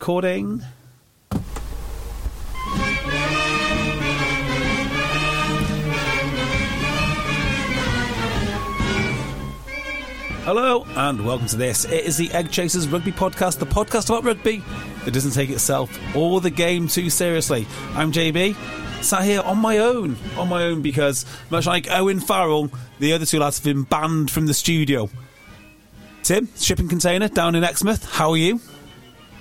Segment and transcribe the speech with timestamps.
[0.00, 0.62] Recording.
[10.44, 11.84] Hello and welcome to this.
[11.84, 14.62] It is the Egg Chasers Rugby Podcast, the podcast about rugby
[15.04, 17.66] that doesn't take itself or the game too seriously.
[17.94, 18.54] I'm JB,
[19.02, 23.26] sat here on my own, on my own because much like Owen Farrell, the other
[23.26, 25.10] two lads have been banned from the studio.
[26.22, 28.60] Tim, shipping container down in Exmouth, how are you?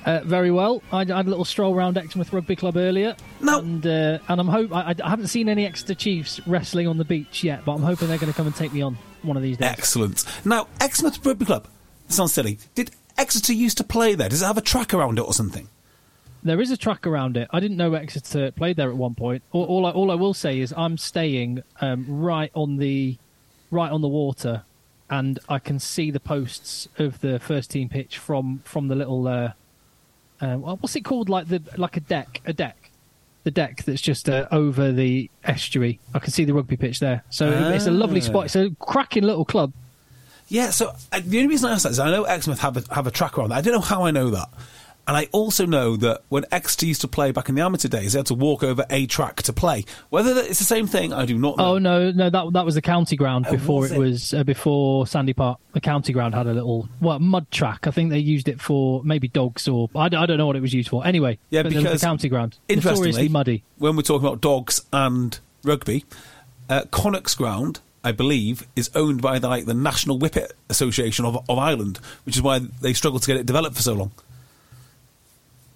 [0.08, 0.82] Uh, very well.
[0.90, 3.14] I, I had a little stroll around Exmouth Rugby Club earlier.
[3.42, 3.60] No.
[3.60, 7.04] And, uh, and I'm hope I, I haven't seen any Exeter Chiefs wrestling on the
[7.04, 9.44] beach yet, but I'm hoping they're going to come and take me on one of
[9.44, 9.68] these days.
[9.68, 10.24] Excellent.
[10.46, 11.68] Now, Exmouth Rugby Club.
[12.08, 12.58] Sounds silly.
[12.74, 14.30] Did Exeter used to play there?
[14.30, 15.68] Does it have a track around it or something?
[16.42, 17.50] There is a track around it.
[17.52, 19.44] I didn't know Exeter played there at one point.
[19.52, 23.18] All, all, I, all I will say is I'm staying um, right on the
[23.72, 24.64] right on the water,
[25.10, 29.28] and I can see the posts of the first team pitch from from the little
[29.28, 29.52] uh,
[30.42, 31.30] uh, what's it called?
[31.30, 32.92] Like the like a deck, a deck,
[33.44, 36.00] the deck that's just uh, over the estuary.
[36.14, 37.24] I can see the rugby pitch there.
[37.30, 38.46] So it's a lovely spot.
[38.46, 39.74] It's a cracking little club.
[40.50, 42.94] Yeah, so uh, the only reason I asked that is I know Exmouth have a,
[42.94, 43.58] have a track around that.
[43.58, 44.48] I don't know how I know that.
[45.08, 48.12] And I also know that when Exeter used to play back in the amateur days,
[48.12, 49.86] they had to walk over a track to play.
[50.10, 51.76] Whether it's the same thing, I do not know.
[51.76, 54.00] Oh no, no, that that was the county ground Oh, before was it it?
[54.00, 55.60] was uh, before Sandy Park.
[55.72, 57.88] The county ground had a little well mud track.
[57.88, 60.74] I think they used it for maybe dogs or I don't know what it was
[60.74, 61.08] used for.
[61.08, 63.64] Anyway, Yeah, because the county ground Interestingly, notoriously muddy.
[63.78, 66.04] when we're talking about dogs and rugby,
[66.70, 71.38] uh, Connacht's Ground, I believe, is owned by the, like the National Whippet Association of,
[71.48, 74.12] of Ireland, which is why they struggled to get it developed for so long.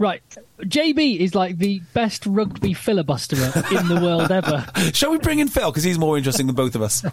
[0.02, 0.24] Right,
[0.62, 4.66] JB is like the best rugby filibusterer in the world ever.
[4.94, 7.06] Shall we bring in Phil because he's more interesting than both of us?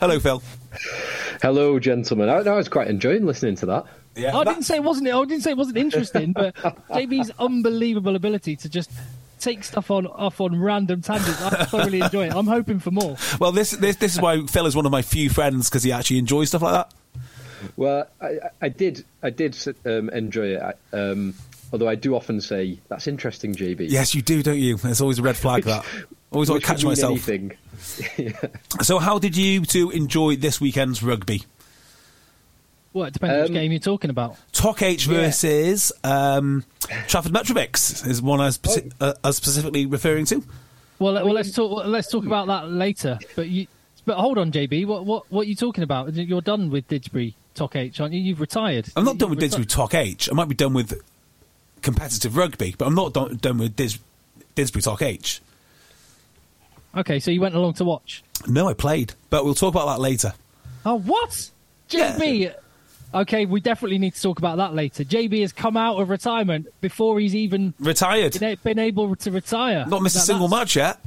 [0.00, 0.42] Hello, Phil.
[1.40, 2.28] Hello, gentlemen.
[2.28, 3.84] I, I was quite enjoying listening to that.
[4.16, 5.06] Yeah, I that- didn't say it wasn't.
[5.08, 8.90] I didn't say it wasn't interesting, but JB's unbelievable ability to just
[9.38, 11.40] take stuff on off on random tangents.
[11.40, 12.34] I thoroughly enjoy it.
[12.34, 13.16] I'm hoping for more.
[13.38, 15.92] Well, this, this this is why Phil is one of my few friends because he
[15.92, 16.92] actually enjoys stuff like that.
[17.76, 20.60] Well, I, I- I did, I did um, enjoy it.
[20.92, 21.34] I- Um,
[21.72, 23.86] although I do often say that's interesting, JB.
[23.90, 24.76] Yes, you do, don't you?
[24.76, 25.84] There's always a red flag that.
[26.30, 27.12] Always want to catch myself.
[27.28, 27.52] Anything.
[28.82, 31.42] So, how did you two enjoy this weekend's rugby?
[32.92, 34.36] Well, it depends which Um, game you're talking about.
[34.52, 35.12] Toc H Yeah.
[35.14, 36.64] versus um,
[37.08, 40.42] Trafford Metrovics is one I was, speci- uh, I was specifically referring to.
[40.98, 41.84] Well, let- well, let's talk.
[41.86, 43.18] Let's talk about that later.
[43.34, 43.66] But you,
[44.06, 44.86] but hold on, JB.
[44.86, 46.14] What what what are you talking about?
[46.14, 48.20] You're done with Didsbury Toc H, aren't you?
[48.20, 48.88] You've retired.
[48.96, 50.28] I'm not done with You've Didsbury reti- Toc H.
[50.30, 50.98] I might be done with
[51.82, 53.98] competitive rugby, but I'm not done, done with Dis-
[54.54, 55.40] Didsbury Toc H.
[56.96, 58.22] Okay, so you went along to watch.
[58.46, 60.32] No, I played, but we'll talk about that later.
[60.84, 61.50] Oh, what?
[61.90, 62.54] JB.
[63.14, 65.04] Okay, we definitely need to talk about that later.
[65.04, 68.38] JB has come out of retirement before he's even Retired.
[68.62, 69.84] been, able to retire.
[69.86, 70.98] Not missed a single match yet.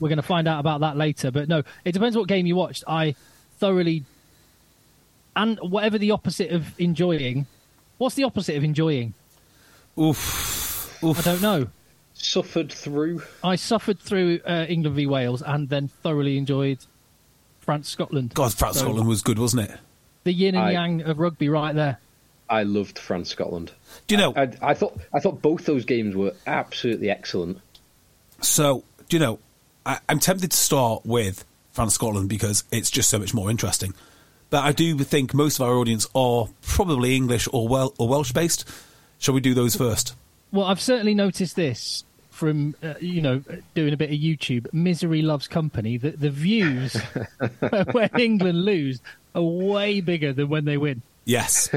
[0.00, 1.30] We're going to find out about that later.
[1.30, 2.84] But no, it depends what game you watched.
[2.86, 3.14] I
[3.58, 4.04] thoroughly,
[5.36, 7.46] and whatever the opposite of enjoying.
[7.98, 9.14] What's the opposite of enjoying?
[9.98, 11.02] Oof.
[11.02, 11.68] I don't know.
[12.14, 13.22] Suffered through.
[13.44, 16.78] I suffered through uh, England v Wales and then thoroughly enjoyed
[17.60, 18.34] France Scotland.
[18.34, 19.78] God, France So, Scotland was good, wasn't it?
[20.24, 21.98] The yin and I- yang of rugby, right there.
[22.50, 23.72] I loved France Scotland.
[24.06, 24.32] Do you know?
[24.34, 27.58] I, I thought, I thought both those games were absolutely excellent.
[28.40, 29.38] So, do you know,
[29.84, 33.92] I, I'm tempted to start with France Scotland because it's just so much more interesting.
[34.48, 38.32] But I do think most of our audience are probably English or well or Welsh
[38.32, 38.66] based.
[39.18, 40.14] Shall we do those first?
[40.52, 43.42] Well, I've certainly noticed this from uh, you know
[43.74, 44.72] doing a bit of YouTube.
[44.72, 45.96] Misery loves company.
[45.96, 46.94] The the views
[47.92, 49.00] when England lose
[49.34, 51.02] are way bigger than when they win.
[51.24, 51.68] Yes,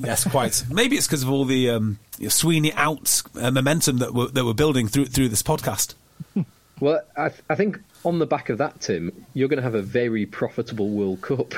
[0.00, 0.64] yes, quite.
[0.70, 1.98] Maybe it's because of all the um,
[2.28, 5.94] Sweeney out uh, momentum that we're, that we're building through through this podcast.
[6.80, 9.82] Well, I, I think on the back of that, Tim, you're going to have a
[9.82, 11.52] very profitable World Cup.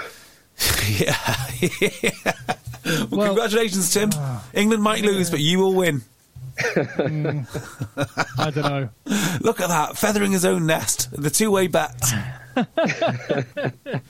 [0.89, 1.37] yeah.
[2.91, 4.11] Well, well, congratulations, Tim.
[4.15, 5.11] Uh, England might yeah.
[5.11, 6.03] lose, but you will win.
[6.59, 7.47] mm,
[8.39, 8.89] I don't know.
[9.41, 11.09] Look at that, feathering his own nest.
[11.13, 12.03] The two-way bet.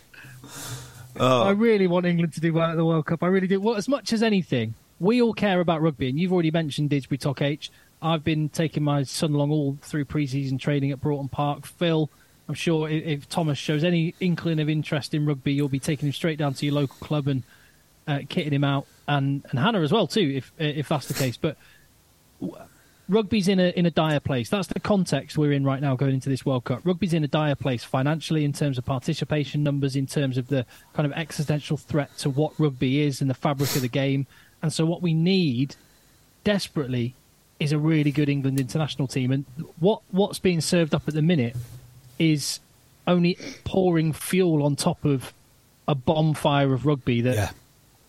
[1.17, 1.43] oh.
[1.43, 3.23] I really want England to do well at the World Cup.
[3.23, 3.61] I really do.
[3.61, 7.21] Well, as much as anything, we all care about rugby, and you've already mentioned Didsbury
[7.21, 7.71] Toc H.
[8.03, 11.67] I've been taking my son along all through pre-season training at Broughton Park.
[11.67, 12.11] Phil,
[12.49, 16.13] I'm sure if Thomas shows any inkling of interest in rugby, you'll be taking him
[16.13, 17.43] straight down to your local club and
[18.11, 21.37] uh, kitting him out, and and Hannah as well too, if if that's the case.
[21.37, 21.57] But
[23.09, 24.49] rugby's in a in a dire place.
[24.49, 26.81] That's the context we're in right now going into this World Cup.
[26.85, 30.67] Rugby's in a dire place financially in terms of participation numbers, in terms of the
[30.95, 34.27] kind of existential threat to what rugby is and the fabric of the game.
[34.63, 35.77] And so what we need
[36.45, 37.15] desperately
[37.59, 39.31] is a really good England international team.
[39.31, 39.45] And
[39.79, 41.57] what what's being served up at the minute
[42.19, 42.61] is
[43.07, 45.33] only pouring fuel on top of
[45.89, 47.51] a bonfire of rugby that yeah.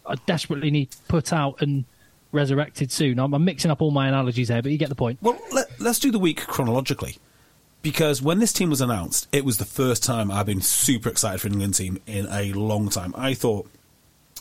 [0.06, 1.86] I desperately need put out and
[2.32, 3.20] resurrected soon.
[3.20, 5.20] I'm, I'm, mixing up all my analogies here, but you get the point.
[5.22, 7.18] Well, let, let's do the week chronologically.
[7.82, 11.42] Because when this team was announced, it was the first time I've been super excited
[11.42, 13.14] for an England team in a long time.
[13.18, 13.68] I thought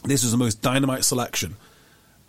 [0.04, 1.56] this was the most dynamite selection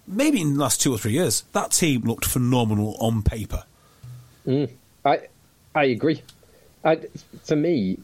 [0.08, 3.64] maybe in the last two or three years, that team looked phenomenal on paper.
[4.46, 4.70] Mm,
[5.06, 5.22] I
[5.74, 6.22] I agree.
[6.84, 7.00] I,
[7.44, 8.00] for me,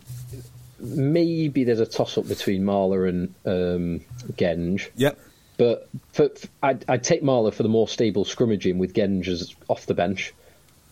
[0.79, 4.89] maybe there's a toss up between Marler and um, Genge.
[4.95, 5.19] Yep.
[5.57, 9.55] But for, for, I'd, I'd, take Marler for the more stable scrummaging with Genge as
[9.67, 10.33] off the bench,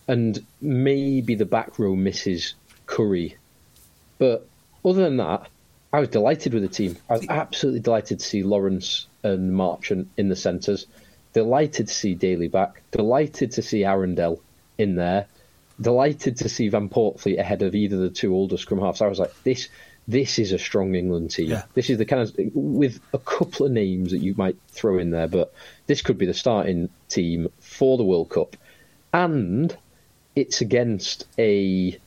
[0.08, 2.54] and maybe the back row misses
[2.86, 3.36] Curry.
[4.18, 4.46] But
[4.84, 5.48] other than that,
[5.92, 6.96] I was delighted with the team.
[7.08, 10.86] I was absolutely delighted to see Lawrence and Marchant in the centres.
[11.32, 12.82] Delighted to see Daly back.
[12.90, 14.40] Delighted to see Arundell
[14.78, 15.26] in there.
[15.80, 19.02] Delighted to see Van Poortvliet ahead of either the two older scrum halves.
[19.02, 19.68] I was like, this
[20.08, 21.50] this is a strong England team.
[21.50, 21.62] Yeah.
[21.74, 25.10] This is the kind of with a couple of names that you might throw in
[25.10, 25.52] there, but
[25.86, 28.56] this could be the starting team for the World Cup,
[29.12, 29.76] and
[30.34, 31.98] it's against a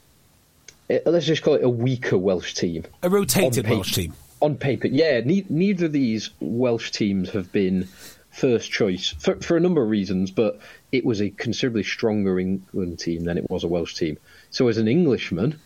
[1.05, 4.87] let's just call it a weaker Welsh team, a rotated Welsh team on paper.
[4.87, 7.87] Yeah, ne- neither of these Welsh teams have been
[8.31, 10.59] first choice for, for a number of reasons, but
[10.91, 14.17] it was a considerably stronger England team than it was a Welsh team.
[14.49, 15.59] So as an Englishman,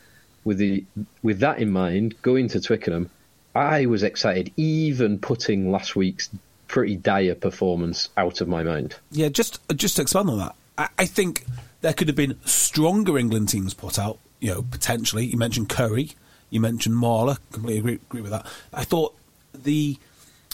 [0.44, 0.84] with the
[1.22, 3.10] with that in mind, going to Twickenham,
[3.56, 6.30] I was excited, even putting last week's
[6.68, 8.96] pretty dire performance out of my mind.
[9.12, 11.46] Yeah, just just to expand on that, I, I think
[11.82, 14.20] there could have been stronger England teams put out.
[14.40, 15.26] You know, potentially.
[15.26, 16.12] You mentioned Curry,
[16.50, 17.38] you mentioned Marler.
[17.52, 18.46] Completely agree, agree with that.
[18.74, 19.16] I thought
[19.54, 19.98] the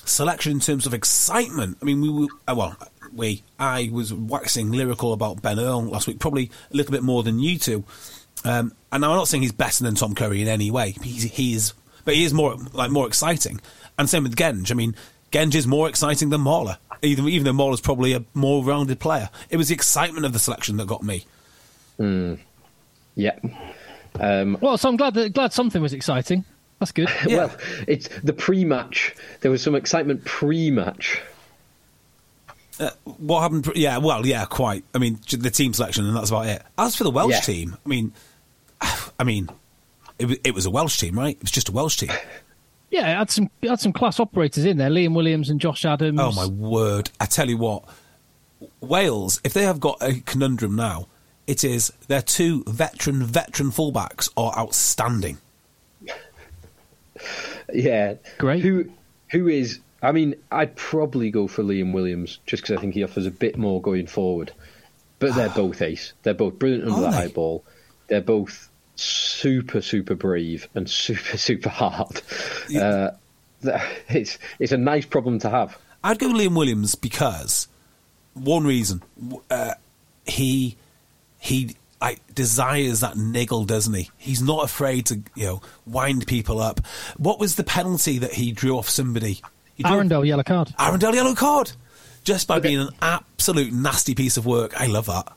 [0.06, 1.78] selection in terms of excitement.
[1.82, 2.78] I mean, we were, uh, well,
[3.14, 7.24] we, I was waxing lyrical about Ben Earl last week, probably a little bit more
[7.24, 7.84] than you two.
[8.46, 10.96] Um, and I'm not saying he's better than Tom Curry in any way.
[11.04, 11.74] He's, he is,
[12.06, 13.60] but he is more like more exciting.
[13.98, 14.72] And same with Genge.
[14.72, 14.96] I mean,
[15.32, 19.30] Genge is more exciting than Marler, even even though Marler's probably a more rounded player.
[19.50, 21.26] It was the excitement of the selection that got me.
[22.00, 22.40] Mm.
[23.16, 23.38] Yeah.
[24.20, 26.46] Um, well, so I'm glad that glad something was exciting.
[26.80, 27.10] That's good.
[27.28, 27.38] Yeah.
[27.38, 27.58] well,
[27.88, 29.14] it's the pre-match.
[29.42, 31.22] There was some excitement pre-match.
[32.80, 33.70] Uh, what happened?
[33.76, 34.86] Yeah, well, yeah, quite.
[34.96, 36.64] I mean, the team selection, and that's about it.
[36.78, 37.40] As for the Welsh yeah.
[37.42, 38.14] team, I mean,
[39.19, 39.50] I mean,
[40.18, 41.36] it, it was a Welsh team, right?
[41.36, 42.12] It was just a Welsh team.
[42.92, 45.86] Yeah, it had some it had some class operators in there, Liam Williams and Josh
[45.86, 46.19] Adams.
[46.19, 47.12] Oh my word!
[47.19, 47.83] I tell you what,
[48.81, 51.07] Wales, if they have got a conundrum now,
[51.45, 55.38] it is their two veteran veteran fullbacks are outstanding.
[57.74, 58.64] Yeah, great.
[58.64, 58.90] Who
[59.31, 59.80] who is?
[60.02, 63.31] I mean, I'd probably go for Liam Williams just because I think he offers a
[63.31, 64.52] bit more going forward.
[65.19, 66.14] But they're both ace.
[66.24, 67.64] They're both brilliant under the high ball.
[68.07, 68.69] They're both
[69.00, 72.22] super super brave and super super hard.
[72.68, 73.12] Yeah.
[73.64, 75.78] Uh, it's it's a nice problem to have.
[76.04, 77.68] I'd go Liam Williams because
[78.34, 79.02] one reason
[79.50, 79.74] uh,
[80.26, 80.78] he
[81.40, 84.10] he like desires that niggle, doesn't he?
[84.18, 86.80] He's not afraid to, you know, wind people up.
[87.18, 89.42] What was the penalty that he drew off somebody?
[89.84, 90.70] Arundell yellow card.
[90.78, 91.72] Arundell yellow card,
[92.24, 94.80] just by but being an absolute nasty piece of work.
[94.80, 95.32] I love that.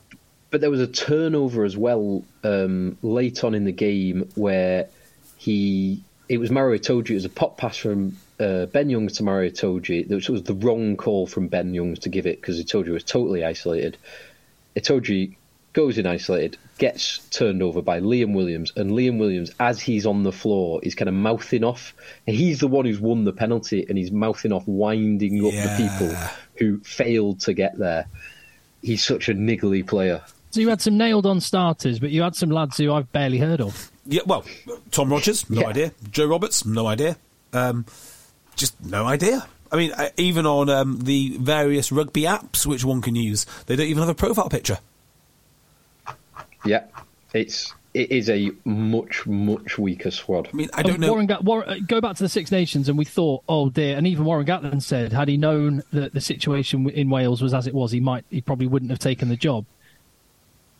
[0.53, 4.87] But there was a turnover as well um, late on in the game where
[5.35, 7.09] he it was Maro Itoje.
[7.09, 10.07] It was a pop pass from uh, Ben Youngs to Maro Itoje.
[10.07, 13.43] Which was the wrong call from Ben Youngs to give it because Itoje was totally
[13.43, 13.97] isolated.
[14.75, 15.35] Itoje
[15.73, 20.21] goes in isolated, gets turned over by Liam Williams, and Liam Williams, as he's on
[20.21, 21.95] the floor, is kind of mouthing off.
[22.27, 25.75] And he's the one who's won the penalty, and he's mouthing off, winding up Yeah.
[25.75, 26.15] the people
[26.57, 28.05] who failed to get there.
[28.83, 30.21] He's such a niggly player.
[30.53, 33.39] So you had some nailed on starters, but you had some lads who I've barely
[33.39, 33.91] heard of.
[34.05, 34.45] Yeah, well,
[34.91, 35.67] Tom Rogers, no Yeah.
[35.69, 35.91] idea.
[36.11, 37.17] Joe Roberts, no idea.
[37.53, 37.87] Um,
[38.55, 39.47] just no idea.
[39.71, 43.75] I mean, uh, even on um, the various rugby apps which one can use, they
[43.75, 44.77] don't even have a profile picture.
[46.63, 46.83] Yeah,
[47.33, 50.49] it's it is a much much weaker squad.
[50.53, 51.09] I mean, I don't Um, know.
[51.13, 53.97] Warren, Gat- Warren, uh, go back to the Six Nations, and we thought, oh dear.
[53.97, 57.65] And even Warren Gatland said, had he known that the situation in Wales was as
[57.65, 59.65] it was, he might, he probably wouldn't have taken the job.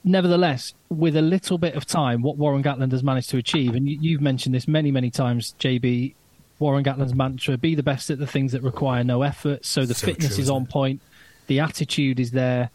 [0.04, 3.88] Nevertheless, with a little bit of time, what Warren Gatland has managed to achieve, and
[3.88, 6.16] you, you've mentioned this many, many times, JB.
[6.60, 9.66] Warren Gatland's mantra: be the best at the things that require no effort.
[9.66, 10.70] So the So fitness true, is on it?
[10.70, 11.02] point,
[11.48, 12.70] the attitude is there,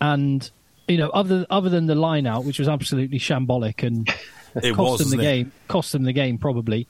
[0.00, 0.50] and
[0.88, 4.08] you know, other other than the line out, which was absolutely shambolic and
[4.62, 5.22] it cost was them the it?
[5.22, 5.52] game.
[5.68, 6.86] Cost them the game probably.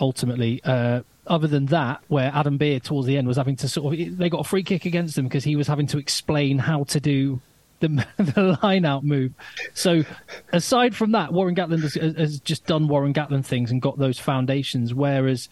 [0.00, 3.94] Ultimately, uh, other than that, where Adam Beard towards the end was having to sort
[3.94, 6.84] of, they got a free kick against him because he was having to explain how
[6.84, 7.40] to do
[7.82, 9.32] the, the line out move.
[9.74, 10.04] So,
[10.52, 14.18] aside from that, Warren Gatland has, has just done Warren Gatland things and got those
[14.18, 14.94] foundations.
[14.94, 15.50] Whereas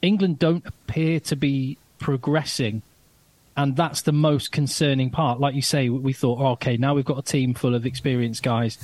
[0.00, 2.82] England don't appear to be progressing
[3.56, 5.40] and that's the most concerning part.
[5.40, 8.42] Like you say, we thought, oh, okay, now we've got a team full of experienced
[8.42, 8.78] guys,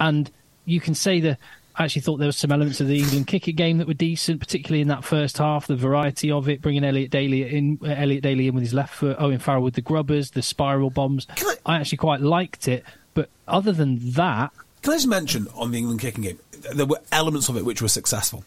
[0.00, 0.30] and
[0.64, 1.38] you can say that.
[1.74, 4.40] I actually thought there was some elements of the England kicket game that were decent,
[4.40, 5.66] particularly in that first half.
[5.66, 8.92] The variety of it, bringing Elliot Daly in, uh, Elliot Daly in with his left
[8.94, 11.26] foot, Owen Farrell with the grubbers, the spiral bombs.
[11.30, 14.50] I- I actually quite liked it, but other than that,
[14.82, 16.38] Can I just mention on the England kicking game,
[16.74, 18.44] there were elements of it which were successful.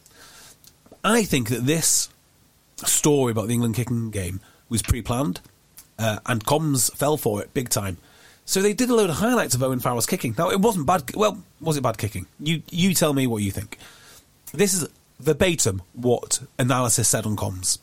[1.03, 2.09] I think that this
[2.85, 5.39] story about the England kicking game was pre-planned,
[5.97, 7.97] uh, and comms fell for it big time.
[8.45, 10.35] So they did a load of highlights of Owen Farrell's kicking.
[10.37, 11.15] Now it wasn't bad.
[11.15, 12.27] Well, was it bad kicking?
[12.39, 13.77] You you tell me what you think.
[14.53, 14.87] This is
[15.19, 17.79] verbatim what analysis said on comms.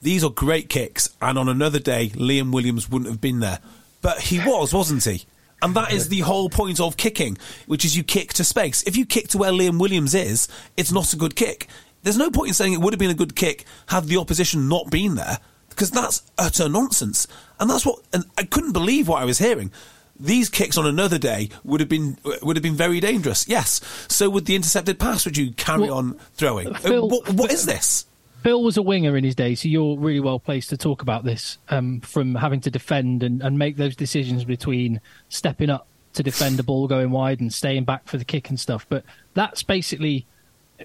[0.00, 3.60] These are great kicks, and on another day, Liam Williams wouldn't have been there.
[4.00, 5.24] But he was, wasn't he?
[5.60, 8.82] And that is the whole point of kicking, which is you kick to space.
[8.82, 11.68] If you kick to where Liam Williams is, it's not a good kick.
[12.02, 14.68] There's no point in saying it would have been a good kick had the opposition
[14.68, 17.28] not been there, because that's utter nonsense.
[17.62, 19.70] And that's what, and I couldn't believe what I was hearing.
[20.18, 23.46] These kicks on another day would have been would have been very dangerous.
[23.46, 26.74] Yes, so would the intercepted pass, which you carry Well, on throwing.
[26.74, 28.06] Uh, Phil- what, what is this?
[28.42, 31.22] Phil was a winger in his day, so you're really well placed to talk about
[31.22, 36.24] this um, from having to defend and, and make those decisions between stepping up to
[36.24, 38.86] defend the ball going wide and staying back for the kick and stuff.
[38.88, 39.04] But
[39.34, 40.26] that's basically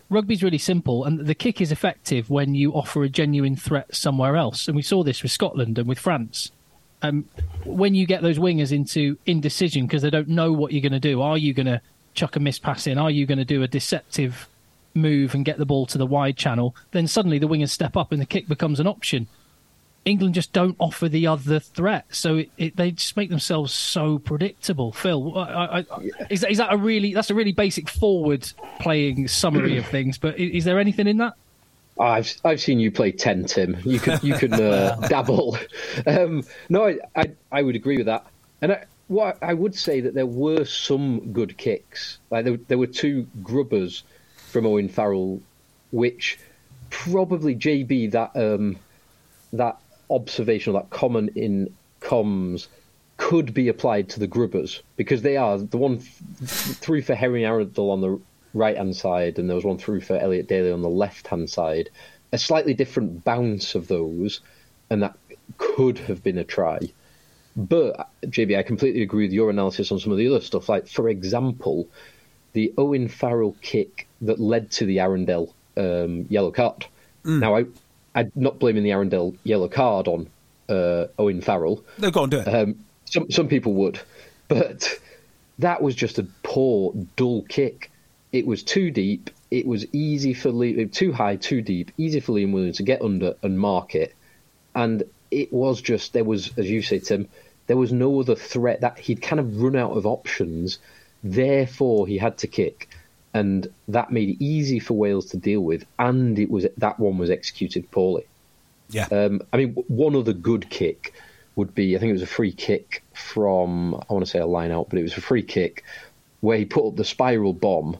[0.10, 4.36] rugby's really simple, and the kick is effective when you offer a genuine threat somewhere
[4.36, 4.68] else.
[4.68, 6.52] And we saw this with Scotland and with France.
[7.02, 7.26] Um,
[7.64, 11.00] when you get those wingers into indecision because they don't know what you're going to
[11.00, 11.82] do, are you going to
[12.16, 12.98] chuck a miss pass in?
[12.98, 14.50] Are you going to do a deceptive
[14.96, 16.76] move and get the ball to the wide channel?
[16.92, 19.28] Then suddenly the wingers step up and the kick becomes an option.
[20.06, 24.18] England just don't offer the other threat, so it, it, they just make themselves so
[24.18, 24.94] predictable.
[24.94, 25.86] Phil, I, I, I,
[26.30, 28.50] is, that, is that a really that's a really basic forward
[28.80, 30.18] playing summary of things?
[30.18, 31.34] But is, is there anything in that?
[32.00, 33.78] I've I've seen you play ten, Tim.
[33.84, 35.58] You can you can uh, dabble.
[36.06, 38.26] Um, no, I, I I would agree with that.
[38.62, 42.20] And I, what I would say that there were some good kicks.
[42.30, 44.04] Like there, there were two grubbers
[44.52, 45.42] from Owen Farrell,
[45.92, 46.40] which
[46.90, 48.78] probably JB that um,
[49.54, 49.78] that
[50.10, 52.68] observation or that comment in comms
[53.18, 57.42] could be applied to the grubbers because they are the one th- through for Henry
[57.42, 58.20] Arundell on the
[58.58, 61.50] right hand side and there was one through for Elliot Daly on the left hand
[61.50, 61.90] side.
[62.32, 64.42] A slightly different bounce of those,
[64.90, 65.18] and that
[65.58, 66.80] could have been a try.
[67.56, 70.68] But JB, I completely agree with your analysis on some of the other stuff.
[70.68, 71.88] Like, for example,
[72.54, 76.86] the Owen Farrell kick that led to the Arundell um, yellow card.
[77.24, 77.66] Now, I,
[78.16, 80.30] I'm not blaming the Arundell yellow card on
[80.70, 81.84] uh, Owen Farrell.
[81.98, 82.48] No, go on, do it.
[82.48, 84.00] Um, some some people would,
[84.48, 85.00] but
[85.60, 87.92] that was just a poor, dull kick.
[88.38, 89.30] It was too deep.
[89.50, 91.92] It was easy for Liam, too high, too deep.
[91.98, 94.14] Easy for Liam Williams to get under and mark it,
[94.76, 97.28] and it was just there was, as you say, Tim,
[97.68, 100.80] there was no other threat that he'd kind of run out of options.
[101.24, 102.90] Therefore, he had to kick,
[103.34, 105.86] and that made it easy for Wales to deal with.
[105.98, 108.26] And it was that one was executed poorly.
[108.90, 109.08] yeah.
[109.12, 111.14] Um, I mean, one other good kick
[111.56, 114.46] would be I think it was a free kick from I want to say a
[114.46, 115.84] line out, but it was a free kick
[116.40, 117.98] where he put up the spiral bomb,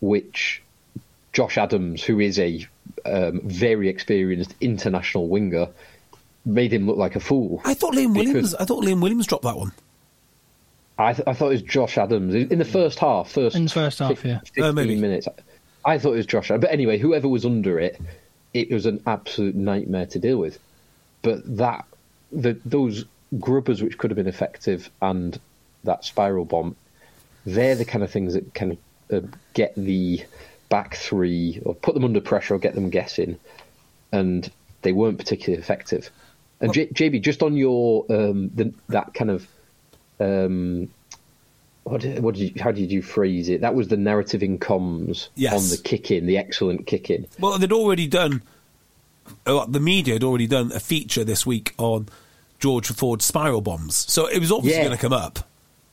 [0.00, 0.62] which
[1.32, 2.66] Josh Adams, who is a
[3.04, 5.68] um, very experienced international winger,
[6.44, 7.60] made him look like a fool.
[7.64, 8.54] I thought Liam Williams.
[8.54, 9.72] I thought Liam Williams dropped that one.
[10.98, 13.30] I, th- I thought it was Josh Adams in the first half.
[13.30, 14.40] First In the first half, fif- yeah.
[14.40, 15.28] fifteen Uh, minutes.
[15.84, 16.50] I thought it was Josh.
[16.50, 16.62] Adams.
[16.62, 18.00] But anyway, whoever was under it,
[18.52, 20.58] it was an absolute nightmare to deal with.
[21.22, 21.84] But that
[22.32, 23.04] the those
[23.38, 25.38] grubbers which could have been effective and
[25.84, 26.74] that spiral bomb,
[27.46, 28.76] they're the kind of things that can
[29.12, 29.20] uh,
[29.54, 30.24] get the
[30.68, 33.38] back three or put them under pressure or get them guessing,
[34.12, 34.50] and
[34.82, 36.10] they weren't particularly effective.
[36.60, 39.46] And J- JB, just on your um, the, that kind of
[40.20, 40.90] um,
[41.84, 43.60] what what did you, how did you phrase it?
[43.62, 45.54] That was the narrative in comms Yes.
[45.54, 47.26] on the kick in, the excellent kick in.
[47.38, 48.42] Well, they'd already done.
[49.46, 52.08] uh, The media had already done a feature this week on
[52.58, 54.86] George Ford's spiral bombs, so it was obviously Yeah.
[54.86, 55.47] going to come up.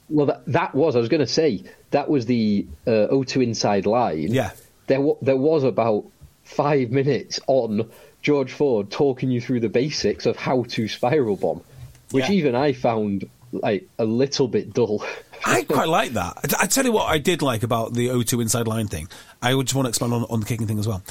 [0.09, 3.85] Well, that, that was I was going to say that was the uh, O2 inside
[3.85, 4.27] line.
[4.31, 4.51] Yeah.
[4.87, 6.05] there wa- there was about
[6.43, 7.89] five minutes on
[8.21, 11.61] George Ford talking you through the basics of how to spiral bomb,
[12.11, 12.35] which Yeah.
[12.35, 15.03] even I found like a little bit dull.
[15.45, 16.53] I quite like that.
[16.59, 19.07] I, I tell you what, I did like about the O2 inside line thing.
[19.41, 21.01] I would just want to expand on, on the kicking thing as well.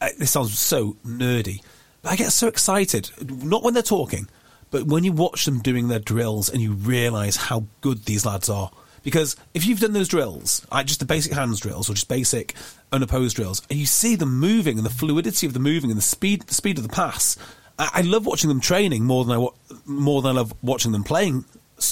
[0.00, 1.62] Uh, this sounds so nerdy,
[2.02, 3.10] but I get so excited.
[3.28, 4.28] Not when they're talking,
[4.72, 8.48] but when you watch them doing their drills and you realise how good these lads
[8.48, 8.72] are.
[9.04, 12.54] Because if you've done those drills, like just the basic hands drills or just basic
[12.92, 16.02] unopposed drills, and you see them moving and the fluidity of the moving and the
[16.02, 17.36] speed, the speed of the pass,
[17.78, 20.92] I, I love watching them training more than I wa- more than I love watching
[20.92, 21.44] them playing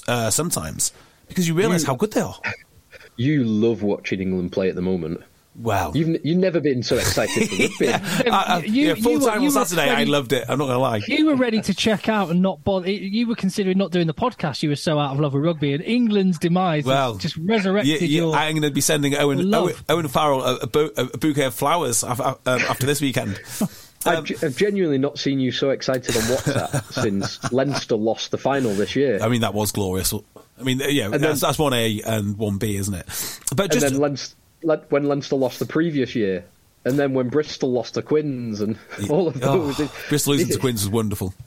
[0.06, 0.92] uh, sometimes
[1.28, 2.38] because you realise how good they are.
[3.16, 5.22] you love watching England play at the moment.
[5.61, 5.93] Wow.
[5.95, 7.88] You've you've never been so excited for rugby.
[8.31, 9.90] I, I, You- yeah, full time on Saturday.
[9.90, 10.45] I loved it.
[10.49, 11.02] I'm not going to lie.
[11.07, 12.90] You were ready to check out and not bother.
[12.90, 14.62] You were considering not doing the podcast.
[14.62, 18.07] You were so out of love with rugby, and England's demise Well, just resurrected You-
[18.09, 18.35] you- your.
[18.35, 19.52] I'm going to be sending Owen.
[19.55, 23.40] Owen, Owen Farrell a, a, a bouquet of flowers um, after this weekend.
[24.07, 28.38] I've, ge- I've genuinely not seen you so excited on WhatsApp since Leinster lost the
[28.38, 29.19] final this year.
[29.21, 30.14] I mean, that was glorious.
[30.59, 33.07] I mean, yeah, then- that's, that's 1A and 1B, isn't it?
[33.55, 33.87] But and just.
[33.93, 36.45] then Leinster, Le- when Leinster lost the previous year,
[36.85, 38.79] and then when Bristol lost to Quins, and
[39.11, 41.35] all of Oh, those, it, Bristol losing to Quins was wonderful.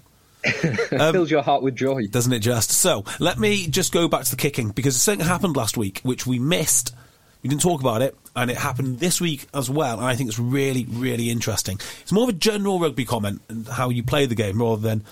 [0.91, 2.05] Um, fills your heart with joy.
[2.07, 2.69] doesn't it just?
[2.69, 6.27] So let me just go back to the kicking because something happened last week which
[6.27, 6.93] we missed.
[7.41, 9.97] We didn't talk about it, and it happened this week as well.
[9.97, 11.79] And I think it's really, really interesting.
[12.01, 15.03] It's more of a general rugby comment and how you play the game rather than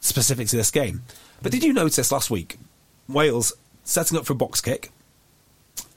[0.00, 1.02] specific to this game.
[1.42, 2.56] But did you notice last week
[3.08, 3.52] Wales
[3.82, 4.90] setting up for a box kick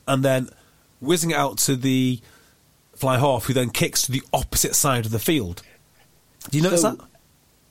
[0.07, 0.49] and then
[1.01, 2.19] whizzing out to the
[2.95, 5.61] fly half, who then kicks to the opposite side of the field?
[6.49, 7.05] Do you notice So- that?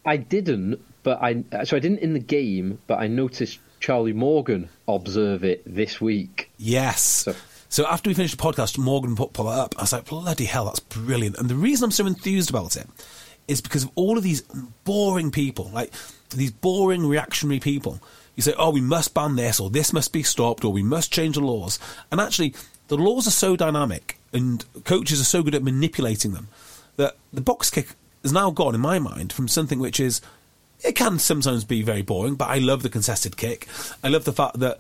[0.04, 4.68] I didn't, but I so I didn't in the game, but I noticed Charlie Morgan
[4.86, 6.50] observe it this week.
[6.56, 7.02] Yes.
[7.02, 7.34] So-
[7.70, 9.74] So, after we finished the podcast, Morgan put, put that up.
[9.76, 11.36] I was like, bloody hell, that's brilliant.
[11.36, 12.86] And the reason I'm so enthused about it
[13.46, 14.40] is because of all of these
[14.84, 15.92] boring people, like
[16.30, 18.00] these boring reactionary people.
[18.36, 21.12] You say, oh, we must ban this, or this must be stopped, or we must
[21.12, 21.78] change the laws.
[22.10, 22.54] And actually,
[22.88, 26.48] the laws are so dynamic, and coaches are so good at manipulating them,
[26.96, 27.88] that the box kick
[28.22, 30.20] has now gone, in my mind, from something which is
[30.84, 33.66] it can sometimes be very boring, but I love the contested kick.
[34.02, 34.78] I love the fact that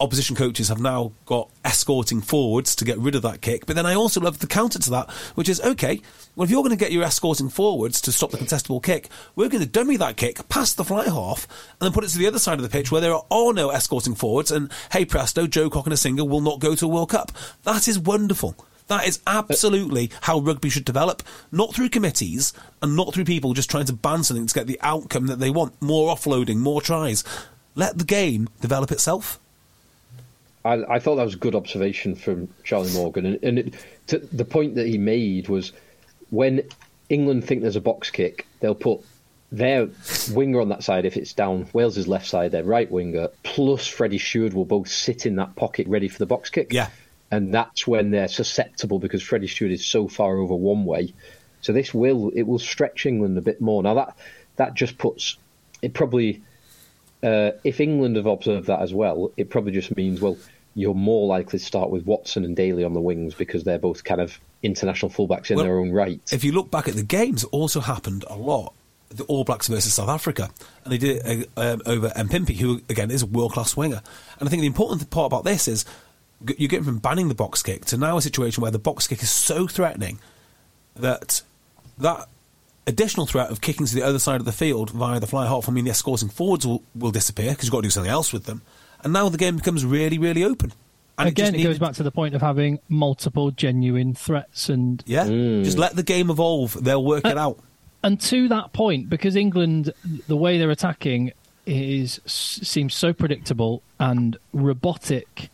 [0.00, 3.66] opposition coaches have now got escorting forwards to get rid of that kick.
[3.66, 6.00] But then I also love the counter to that, which is okay,
[6.34, 9.48] well, if you're going to get your escorting forwards to stop the contestable kick, we're
[9.48, 12.26] going to dummy that kick past the fly half and then put it to the
[12.26, 14.50] other side of the pitch where there are no escorting forwards.
[14.50, 17.32] And hey, presto, Joe Cokanasiga will not go to a World Cup.
[17.64, 18.56] That is wonderful.
[18.86, 23.70] That is absolutely how rugby should develop, not through committees and not through people just
[23.70, 25.80] trying to ban something to get the outcome that they want.
[25.80, 27.22] More offloading, more tries.
[27.76, 29.39] Let the game develop itself.
[30.64, 33.74] I, I thought that was a good observation from Charlie Morgan, and, and it,
[34.08, 35.72] to, the point that he made was
[36.30, 36.62] when
[37.08, 39.00] England think there's a box kick, they'll put
[39.52, 39.88] their
[40.32, 44.18] winger on that side if it's down, Wales's left side, their right winger, plus Freddie
[44.18, 46.72] Steward will both sit in that pocket ready for the box kick.
[46.72, 46.88] Yeah.
[47.30, 51.14] and that's when they're susceptible because Freddie Steward is so far over one way.
[51.62, 53.82] So this will it will stretch England a bit more.
[53.82, 54.16] Now that
[54.56, 55.36] that just puts
[55.82, 56.42] it probably
[57.22, 60.36] uh, if England have observed that as well, it probably just means well
[60.74, 64.04] you're more likely to start with Watson and Daly on the wings because they're both
[64.04, 66.20] kind of international fullbacks in Well, their own right.
[66.32, 68.74] If you look back at the games, also happened a lot.
[69.08, 70.48] The All Blacks versus South Africa,
[70.84, 74.00] and they did it uh, um, over Mapimpi, who again is a world class winger.
[74.38, 75.84] And I think the important part about this is
[76.46, 79.20] you're getting from banning the box kick to now a situation where the box kick
[79.20, 80.20] is so threatening
[80.94, 81.42] that
[81.98, 82.28] that
[82.90, 85.68] additional threat of kicking to the other side of the field via the fly half,
[85.68, 88.32] I mean, the escorting forwards will, will disappear because you've got to do something else
[88.32, 88.62] with them.
[89.02, 90.72] And now the game becomes really, really open.
[91.18, 95.02] And Again, just it goes back to the point of having multiple genuine threats and
[95.06, 95.64] Yeah, mm.
[95.64, 96.82] just let the game evolve.
[96.82, 97.58] They'll work it out.
[98.02, 99.92] and to that point, because England,
[100.28, 101.32] the way they're attacking,
[101.66, 105.50] is seems so predictable and robotic.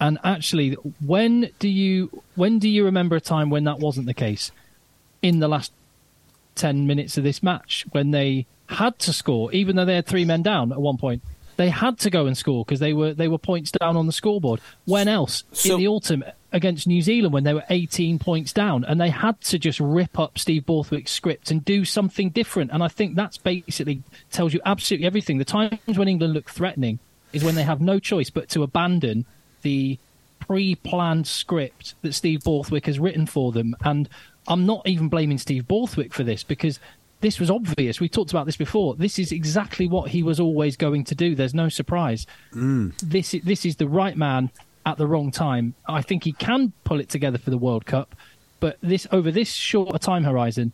[0.00, 4.14] And actually, when do you when do you remember a time when that wasn't the
[4.14, 4.52] case?
[5.20, 5.72] In the last
[6.54, 10.24] ten minutes of this match, when they had to score, even though they had three
[10.24, 11.22] men down at one point,
[11.56, 14.12] they had to go and score because they were they were points down on the
[14.12, 14.60] scoreboard.
[14.86, 18.84] When else So- in the autumn against New Zealand when they were 18 points down
[18.84, 22.70] and they had to just rip up Steve Borthwick's script and do something different.
[22.72, 25.38] And I think that's basically tells you absolutely everything.
[25.38, 26.98] The times when England look threatening
[27.32, 29.24] is when they have no choice but to abandon
[29.62, 29.98] the
[30.40, 33.74] pre-planned script that Steve Borthwick has written for them.
[33.82, 34.08] And
[34.48, 36.78] I'm not even blaming Steve Borthwick for this because
[37.20, 38.00] this was obvious.
[38.00, 38.96] We talked about this before.
[38.96, 41.34] This is exactly what he was always going to do.
[41.34, 42.26] There's no surprise.
[42.52, 42.90] Hmm.
[43.02, 44.50] This i- this is the right man
[44.84, 45.74] at the wrong time.
[45.88, 48.16] I think he can pull it together for the World Cup,
[48.58, 50.72] but this over this short a time horizon,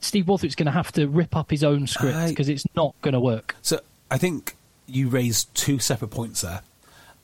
[0.00, 3.12] Steve Borthwick's going to have to rip up his own script because it's not going
[3.14, 3.56] to work.
[3.62, 6.60] So I think you raised two separate points there.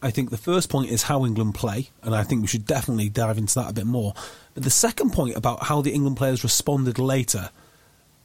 [0.06, 3.08] I think the first point is how England play, and I think we should definitely
[3.08, 4.14] dive into that a bit more.
[4.54, 7.50] But the second point about how the England players responded later,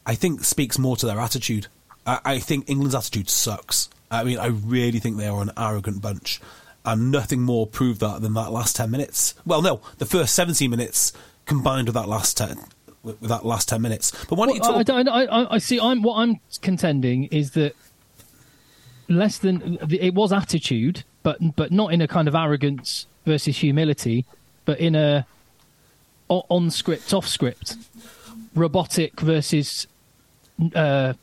[0.06, 1.68] I think speaks more to their attitude.
[2.06, 3.90] I, I think England's attitude sucks.
[4.12, 6.40] I mean, I really think they are an arrogant bunch,
[6.86, 9.34] and nothing more proved that than that last ten minutes.
[9.46, 11.14] Well, no, the first seventeen minutes
[11.46, 12.60] combined with that last ten,
[13.02, 14.12] with that last ten minutes.
[14.30, 15.08] But why don't you Well, I, talk?
[15.08, 15.80] I, I, I- I see.
[15.80, 17.76] I'm what I'm contending is that
[19.10, 24.26] less than it was attitude, but but not in a kind of arrogance versus humility,
[24.66, 25.26] but in a
[26.30, 27.76] on script, off script,
[28.56, 29.88] robotic versus
[30.76, 31.14] uh,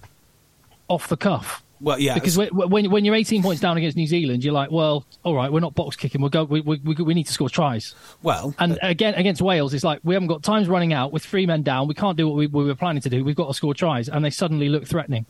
[0.88, 1.62] off the cuff.
[1.80, 4.70] well, yeah, Because when, when when you're 18 points down against New Zealand, you're like,
[4.70, 6.20] well, all right, we're not box kicking.
[6.20, 6.44] We'll go.
[6.44, 7.94] We, we, we we need to score tries.
[8.22, 11.46] well, And again, against Wales, it's like we haven't got times running out with three
[11.46, 11.88] men down.
[11.88, 13.24] We can't do what we, we were planning to do.
[13.24, 15.24] We've got to score tries, and they suddenly look threatening.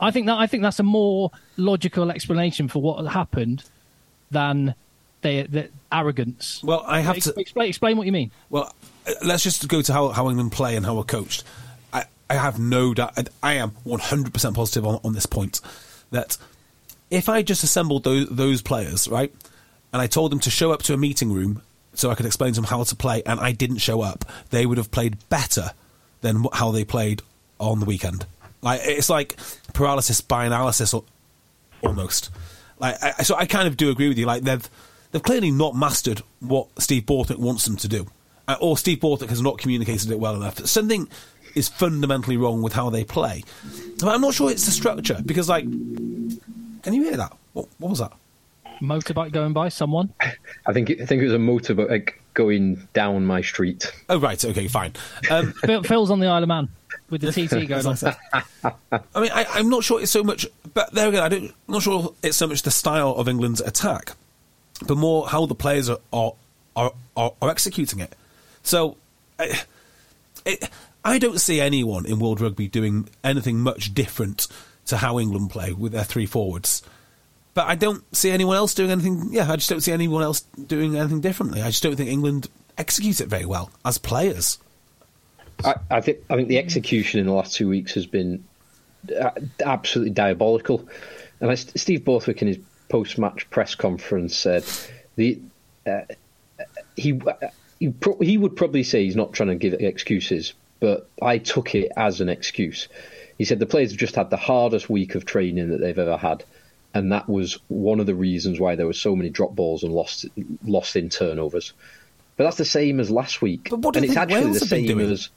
[0.00, 3.64] I think that I think that's a more logical explanation for what happened
[4.30, 4.74] than
[5.22, 6.62] the, the arrogance.
[6.62, 7.34] well, I have Ex- to.
[7.40, 8.30] explain explain what you mean.
[8.50, 8.74] Well,
[9.06, 11.44] uh, let's just go to how, how England play and how we're coached.
[11.92, 15.60] I, I have no doubt, I- I am 100% positive on, on this point,
[16.10, 16.36] that
[17.10, 19.32] if I just assembled those, those players, right,
[19.92, 21.62] and I told them to show up to a meeting room
[21.94, 24.66] so I could explain to them how to play, and I didn't show up, they
[24.66, 25.70] would have played better
[26.22, 27.22] than how they played
[27.60, 28.26] on the weekend.
[28.64, 29.36] Like It's like
[29.74, 31.04] paralysis by analysis al-
[31.82, 32.30] almost.
[32.78, 34.26] Like, I, so I kind of do agree with you.
[34.26, 34.68] Like they've
[35.12, 38.06] they've clearly not mastered what Steve Borthwick wants them to do,
[38.48, 40.58] uh, or Steve Borthwick has not communicated it well enough.
[40.66, 41.08] Something
[41.54, 43.44] is fundamentally wrong with how they play.
[44.00, 47.36] But I'm not sure it's the structure because, like, can you hear that?
[47.52, 48.12] What, what was that?
[48.80, 50.12] Motorbike going by someone.
[50.66, 53.92] I think it, I think it was a motorbike going down my street.
[54.08, 54.42] Oh, right.
[54.44, 54.94] Okay, fine.
[55.30, 55.52] Um,
[55.84, 56.68] Phil's on the Isle of Man
[57.14, 57.96] with the TT going on.
[59.14, 61.74] I mean, I, I'm not sure it's so much, but there again, I don't, I'm
[61.74, 64.12] not sure it's so much the style of England's attack,
[64.86, 66.34] but more how the players are are
[66.76, 68.14] are, are, are executing it.
[68.62, 68.96] So,
[69.38, 69.62] I,
[70.44, 70.68] it,
[71.04, 74.48] I don't see anyone in World Rugby doing anything much different
[74.86, 76.82] to how England play with their three forwards.
[77.54, 79.28] But I don't see anyone else doing anything.
[79.30, 81.62] Yeah, I just don't see anyone else doing anything differently.
[81.62, 84.58] I just don't think England execute it very well as players.
[85.62, 88.44] I, I think I think the execution in the last two weeks has been
[89.20, 89.30] uh,
[89.64, 90.88] absolutely diabolical.
[91.40, 94.64] And as Steve Borthwick in his post-match press conference said,
[95.16, 95.40] the
[95.86, 96.02] uh,
[96.96, 97.20] he
[97.80, 101.74] he, pro- he would probably say he's not trying to give excuses, but I took
[101.74, 102.88] it as an excuse.
[103.36, 106.16] He said the players have just had the hardest week of training that they've ever
[106.16, 106.44] had,
[106.94, 109.92] and that was one of the reasons why there were so many drop balls and
[109.92, 110.26] lost
[110.64, 111.72] lost in turnovers.
[112.36, 114.66] But that's the same as last week, But what do and it's actually Wales the
[114.66, 115.30] same as.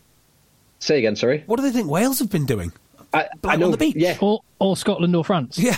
[0.79, 1.43] Say again, sorry.
[1.47, 2.71] What do they think Wales have been doing?
[3.13, 3.95] I, I know on the beach.
[3.95, 5.57] Yeah, Or, or Scotland or France.
[5.57, 5.75] Yeah.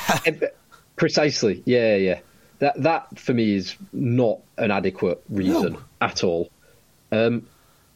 [0.96, 1.64] precisely.
[1.66, 2.20] Yeah, yeah.
[2.60, 5.80] That that for me is not an adequate reason No.
[6.02, 6.50] at all.
[7.12, 7.48] Um,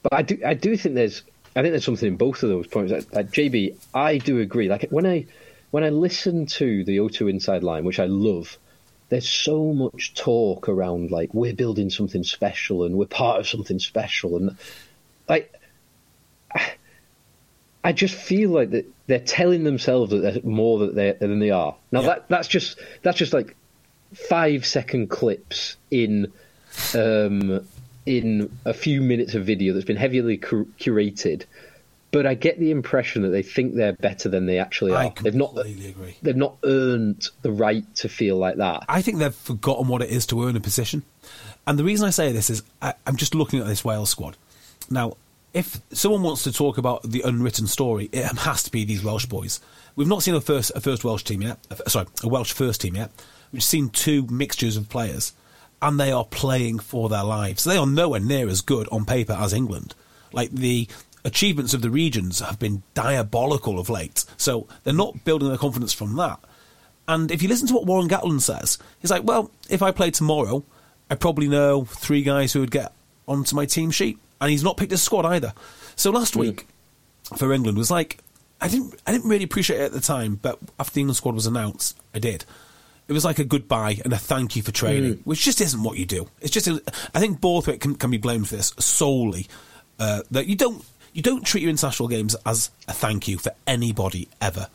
[0.01, 1.23] but I do I do think there's
[1.55, 2.91] I think there's something in both of those points.
[2.91, 4.69] Like, like, JB, I do agree.
[4.69, 5.25] Like when I
[5.71, 8.57] when I listen to the O2 Inside Line, which I love,
[9.09, 13.79] there's so much talk around like we're building something special and we're part of something
[13.79, 14.55] special and
[15.27, 15.53] like
[17.83, 21.51] I just feel like that they're telling themselves that they're more that they than they
[21.51, 21.75] are.
[21.91, 22.07] Now Yeah.
[22.07, 23.55] that that's just that's just like
[24.29, 26.31] five second clips in
[26.95, 27.65] um,
[28.05, 31.43] in a few minutes of video that's been heavily cur- curated.
[32.11, 35.11] But I get the impression that they think they're better than they actually are.
[35.19, 36.15] They've not agree.
[36.21, 38.83] they've not earned the right to feel like that.
[38.87, 41.01] I think they've forgotten what it is to earn a position.
[41.65, 44.37] And the reason I say this is I, I'm just looking at this Wales squad.
[44.91, 45.17] Now,
[45.53, 49.27] if someone wants to talk about the unwritten story, it has to be these Welsh
[49.27, 49.59] boys.
[49.95, 51.59] We've not seen a first a first Welsh team yet.
[51.69, 53.11] Uh, sorry, a Welsh first team yet.
[53.51, 55.33] We've seen two mixtures of players,
[55.81, 57.63] and they are playing for their lives.
[57.63, 59.93] They are nowhere near as good on paper as England.
[60.31, 60.87] Like the
[61.23, 65.93] achievements of the regions have been diabolical of late, so they're not building their confidence
[65.93, 66.39] from that.
[67.07, 70.09] And if you listen to what Warren Gatland says, he's like, "Well, if I play
[70.09, 70.63] tomorrow,
[71.11, 72.91] I probably know three guys who would get
[73.27, 75.53] onto my team sheet." And he's not picked his squad either.
[75.95, 76.67] So last week
[77.37, 78.19] for England was like
[78.59, 81.33] I didn't I didn't really appreciate it at the time, but after the England squad
[81.33, 82.43] was announced, I did.
[83.07, 85.21] It was like a goodbye and a thank you for training, mm.
[85.23, 86.27] which just isn't what you do.
[86.41, 86.67] It's just
[87.15, 89.47] I think Borthwick can, can be blamed for this solely
[89.97, 93.53] uh, that you don't you don't treat your international games as a thank you for
[93.65, 94.67] anybody ever.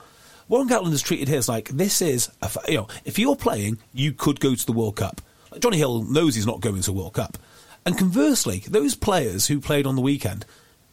[0.48, 4.12] Warren Gatland has treated his like this is a, you know if you're playing, you
[4.12, 5.20] could go to the World Cup.
[5.58, 7.36] Jonny Hill knows he's not going to the World Cup.
[7.84, 10.44] And conversely, those players who played on the weekend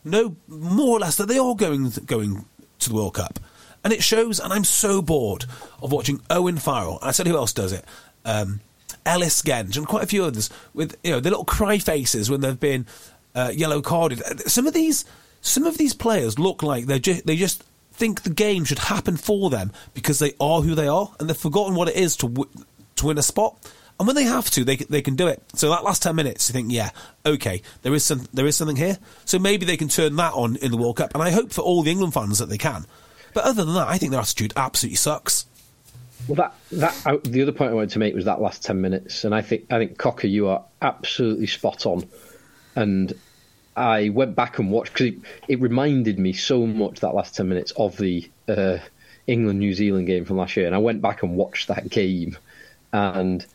[0.04, 2.46] know more or less that they are going going
[2.80, 3.40] to the World Cup,
[3.84, 4.40] and it shows.
[4.40, 5.46] And I'm so bored
[5.82, 7.00] of watching Owen Farrell.
[7.02, 7.86] I said who else does it.
[8.24, 8.62] Um,
[9.06, 12.42] Ellis Genge and quite a few others with you know the little cry faces when
[12.42, 12.86] they've been
[13.36, 14.22] uh, yellow carded.
[14.50, 15.06] Some of these
[15.42, 19.16] some of these players look like they ju- they just think the game should happen
[19.16, 22.28] for them because they are who they are and they've forgotten what it is to
[22.28, 22.50] w-
[22.96, 23.56] to win a spot.
[23.98, 25.42] And when they have to, they they can do it.
[25.54, 26.90] So that last ten minutes, you think, yeah,
[27.26, 28.98] okay, there is some there is something here.
[29.24, 31.14] So maybe they can turn that on in the World Cup.
[31.14, 32.86] And I hope for all the England fans that they can.
[33.34, 35.46] But other than that, I think their attitude absolutely sucks.
[36.28, 38.82] Well, that that uh, the other point I wanted to make was that last ten
[38.82, 42.08] minutes, and I think I think Cocker, you are absolutely spot on.
[42.76, 43.14] And
[43.76, 45.16] I went back and watched because it,
[45.48, 48.80] it, reminded me so much that last ten minutes of the uh,
[49.28, 52.38] England New Zealand game from last year, and I went back and watched that game,
[52.92, 53.46] and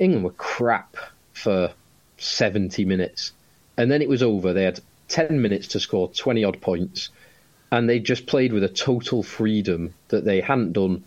[0.00, 0.96] England were crap
[1.34, 1.72] for
[2.16, 3.32] 70 minutes.
[3.76, 4.52] And then it was over.
[4.52, 7.10] They had 10 minutes to score 20 odd points.
[7.70, 11.04] And they just played with a total freedom that they hadn't done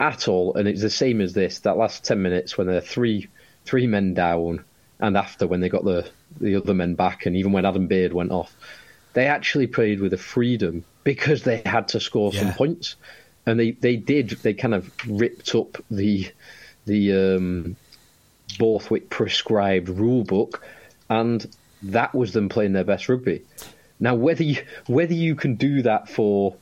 [0.00, 0.56] at all.
[0.56, 3.28] And it's the same as this that last 10 minutes when they're three,
[3.64, 4.64] three men down,
[4.98, 6.08] and after when they got the,
[6.40, 8.54] the other men back, and even when Adam Beard went off,
[9.12, 12.40] they actually played with a freedom because they had to score yeah.
[12.40, 12.96] some points.
[13.44, 16.30] And they, they did, they kind of ripped up the
[16.84, 17.76] the um,
[18.58, 20.64] Borthwick prescribed rule book,
[21.10, 21.46] and
[21.82, 23.42] that was them playing their best rugby.
[24.00, 26.56] Now, whether you, whether you can do that for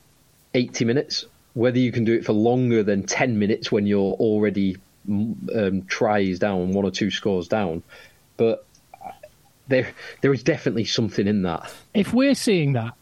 [0.53, 4.77] 80 minutes, whether you can do it for longer than 10 minutes when you're already
[5.09, 7.83] um, tries down, one or two scores down,
[8.37, 8.65] but
[9.67, 11.73] there there is definitely something in that.
[11.93, 12.93] If we're seeing that,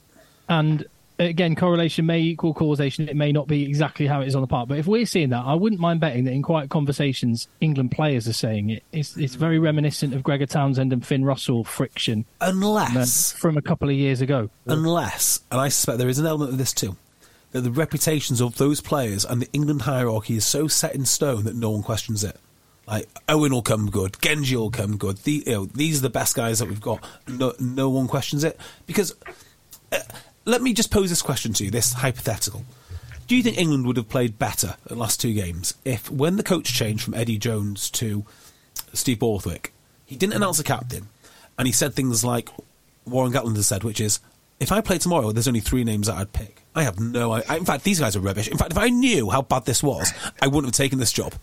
[0.47, 0.85] and
[1.19, 3.09] again, correlation may equal causation.
[3.09, 5.29] It may not be exactly how it is on the part, but if we're seeing
[5.29, 8.83] that, I wouldn't mind betting that in quiet conversations, England players are saying it.
[8.91, 12.25] It's, it's very reminiscent of Gregor Townsend and Finn Russell friction.
[12.41, 13.33] Unless.
[13.33, 14.49] From a couple of years ago.
[14.65, 16.95] Unless, and I suspect there is an element of this too,
[17.51, 21.43] that the reputations of those players and the England hierarchy is so set in stone
[21.43, 22.37] that no one questions it.
[22.87, 25.17] Like Owen will come good, Genge will come good.
[25.17, 27.03] The, you know, these are the best guys that we've got.
[27.27, 29.15] No, no one questions it because
[29.91, 29.99] uh,
[30.49, 32.63] let me just pose this question to you, this hypothetical.
[33.27, 36.43] Do you think England would have played better the last two games if, when the
[36.43, 38.25] coach changed from Eddie Jones to
[38.93, 39.71] Steve Borthwick,
[40.05, 41.09] he didn't announce a captain,
[41.57, 42.49] and he said things like
[43.05, 44.19] Warren Gatland has said, which is,
[44.59, 46.63] if I play tomorrow, there's only three names that I'd pick.
[46.75, 47.55] I have no idea.
[47.55, 48.47] In fact, these guys are rubbish.
[48.47, 51.33] In fact, if I knew how bad this was, I wouldn't have taken this job.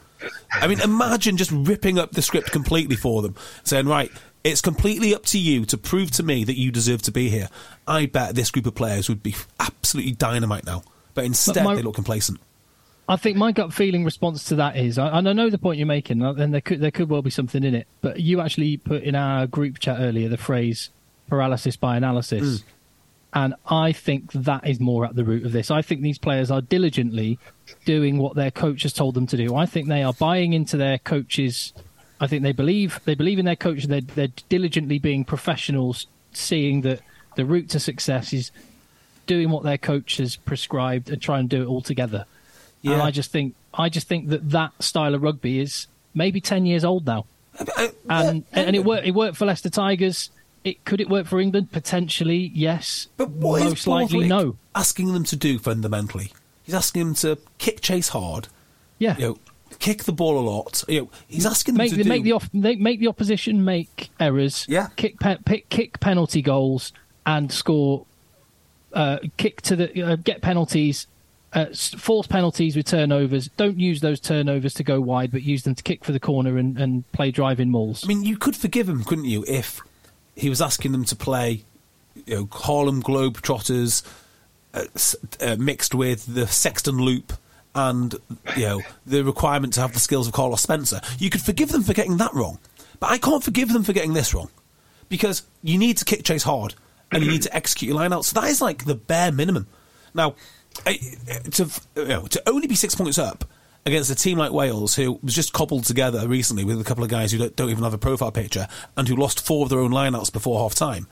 [0.52, 4.10] I mean, imagine just ripping up the script completely for them, saying, right,
[4.46, 7.48] it's completely up to you to prove to me that you deserve to be here.
[7.86, 10.82] I bet this group of players would be absolutely dynamite now,
[11.14, 12.38] but instead but my, they look complacent.
[13.08, 15.86] I think my gut feeling response to that is, and I know the point you're
[15.86, 17.88] making, uh, and there could there could well be something in it.
[18.00, 20.90] But you actually put in our group chat earlier the phrase
[21.28, 22.60] paralysis by analysis.
[22.60, 22.64] Mm.
[23.32, 25.70] And I think that is more at the root of this.
[25.70, 27.38] I think these players are diligently
[27.84, 29.54] doing what their coach has told them to do.
[29.54, 31.74] I think they are buying into their coach's
[32.20, 33.84] I think they believe they believe in their coach.
[33.84, 37.00] They're, they're diligently being professionals, seeing that
[37.36, 38.50] the route to success is
[39.26, 42.24] doing what their coach has prescribed and try and do it all together.
[42.82, 42.94] Yeah.
[42.94, 46.66] And I just think I just think that that style of rugby is maybe ten
[46.66, 47.26] years old now,
[48.08, 49.06] and and it worked.
[49.06, 50.30] It worked for Leicester Tigers.
[50.64, 52.50] It could it work for England potentially?
[52.54, 54.56] Yes, but what most likely no.
[54.74, 56.32] Asking them to do fundamentally,
[56.64, 58.48] he's asking them to kick chase hard.
[58.98, 59.38] Yeah, you know,
[59.78, 60.84] kick the ball a lot.
[60.88, 62.08] You know, he's asking them make, to the, do...
[62.08, 64.66] make the off, make the opposition make errors.
[64.68, 66.92] Yeah, kick pe- pick, kick penalty goals
[67.24, 68.06] and score.
[68.92, 71.06] Uh, kick to the uh, get penalties,
[71.52, 71.66] uh,
[71.98, 73.48] force penalties with turnovers.
[73.56, 76.56] Don't use those turnovers to go wide, but use them to kick for the corner
[76.56, 78.04] and, and play driving mauls.
[78.04, 79.80] I mean, you could forgive him, couldn't you, if
[80.34, 81.64] he was asking them to play
[82.24, 84.02] you know, Harlem Globetrotters
[84.72, 84.84] uh,
[85.40, 87.32] uh, mixed with the Sexton Loop
[87.76, 88.14] and
[88.56, 91.00] you know the requirement to have the skills of Carlos Spencer.
[91.18, 92.58] You could forgive them for getting that wrong,
[92.98, 94.50] but I can't forgive them for getting this wrong
[95.08, 96.74] because you need to kick chase hard
[97.12, 98.24] and you need to execute your line out.
[98.24, 99.66] So that is like the bare minimum.
[100.14, 100.34] Now,
[100.84, 103.44] to you know, to only be six points up
[103.84, 107.10] against a team like Wales, who was just cobbled together recently with a couple of
[107.10, 109.80] guys who don't, don't even have a profile picture and who lost four of their
[109.80, 111.06] own lineouts before half time.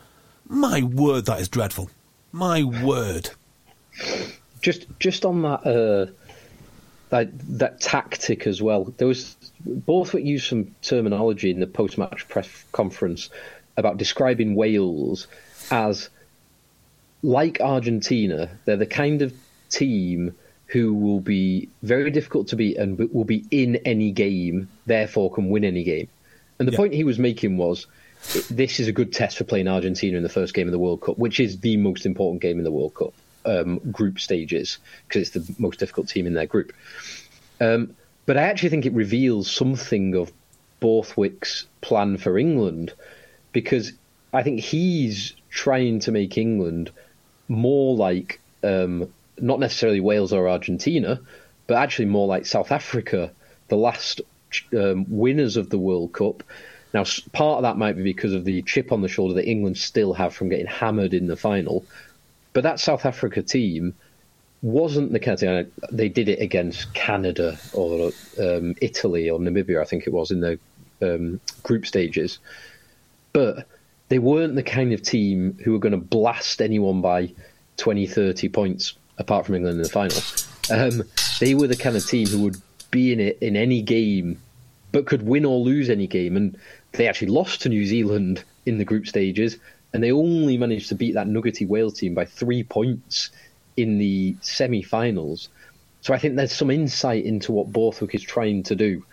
[0.48, 1.90] My word, that is dreadful.
[2.32, 3.30] My word.
[4.60, 6.12] just just on that uh,
[7.14, 7.28] that
[7.60, 8.92] that tactic as well.
[8.96, 13.30] There was Borthwick used some terminology in the post match press conference
[13.76, 15.28] about describing Wales
[15.70, 16.10] as
[17.22, 18.50] like Argentina.
[18.64, 19.32] They're the kind of
[19.70, 20.34] team
[20.66, 25.50] who will be very difficult to beat and will be in any game, therefore can
[25.50, 26.08] win any game.
[26.58, 26.78] And the Yeah.
[26.78, 27.86] point he was making was
[28.50, 31.00] this is a good test for playing Argentina in the first game of the World
[31.02, 35.22] Cup, which is the most important game in the World Cup um, group stages because
[35.22, 36.72] it's the most difficult team in their group.
[37.60, 40.32] Um, but I actually think it reveals something of
[40.80, 42.92] Borthwick's plan for England
[43.52, 43.92] because
[44.32, 46.90] I think he's trying to make England
[47.48, 51.20] more like um, not necessarily Wales or Argentina,
[51.66, 53.30] but actually more like South Africa,
[53.68, 54.20] the last
[54.76, 56.42] um, winners of the World Cup.
[56.92, 59.78] Now, part of that might be because of the chip on the shoulder that England
[59.78, 61.84] still have from getting hammered in the final.
[62.54, 63.94] But that South Africa team
[64.62, 65.66] wasn't the kind of.
[65.92, 70.40] They did it against Canada or um, Italy or Namibia, I think it was, in
[70.40, 70.58] the
[71.02, 72.38] um, group stages.
[73.34, 73.66] But
[74.08, 77.32] they weren't the kind of team who were going to blast anyone by
[77.76, 80.18] 20, 30 points, apart from England in the final.
[80.70, 81.02] Um,
[81.40, 82.56] they were the kind of team who would
[82.90, 84.40] be in it in any game,
[84.92, 86.36] but could win or lose any game.
[86.36, 86.56] And
[86.92, 89.58] they actually lost to New Zealand in the group stages,
[89.94, 93.30] and they only managed to beat that nuggety Wales team by three points
[93.76, 95.48] in the semi-finals.
[96.00, 99.04] So I think there's some insight into what Borthwick is trying to do.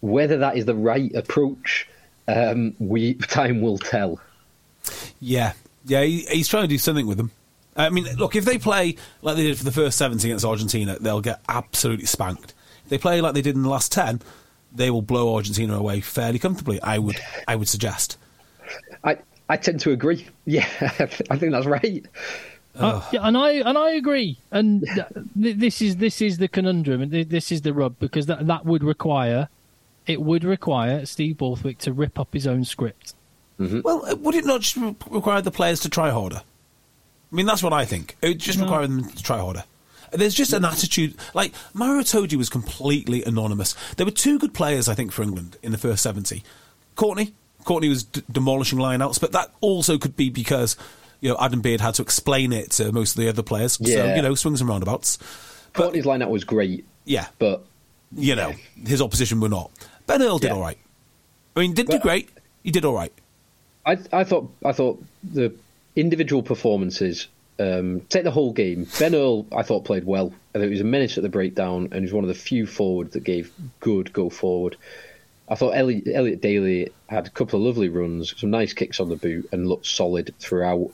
[0.00, 1.88] Whether that is the right approach,
[2.28, 4.20] um, we time will tell.
[5.20, 5.52] Yeah,
[5.84, 7.32] yeah, he, he's trying to do something with them.
[7.76, 10.96] I mean, look, if they play like they did for the first 70 against Argentina,
[11.00, 12.54] they'll get absolutely spanked.
[12.84, 14.22] If they play like they did in the last 10,
[14.72, 18.16] they will blow Argentina away fairly comfortably, I would I would suggest.
[19.02, 19.18] I
[19.50, 20.26] I tend to agree.
[20.46, 22.04] Yeah, I think that's right.
[22.74, 24.38] Uh, yeah, and I and I agree.
[24.50, 25.06] And th-
[25.40, 28.46] th- this is this is the conundrum, and th- this is the rub because that
[28.46, 29.48] that would require
[30.06, 33.14] it would require Steve Borthwick to rip up his own script.
[33.58, 34.76] Well, uh, would it not just
[35.10, 36.42] require the players to try harder?
[37.30, 38.16] I mean, that's what I think.
[38.22, 39.64] It would just require them to try harder.
[40.12, 41.14] There's just an attitude.
[41.34, 43.76] Like, Maro Itoje was completely anonymous.
[43.96, 46.42] There were two good players, I think, for England in the first 70.
[46.96, 47.34] Courtney.
[47.64, 50.76] Courtney was d- demolishing lineouts, but that also could be because,
[51.20, 53.74] you know, Adam Beard had to explain it to most of the other players.
[53.74, 55.18] So, you know, swings and roundabouts.
[55.72, 57.26] But, Courtney's lineout was great, Yeah.
[57.38, 57.64] but
[58.16, 58.52] You know,
[58.86, 59.70] his opposition were not.
[60.06, 60.54] Ben Earl did Yeah.
[60.54, 60.78] all right.
[61.54, 62.28] I mean, didn't do great.
[62.64, 63.12] He did all right.
[63.86, 65.52] I I thought I thought the
[65.96, 68.86] individual performances um, take the whole game.
[68.98, 70.32] Ben Earl I thought played well.
[70.54, 72.34] I think he was a menace at the breakdown and he was one of the
[72.34, 74.76] few forwards that gave good go forward.
[75.50, 79.08] I thought Elliot, Elliot Daly had a couple of lovely runs, some nice kicks on
[79.08, 80.92] the boot, and looked solid throughout.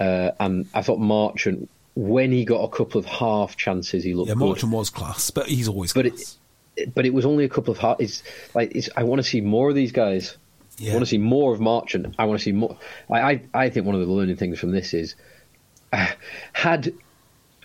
[0.00, 4.28] Uh, and I thought Marchant, when he got a couple of half chances, he looked
[4.28, 4.62] Yeah, good.
[4.64, 6.36] Was class, but he's always But class.
[6.76, 8.00] it, but it was only a couple of half.
[8.00, 10.36] It's like it's, I want to see more of these guys.
[10.78, 10.90] Yeah.
[10.90, 12.16] I want to see more of Marchant.
[12.18, 12.76] I want to see more.
[13.08, 15.14] I, I, I think one of the learning things from this is,
[15.92, 16.08] uh,
[16.52, 16.92] had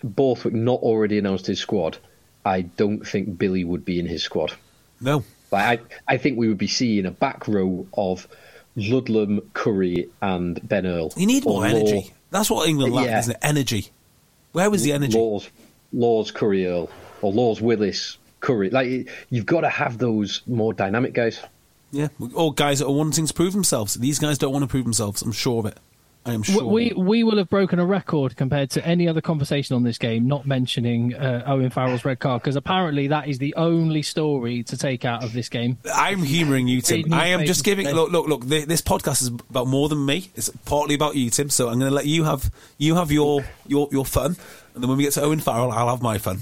[0.04, 1.98] Borthwick not already announced his squad,
[2.44, 4.52] I don't think Billy would be in his squad.
[5.00, 5.24] no.
[5.52, 8.26] Like I, I think we would be seeing a back row of
[8.76, 11.12] Ludlam, Curry, and Ben Earl.
[11.16, 12.12] You need Or more Law- energy.
[12.30, 13.18] That's what England lacked, Yeah.
[13.18, 13.38] isn't it?
[13.42, 13.88] Energy.
[14.52, 15.16] Where was the energy?
[15.18, 15.48] Lawes,
[15.92, 16.88] Lawes, Curry, Earl,
[17.20, 18.70] or Lawes, Willis, Curry.
[18.70, 21.40] Like you've got to have those more dynamic guys.
[21.90, 23.94] Yeah, all guys that are wanting to prove themselves.
[23.94, 25.20] These guys don't want to prove themselves.
[25.20, 25.78] I'm sure of it.
[26.24, 26.64] I am sure.
[26.64, 30.28] We we will have broken a record compared to any other conversation on this game,
[30.28, 34.76] not mentioning uh, Owen Farrell's red card because apparently that is the only story to
[34.76, 35.78] take out of this game.
[35.92, 37.12] I'm humouring you, Tim.
[37.12, 37.88] I am just giving.
[37.88, 38.44] Look, look, look.
[38.44, 40.30] This podcast is about more than me.
[40.36, 41.50] It's partly about you, Tim.
[41.50, 44.36] So I'm going to let you have you have your your your fun,
[44.74, 46.38] and then when we get to Owen Farrell, I'll have my fun.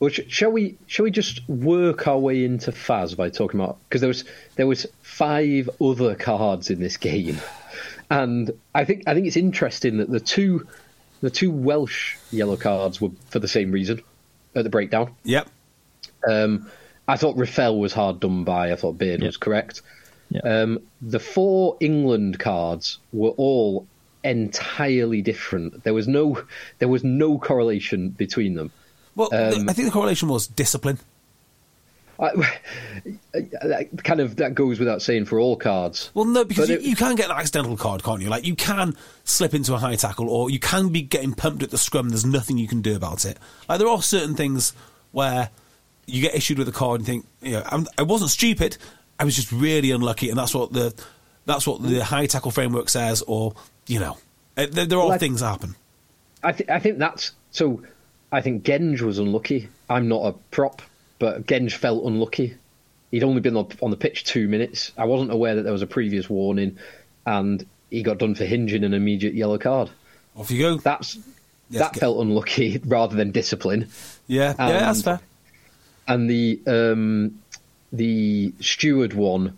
[0.00, 0.76] Well, sh- shall we?
[0.86, 4.24] Shall we just work our way into Faz by talking about because there was
[4.56, 7.40] there was five other cards in this game,
[8.12, 10.66] and I think I think it's interesting that the two
[11.22, 14.02] the two Welsh yellow cards were for the same reason
[14.54, 15.14] at the breakdown.
[15.24, 15.48] Yep.
[16.28, 16.70] Um,
[17.08, 18.72] I thought Rafael was hard done by.
[18.72, 19.26] I thought Beard Yeah.
[19.26, 19.82] was correct.
[20.30, 20.40] Yeah.
[20.44, 23.86] Um, the four England cards were all
[24.24, 25.82] entirely different.
[25.84, 26.42] There was no
[26.78, 28.70] there was no correlation between them.
[29.14, 30.98] Well, Um, I think the correlation was discipline.
[32.22, 32.30] I,
[33.32, 36.10] that kind of that goes without saying for all cards.
[36.14, 38.28] Well, no, because you, it- you can get an accidental card, can't you?
[38.28, 41.70] Like you can slip into a high tackle, or you can be getting pumped at
[41.70, 42.08] the scrum.
[42.10, 43.38] There's nothing you can do about it.
[43.68, 44.72] Like there are certain things
[45.10, 45.50] where
[46.06, 48.76] you get issued with a card and think, you know, I'm, I wasn't stupid.
[49.18, 50.94] I was just really unlucky, and that's what the
[51.44, 53.22] that's what the high tackle framework says.
[53.26, 53.54] Or
[53.86, 54.16] you know,
[54.56, 55.74] eh, there, there are Well, things that happen.
[56.42, 57.82] I, th- I think that's so.
[58.32, 59.68] I think Genge was unlucky.
[59.90, 60.82] I'm not a prop,
[61.22, 62.56] but Genge felt unlucky.
[63.12, 64.90] He'd only been on the pitch two minutes.
[64.98, 66.78] I wasn't aware that there was a previous warning,
[67.24, 69.88] and he got done for hinging an immediate yellow card.
[70.36, 70.76] Off you go.
[70.78, 71.14] That's
[71.70, 73.86] Yes, that get- felt unlucky rather than discipline.
[74.26, 75.20] yeah, yeah, that's and- fair.
[76.08, 77.38] And the um,
[77.92, 79.56] the Steward one,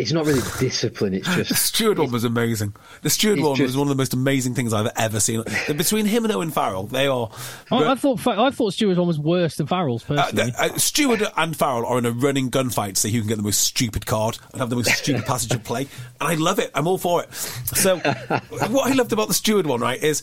[0.00, 1.14] it's not really discipline.
[1.14, 2.74] It's just The just Steward one was amazing.
[3.02, 5.42] The Steward it's one was one of the most amazing things I've ever seen.
[5.68, 7.30] Between him and Owen Farrell, they are.
[7.70, 10.50] I, I thought Fa- I thought Steward's one was worse than Farrell's Uh, personally.
[10.52, 13.36] the- uh, Steward and Farrell are in a running gunfight to see who can get
[13.36, 15.82] the most stupid card and have the most stupid passage of play,
[16.20, 16.70] and I love it.
[16.74, 17.32] I'm all for it.
[17.34, 20.22] So, what I loved about the Steward one, right, is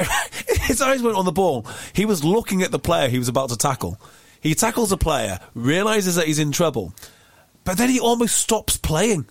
[0.62, 1.66] his eyes went on the ball.
[1.92, 4.00] He was looking at the player he was about to tackle.
[4.40, 6.92] He tackles a player, realizes that he's in trouble,
[7.64, 9.26] but then he almost stops playing.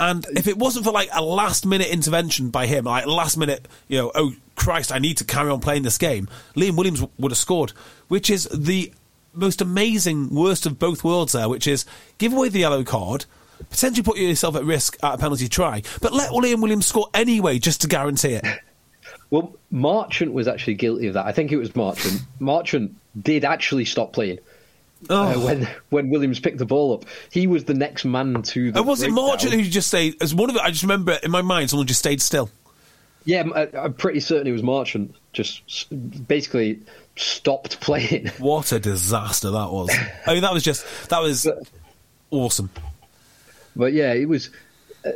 [0.00, 3.66] And if it wasn't for like a last minute intervention by him, like last minute,
[3.88, 7.32] you know, oh Christ, I need to carry on playing this game, Liam Williams would
[7.32, 7.70] have scored,
[8.08, 8.92] which is the
[9.34, 11.84] most amazing worst of both worlds there, which is
[12.18, 13.24] give away the yellow card,
[13.70, 17.58] potentially put yourself at risk at a penalty try, but let Liam Williams score anyway
[17.58, 18.44] just to guarantee it.
[19.30, 21.26] well, Marchant was actually guilty of that.
[21.26, 22.20] I think it was Marchant.
[22.38, 24.38] Marchant did actually stop playing.
[25.08, 25.40] Oh.
[25.40, 28.78] Uh, when when Williams picked the ball up, he was the next man to the.
[28.78, 29.10] And was it.
[29.10, 31.86] Marchant who just stayed, as one of it, I just remember in my mind, someone
[31.86, 32.50] just stayed still.
[33.24, 35.14] Yeah, I'm- I- I'm pretty certain it was Marchant.
[35.32, 35.86] Just
[36.26, 36.80] basically
[37.16, 38.28] stopped playing.
[38.38, 39.90] What a disaster that was.
[40.26, 41.46] I mean, that was just, that was
[42.30, 42.70] awesome.
[43.76, 44.50] But yeah, it was
[45.04, 45.10] uh,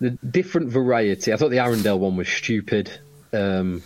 [0.00, 1.32] the different variety.
[1.32, 2.90] I thought the Arundell one was stupid,
[3.32, 3.82] um,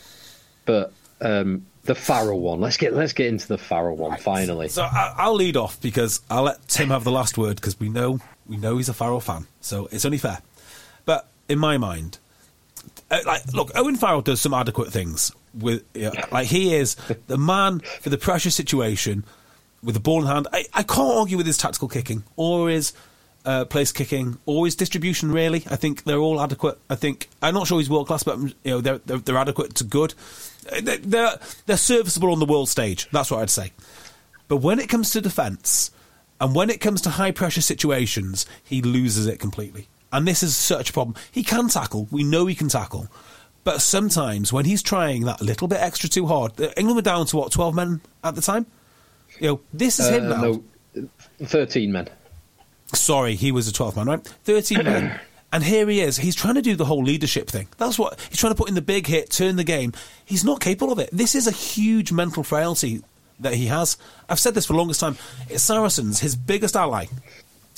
[0.64, 2.60] but um, the Farrell one.
[2.60, 4.68] Let's get let's get into the Farrell one finally.
[4.68, 7.88] So I, I'll lead off because I'll let Tim have the last word because we
[7.88, 10.38] know we know he's a Farrell fan, so it's only fair.
[11.04, 12.18] But in my mind,
[13.10, 16.96] uh, like look, Owen Farrell does some adequate things with you know, like he is
[17.26, 19.24] the man for the pressure situation
[19.82, 20.46] with the ball in hand.
[20.52, 22.92] I, I can't argue with his tactical kicking or his
[23.44, 25.30] uh, place kicking or his distribution.
[25.32, 26.78] Really, I think they're all adequate.
[26.90, 29.74] I think I'm not sure he's world class, but you know they're, they're they're adequate
[29.76, 30.14] to good.
[30.70, 33.08] Uh, They're, they're serviceable on the world stage.
[33.10, 33.72] That's what I'd say.
[34.46, 35.90] But when it comes to defence
[36.40, 39.88] and when it comes to high pressure situations, he loses it completely.
[40.12, 41.16] And this is such a problem.
[41.32, 42.06] He can tackle.
[42.12, 43.08] We know he can tackle.
[43.64, 47.26] But sometimes when he's trying that little bit extra too hard, uh, England were down
[47.26, 48.66] to what, 12 men at the time?
[49.40, 50.42] You know, this is him Uh, now.
[50.94, 51.08] no,
[51.44, 52.08] thirteen men.
[52.94, 54.26] Sorry, he was a 12 man, right?
[54.44, 55.20] 13 men.
[55.54, 56.16] And here he is.
[56.16, 57.68] He's trying to do the whole leadership thing.
[57.76, 59.92] That's what he's trying to put in the big hit, turn the game.
[60.24, 61.10] He's not capable of it.
[61.12, 63.02] This is a huge mental frailty
[63.38, 63.98] that he has.
[64.30, 65.18] I've said this for the longest time.
[65.50, 67.04] It's Saracens, his biggest ally,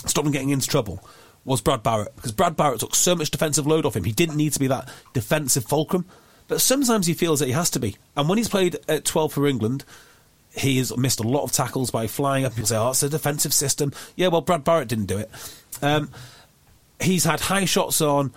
[0.07, 1.05] stopped him getting into trouble,
[1.45, 2.15] was Brad Barritt.
[2.15, 4.05] Because Brad Barritt took so much defensive load off him.
[4.05, 6.07] He didn't need to be that defensive fulcrum.
[6.47, 7.97] But sometimes he feels that he has to be.
[8.17, 9.85] And when he's played at 12 for England,
[10.57, 12.52] he has missed a lot of tackles by flying up.
[12.52, 15.30] People say, "Oh, it's a defensive system." Yeah, well, Brad Barritt didn't do it.
[15.82, 16.11] Um,
[17.00, 18.32] he's had high shots on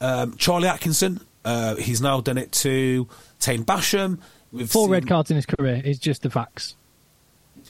[0.00, 1.20] um, Charlie Atkinson.
[1.44, 3.06] Uh, he's now done it to
[3.38, 4.18] Taine Basham.
[4.52, 6.74] We've Four seen- red cards in his career is just the facts.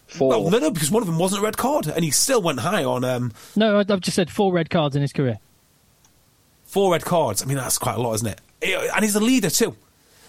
[0.06, 0.30] Four.
[0.30, 2.60] Well, no, no, because one of them wasn't a red card, and he still went
[2.60, 5.38] high on um, No, I- I've just said four red cards in his career.
[6.64, 7.42] four red cards.
[7.42, 8.40] I mean, that's quite a lot, isn't it?
[8.94, 9.76] And he's a leader too.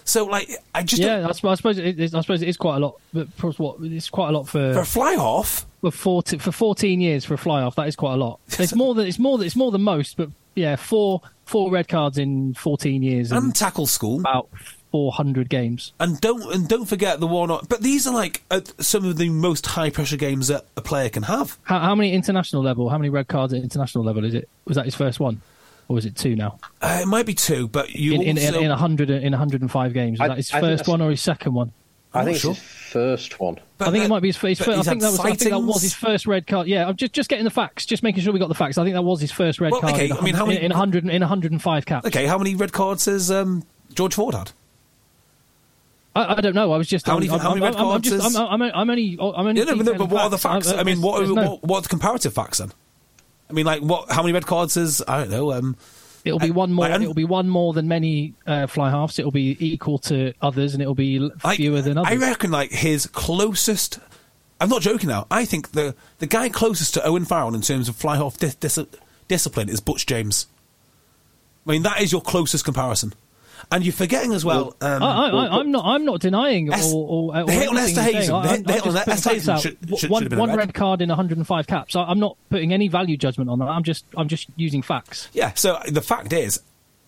[0.04, 2.56] So, like, I just Yeah, I, suppose- I suppose it is, I suppose it is
[2.56, 2.94] quite a lot.
[3.12, 5.66] But plus what it's quite a lot for for a fly off.
[5.80, 7.76] for, 40, for fourteen years for a fly off.
[7.76, 8.40] That is quite a lot.
[8.58, 10.16] It's more than it's more than it's more than most.
[10.16, 14.20] But yeah, four four red cards in fourteen years and and tackle school.
[14.20, 14.48] about
[14.90, 15.92] four hundred games.
[16.00, 17.50] And don't and don't forget the one.
[17.50, 20.80] on- But these are like uh, some of the most high pressure games that a
[20.82, 21.58] player can have.
[21.62, 22.88] How, how many international level?
[22.90, 24.48] How many red cards at international level is it?
[24.66, 25.40] Was that his first one,
[25.88, 26.58] or is it two now?
[26.80, 29.60] Uh, it might be two, but you In in, also, in, in hundred in hundred
[29.62, 30.18] and five games.
[30.18, 31.72] Was I- that his I first one or his second one?
[32.14, 33.58] I think not it's his first one.
[33.78, 34.60] but I think that- it might be his first.
[34.64, 35.20] but I think that was.
[35.20, 36.66] I think that was his first red card.
[36.68, 38.76] Yeah, I'm just just getting the facts, just making sure we got the facts.
[38.76, 39.94] I think that was his first red Well, card.
[39.94, 42.06] okay, in, I mean, how many- in, in hundred in hundred and five caps?
[42.06, 43.64] Okay, how many red cards has um,
[43.94, 44.52] George Ford had?
[46.14, 46.70] I, I don't know.
[46.72, 47.06] I was just.
[47.06, 48.26] How many- I'm, how many I'm, red I'm, I'm cards just.
[48.26, 49.16] is- I'm, I'm, I'm only.
[49.18, 49.58] I'm only.
[49.60, 50.70] Yeah, no, but, no, but what are the facts?
[50.70, 52.72] I- I mean, what are, no- what, what are the comparative facts then?
[53.52, 54.10] I mean, like, what?
[54.10, 55.02] How many red cards is?
[55.06, 55.52] I don't know?
[55.52, 55.76] Um,
[56.24, 56.86] It'll be one more.
[56.86, 59.18] I- it'll be one more than many uh, fly halves.
[59.18, 62.12] It'll be equal to others, and it'll be l- I- fewer than others.
[62.12, 63.98] I reckon, like his closest.
[64.60, 65.26] I'm not joking now.
[65.30, 68.54] I think the the guy closest to Owen Farrell in terms of fly half dis-
[68.54, 68.78] dis-
[69.28, 70.46] discipline is Butch James.
[71.66, 73.12] I mean, that is your closest comparison,
[73.70, 74.74] and you're forgetting as well.
[74.80, 75.84] um, I, I'm not.
[75.84, 78.02] I'm not denying Es- or, or, or the hit on Esther.
[78.02, 79.62] Hazen, the hit- the I'm hit on just Esterhuizen
[80.00, 80.58] should- one have been one red.
[80.58, 81.94] red card in 105 caps.
[81.96, 83.66] I, I'm not putting any value judgment on that.
[83.68, 84.04] I'm just.
[84.16, 85.28] I'm just using facts.
[85.32, 86.60] Yeah, so the fact is,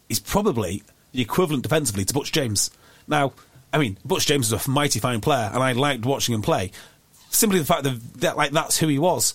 [0.09, 0.83] he's probably
[1.13, 2.71] the equivalent defensively to Butch James.
[3.09, 3.33] Now,
[3.73, 6.71] I mean, Butch James is a mighty fine player, and I liked watching him play.
[7.31, 9.35] Simply the fact that, that like that's who he was.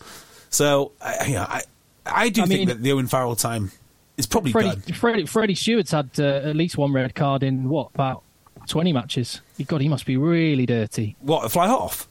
[0.50, 1.62] So, I, you know, I,
[2.06, 3.72] I do I think mean- that the Owen Farrell time
[4.20, 4.92] is probably Freddie.
[4.92, 8.22] Freddie, Freddie Steward's had uh, at least one red card in what about
[8.68, 9.42] 20 matches.
[9.66, 11.16] God, he must be really dirty.
[11.22, 12.08] What a fly half.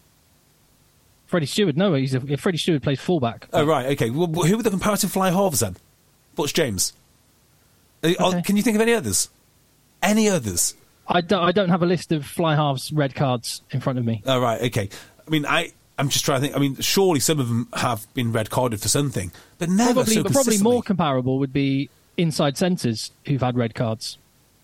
[1.27, 3.49] Freddie Steward, no, he's a, Freddie Steward plays fullback.
[3.53, 4.11] Oh right, okay.
[4.11, 5.77] Well, who were the comparative fly halves then?
[6.35, 6.95] Butch James.
[8.03, 8.43] Uh, oh, Okay.
[8.43, 9.29] Can you think of any others?
[10.03, 10.75] Any others?
[11.07, 14.05] I don't, I don't have a list of fly halves red cards in front of
[14.05, 14.23] me.
[14.27, 14.89] Oh right, okay.
[15.27, 15.73] I mean, I.
[16.01, 16.57] I'm just trying to think.
[16.57, 20.15] I mean, surely some of them have been red carded for something, but never Probably,
[20.15, 24.19] so but probably more comparable would be inside centres who've had red cards,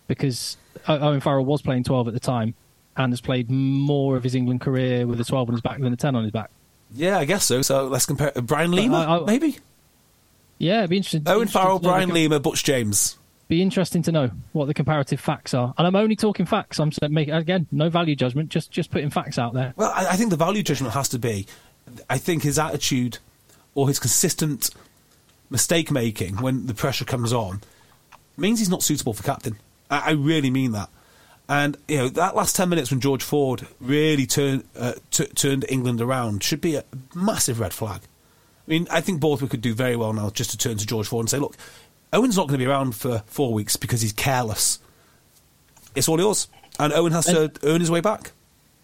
[0.09, 2.55] because Owen Farrell was playing 12 at the time
[2.97, 5.93] and has played more of his England career with a 12 on his back than
[5.93, 6.51] a 10 on his back.
[6.95, 7.63] Yeah, I guess so.
[7.63, 9.57] So let's compare uh, Brian Lima, I- I- maybe
[10.59, 11.23] Yeah, it'd be interesting.
[11.27, 13.19] Owen interesting Farrell, the Brian com- Lima, Butch James.
[13.49, 16.79] Be interesting to know what the comparative facts are, and I'm only talking facts.
[16.81, 19.75] I'm make again no value judgment, just just putting facts out there.
[19.77, 21.47] Well, I, I think the value judgment has to be.
[22.09, 23.19] I think his attitude
[23.75, 24.71] or his consistent
[25.51, 27.61] mistake making when the pressure comes on
[28.37, 29.57] means he's not suitable for captain.
[29.91, 30.89] I, I really mean that.
[31.49, 35.67] And you know that last ten minutes when George Ford really turned uh, t- turned
[35.69, 36.85] England around should be a
[37.15, 38.01] massive red flag.
[38.67, 41.07] I mean, I think Borthwick could do very well now just to turn to George
[41.07, 41.57] Ford and say, "Look,
[42.15, 44.79] Owen's not going to be around for four weeks because he's careless.
[45.95, 48.33] It's all yours, and Owen has to earn his way back."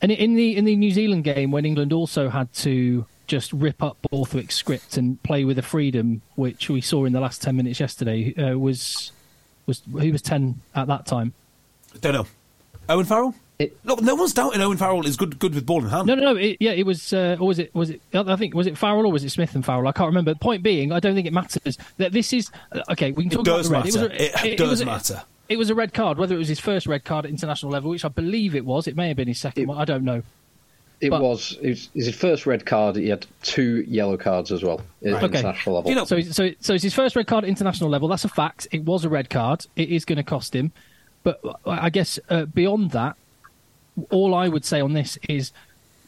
[0.02, 3.82] And in the in the New Zealand game, when England also had to just rip
[3.82, 7.56] up Borthwick's script and play with a freedom, which we saw in the last ten
[7.56, 9.12] minutes yesterday, uh, was
[9.66, 11.32] was he was ten at that time.
[11.94, 12.26] I Don't know.
[12.88, 13.34] Owen Farrell?
[13.60, 16.06] It- Look, no one's doubting Owen Farrell is good good with ball in hand.
[16.06, 16.36] No, no, no.
[16.36, 17.12] It, yeah, it was.
[17.12, 17.72] Uh, or was it?
[17.74, 18.00] Was it?
[18.12, 19.86] I think was it Farrell or was it Smith and Farrell?
[19.86, 20.34] I can't remember.
[20.34, 21.78] Point being, I don't think it matters.
[21.98, 23.12] That this is uh, okay.
[23.12, 24.10] We can It talk does about the red.
[24.10, 24.24] matter.
[24.32, 25.22] was a- It does was a- matter.
[25.48, 26.16] It was a red card.
[26.18, 28.86] Whether it was his first red card at international level, which I believe it was,
[28.86, 29.78] it may have been his second It- one.
[29.78, 30.22] I don't know.
[31.00, 32.96] It But- was, it was his first red card.
[32.96, 35.38] He had two yellow cards as well at Okay.
[35.38, 35.90] international level.
[35.90, 38.06] You know- So, so, so it's his first red card at international level.
[38.08, 38.68] That's a fact.
[38.70, 39.66] It was a red card.
[39.76, 40.72] It is going to cost him.
[41.22, 43.16] But I guess uh, beyond that,
[44.10, 45.52] all I would say on this is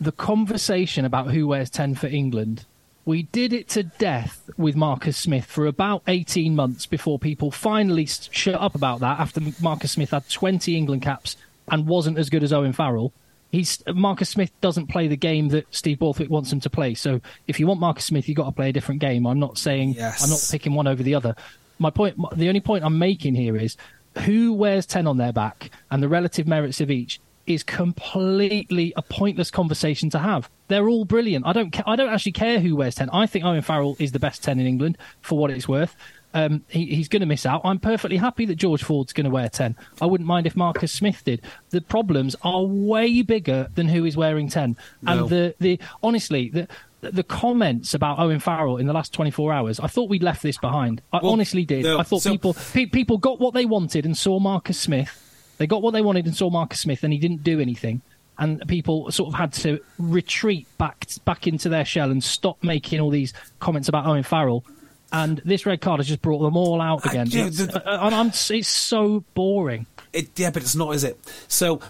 [0.00, 2.64] the conversation about who wears 10 for England.
[3.04, 8.04] We did it to death with Marcus Smith for about 18 months before people finally
[8.04, 11.36] s- shut up about that after Marcus Smith had 20 England caps
[11.68, 13.12] and wasn't as good as Owen Farrell.
[13.52, 16.94] He's Marcus Smith doesn't play the game that Steve Borthwick wants him to play.
[16.94, 19.26] So if you want Marcus Smith, you've got to play a different game.
[19.26, 20.24] I'm not saying Yes.
[20.24, 21.36] I'm not picking one over the other.
[21.78, 23.76] My point, the only point I'm making here is
[24.24, 29.02] who wears 10 on their back and the relative merits of each is completely a
[29.02, 30.48] pointless conversation to have.
[30.68, 31.46] They're all brilliant.
[31.46, 33.10] I don't ca- I don't actually care who wears 10.
[33.10, 35.94] I think Owen Farrell is the best 10 in England for what it's worth.
[36.34, 37.60] Um, he, he's going to miss out.
[37.64, 39.76] I'm perfectly happy that George Ford's going to wear 10.
[40.00, 41.42] I wouldn't mind if Marcus Smith did.
[41.70, 44.76] The problems are way bigger than who is wearing 10.
[45.02, 45.12] No.
[45.12, 46.68] And the, the honestly, the
[47.02, 50.56] the comments about Owen Farrell in the last 24 hours, I thought we'd left this
[50.56, 51.02] behind.
[51.12, 51.82] I Well, honestly did.
[51.84, 55.54] no, I thought so- people pe- people got what they wanted and saw Marcus Smith.
[55.58, 58.02] They got what they wanted and saw Marcus Smith, and he didn't do anything.
[58.38, 63.00] And people sort of had to retreat back back into their shell and stop making
[63.00, 64.64] all these comments about Owen Farrell.
[65.12, 67.26] And this red card has just brought them all out I- again.
[67.30, 69.86] yeah, It's, the- uh, and I'm, it's so boring.
[70.12, 71.18] It, yeah, but it's not, is it?
[71.48, 71.80] So,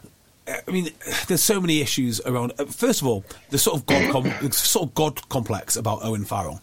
[0.49, 0.91] uh, I mean,
[1.29, 2.53] there's so many issues around.
[2.59, 6.25] uh, First of all, the sort of god, com- sort of god complex about Owen
[6.25, 6.61] Farrell,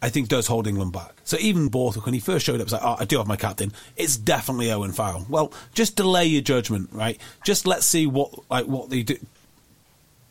[0.00, 1.12] I think, does hold England back.
[1.24, 3.36] So even Borthwick, when he first showed up, was like, "Oh, I do have my
[3.36, 3.72] captain.
[3.96, 7.20] It's definitely Owen Farrell." Well, just delay your judgment, right?
[7.44, 9.16] Just let's see what like what they do,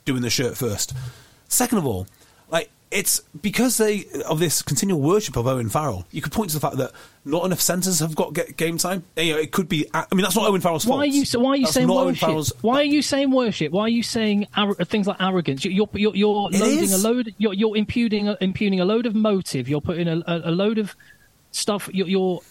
[0.06, 0.94] do in the shirt first.
[1.50, 2.08] Second of all,
[2.50, 6.06] like it's because they of this continual worship of Owen Farrell.
[6.12, 6.92] You could point to the fact that
[7.26, 9.04] not enough centres have got get game time.
[9.18, 9.88] You uh, know, it could be.
[9.94, 10.98] Uh, I mean, that's not Owen Farrell's fault.
[10.98, 12.58] Why are you so- why are you That's saying worship?
[12.62, 13.72] Why are you saying worship?
[13.74, 15.66] Why are you saying ar- uh, things like arrogance?
[15.66, 17.04] You- You're you're, you're loading is.
[17.04, 17.34] a load.
[17.38, 19.68] You're, you're impugning a, impugning a load of motive.
[19.68, 20.96] You're putting a, a, a load of
[21.52, 21.90] stuff.
[21.92, 22.42] You're, you're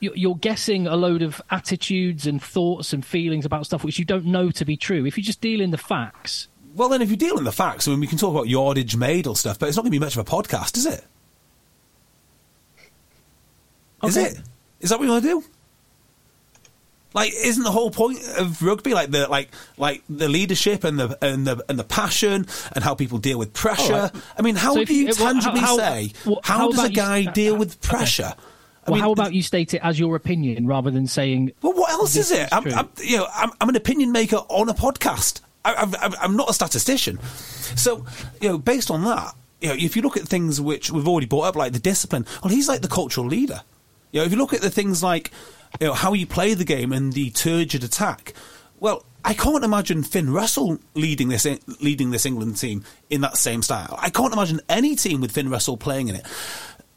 [0.00, 4.04] you're you're guessing a load of attitudes and thoughts and feelings about stuff which you
[4.04, 5.04] don't know to be true.
[5.04, 6.48] If you just deal in the facts,
[6.78, 8.96] Well, then, if you deal in the facts, I mean, we can talk about yardage
[8.96, 11.04] made or stuff, but it's not going to be much of a podcast, is it?
[14.04, 14.28] Is Okay.
[14.30, 14.38] it?
[14.80, 15.44] Is that what you want to do?
[17.14, 21.18] Like, isn't the whole point of rugby like the like like the leadership and the
[21.24, 23.92] and the and the passion and how people deal with pressure?
[23.92, 24.10] Right.
[24.38, 26.78] I mean, how So do you you- well, tangibly how- say well, how, how does
[26.78, 27.88] a about you- guy deal with okay.
[27.88, 28.34] pressure?
[28.86, 31.52] I mean, how about you state it as your opinion rather than saying?
[31.60, 32.42] Well, what else is it?
[32.42, 32.72] is I'm.
[32.72, 35.40] I'm, you know, I'm, I'm an opinion maker on a podcast.
[35.64, 37.20] I, I'm not a statistician.
[37.76, 38.04] So,
[38.40, 41.26] you know, based on that, you know, if you look at things which we've already
[41.26, 43.62] brought up, like the discipline, well, he's like the cultural leader.
[44.12, 45.30] You know, if you look at the things like,
[45.80, 48.32] you know, how you play the game and the turgid attack,
[48.80, 51.46] well, I can't imagine Finn Russell leading this
[51.80, 53.98] leading this England team in that same style.
[54.00, 56.24] I can't imagine any team with Finn Russell playing in it.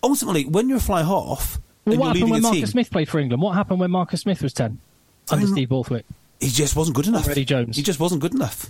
[0.03, 2.59] Ultimately, when you're a fly half Well, and what you're happened leading when a Marcus
[2.59, 3.41] team, Smith played for England?
[3.41, 4.79] What happened when Marcus Smith was ten
[5.29, 6.05] under Steve Borthwick?
[6.41, 7.25] He just wasn't good enough.
[7.25, 7.77] Freddie Jones.
[7.77, 8.69] He just wasn't good enough.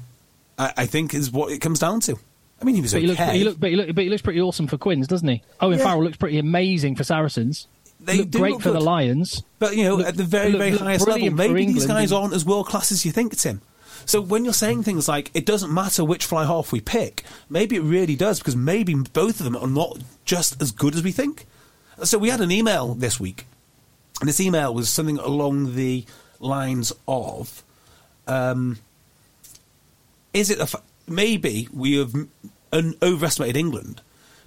[0.59, 2.17] I, I think is what it comes down to.
[2.61, 3.15] I mean, he was But he, okay.
[3.15, 5.27] looks, but, he look, but, he look, but he looks pretty awesome for Quins, doesn't
[5.27, 5.41] he?
[5.61, 5.85] Owen Yeah.
[5.85, 7.67] Farrell looks pretty amazing for Saracens.
[7.99, 8.79] They look great look for the.
[8.79, 9.43] Lions.
[9.59, 12.45] But you know, Look- at the very, very highest level, maybe these guys aren't as
[12.45, 13.61] world class as you think, Tim.
[14.05, 17.75] So when you're saying things like it doesn't matter which fly half we pick, maybe
[17.75, 21.11] it really does because maybe both of them are not just as good as we
[21.11, 21.45] think.
[22.03, 23.45] So we had an email this week,
[24.19, 26.05] and this email was something along the
[26.41, 27.63] lines of,
[28.27, 28.79] um,
[30.33, 30.75] "Is it a f-
[31.07, 32.13] maybe we have
[32.73, 34.01] un- overestimated England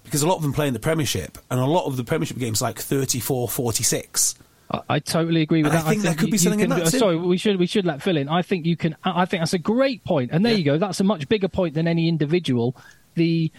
[0.04, 2.38] because a lot of them play in the Premiership, and a lot of the Premiership
[2.38, 4.34] games like 34, 46.
[4.70, 5.88] I, I totally agree with And I that.
[5.90, 6.98] think there could you- be something in that uh, too.
[6.98, 8.28] Sorry, we should we should let Phil in.
[8.28, 8.96] I think you can.
[9.04, 10.58] I I think that's a great point, and there Yeah.
[10.58, 10.78] you go.
[10.78, 12.74] That's a much bigger point than any individual.
[13.14, 13.50] The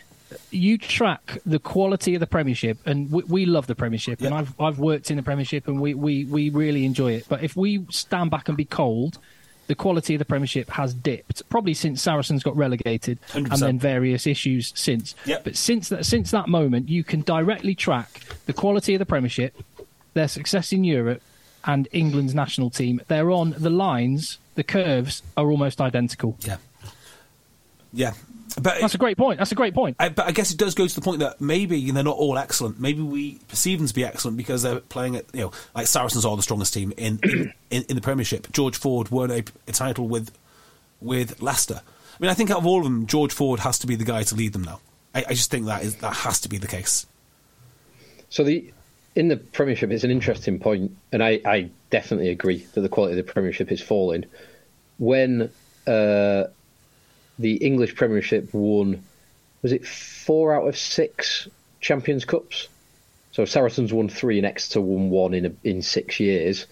[0.51, 4.59] you track the quality of the Premiership, and we, we love the Premiership, and I've
[4.59, 7.25] I've worked in the Premiership, and we, we, we really enjoy it.
[7.29, 9.17] But if we stand back and be cold,
[9.67, 13.59] the quality of the Premiership has dipped, probably since Saracens got relegated, and 100%.
[13.59, 15.15] then various issues since.
[15.25, 15.43] Yep.
[15.43, 19.55] But since that since that moment, you can directly track the quality of the Premiership,
[20.13, 21.21] their success in Europe,
[21.65, 23.01] and England's national team.
[23.07, 24.37] They're on the lines.
[24.55, 26.37] The curves are almost identical.
[26.41, 26.57] Yeah,
[27.91, 28.13] yeah,
[28.61, 29.39] but That's a great point.
[29.39, 29.97] That's a great point.
[29.99, 32.37] I, but I guess it does go to the point that maybe they're not all
[32.37, 32.79] excellent.
[32.79, 36.25] Maybe we perceive them to be excellent because they're playing at you know like Saracens
[36.25, 38.51] are the strongest team in in, in, in the Premiership.
[38.51, 40.31] George Ford won a, a title with
[41.01, 41.81] with Leicester.
[41.83, 44.05] I mean, I think out of all of them, George Ford has to be the
[44.05, 44.79] guy to lead them now.
[45.13, 47.05] I, I just think that is that has to be the case.
[48.29, 48.71] So the
[49.15, 53.17] in the Premiership, it's an interesting point, and I, I definitely agree that the quality
[53.17, 54.25] of the Premiership is falling.
[54.97, 55.49] When
[55.87, 56.45] uh,
[57.39, 59.03] the English Premiership won,
[59.61, 61.47] was it four out of six
[61.81, 62.67] Champions Cups?
[63.31, 66.65] So Saracens won three and Exeter won one in a, in six years.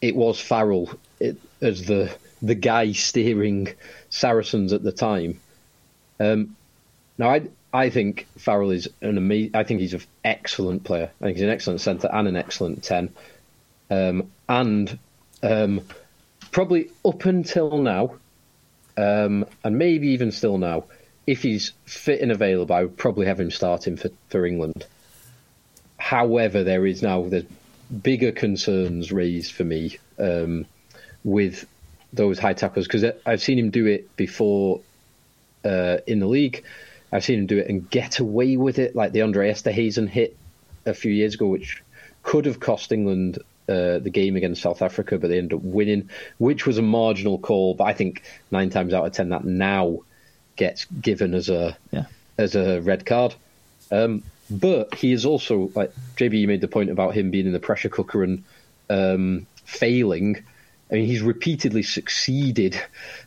[0.00, 3.68] It was Farrell it, as the the guy steering
[4.08, 5.40] Saracens at the time.
[6.18, 6.56] Um,
[7.18, 7.42] now, I
[7.72, 9.54] I think Farrell is an amazing.
[9.54, 11.10] I think he's an excellent player.
[11.20, 13.10] I think he's an excellent centre and an excellent ten.
[13.90, 14.98] Um, and
[15.42, 15.82] um,
[16.50, 18.16] probably up until now,
[18.96, 20.84] um, and maybe even still now,
[21.26, 24.86] if he's fit and available, I would probably have him starting for, for England.
[25.98, 27.44] However, there is now there's
[28.02, 30.66] bigger concerns raised for me um,
[31.24, 31.66] with
[32.12, 34.80] those high tackles because I've seen him do it before
[35.64, 36.64] uh, in the league.
[37.12, 40.36] I've seen him do it and get away with it, like the Andre Esterhuizen hit
[40.86, 41.82] a few years ago, which
[42.22, 43.38] could have cost England
[43.70, 47.38] uh, the game against South Africa, but they ended up winning, which was a marginal
[47.38, 47.74] call.
[47.74, 50.00] But I think nine times out of ten that now
[50.56, 52.06] gets given as a Yeah.
[52.36, 53.34] as a red card.
[53.90, 56.40] Um, but he is also like JB.
[56.40, 58.42] You made the point about him being in the pressure cooker and
[58.90, 60.44] um, failing.
[60.90, 62.80] I mean, he's repeatedly succeeded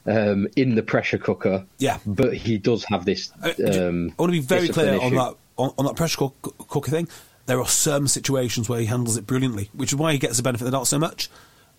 [0.06, 1.66] um, in the pressure cooker.
[1.78, 2.00] Yeah.
[2.06, 3.32] but he does have this.
[3.42, 5.16] I, Um, I want to be very discipline clear on issue.
[5.16, 7.08] that on, on that pressure cooker thing.
[7.46, 10.44] There are some situations where he handles it brilliantly, which is why he gets the
[10.44, 11.30] benefit of the doubt so much.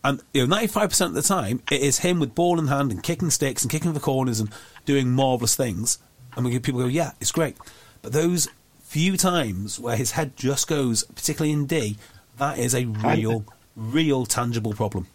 [0.03, 2.67] And you know, ninety five percent of the time, it is him with ball in
[2.67, 4.51] hand and kicking sticks and kicking the corners and
[4.85, 5.99] doing marvelous things.
[6.37, 7.57] And we people go, yeah, it's great.
[8.03, 8.49] But those
[8.83, 11.97] few times where his head just goes, particularly in D,
[12.37, 13.45] that is a real,
[13.77, 15.07] real tangible problem.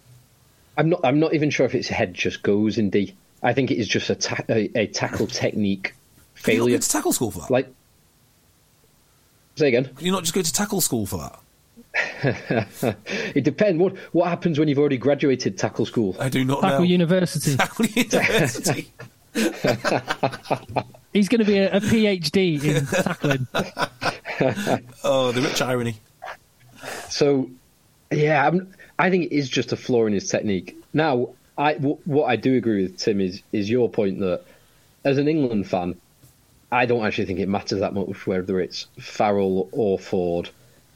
[0.77, 1.01] I'm not.
[1.03, 3.13] I'm not even sure if his head just goes in D.
[3.43, 5.93] I think it is just a, ta- a, a tackle technique
[6.41, 6.77] Can you not failure.
[6.79, 7.51] to tackle school for that?
[7.51, 7.71] Like,
[9.59, 9.85] say again.
[9.95, 11.39] Can you not just go to tackle school for that?
[13.35, 13.79] It depends.
[13.81, 16.15] What what happens when you've already graduated tackle school?
[16.19, 16.83] I do not Tackle know.
[16.85, 17.55] University.
[17.57, 18.91] Tackle University.
[21.13, 23.47] He's going to be a, a PhD in tackling.
[25.03, 25.97] oh, the rich irony.
[27.09, 27.49] So,
[28.11, 30.75] yeah, I'm, I think it is just a flaw in his technique.
[30.93, 34.43] Now, I w- what I do agree with Tim is is your point that
[35.03, 35.99] as an England fan,
[36.71, 40.49] I don't actually think it matters that much whether it's Farrell or Ford.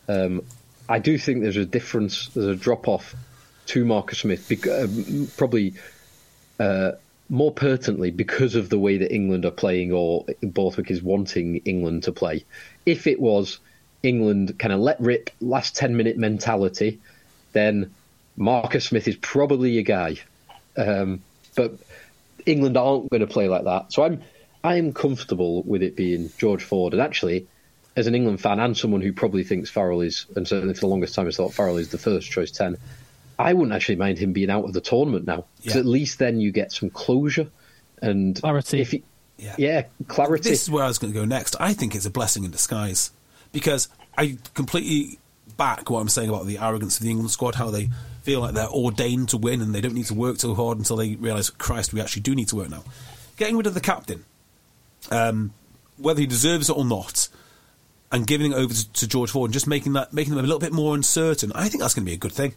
[0.08, 0.44] Um,
[0.88, 2.28] I do think there's a difference.
[2.30, 3.16] There's a drop off
[3.68, 4.88] to Marcus Smith, uh,
[5.38, 5.74] probably
[6.60, 6.92] uh,
[7.30, 12.04] more pertinently because of the way that England are playing, or Borthwick is wanting England
[12.04, 12.46] to play.
[12.86, 13.60] If it was
[14.04, 17.00] England kind of let rip, last ten minute mentality,
[17.54, 17.94] then
[18.36, 20.18] Marcus Smith is probably a guy.
[20.76, 21.24] Um,
[21.56, 21.74] but
[22.46, 24.22] England aren't going to play like that, so I'm
[24.64, 26.94] I'm comfortable with it being George Ford.
[26.94, 27.48] And actually,
[27.96, 30.88] as an England fan and someone who probably thinks Farrell is, and certainly for the
[30.88, 32.78] longest time has thought Farrell is the first choice 10,
[33.38, 35.46] I wouldn't actually mind him being out of the tournament now.
[35.58, 35.82] Because Yeah.
[35.82, 37.48] at least then you get some closure
[38.02, 38.82] and Clarity.
[38.82, 39.04] If he,
[39.38, 39.56] Yeah.
[39.58, 39.84] yeah.
[40.08, 40.50] clarity.
[40.50, 41.56] This is where I was going to go next.
[41.60, 43.12] I think it's a blessing in disguise
[43.52, 45.20] because I completely
[45.58, 47.90] back what I'm saying about the arrogance of the England squad, how they
[48.24, 50.96] feel like they're ordained to win and they don't need to work too hard until
[50.96, 52.84] they realise, Christ, we actually do need to work now.
[53.38, 54.24] Getting rid of the captain,
[55.12, 55.54] um,
[55.98, 57.30] whether he deserves it or not,
[58.12, 60.48] and giving it over to, to George Ford and just making that making them a
[60.48, 62.54] little bit more uncertain, I think that's going to be a good thing.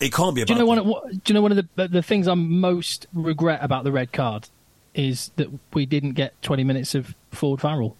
[0.00, 0.86] It can't be a Do you bad know one?
[0.86, 4.12] what- Do you know one of the the things I most regret about the red
[4.12, 4.48] card
[4.94, 7.96] is that we didn't get 20 minutes of Ford Farrell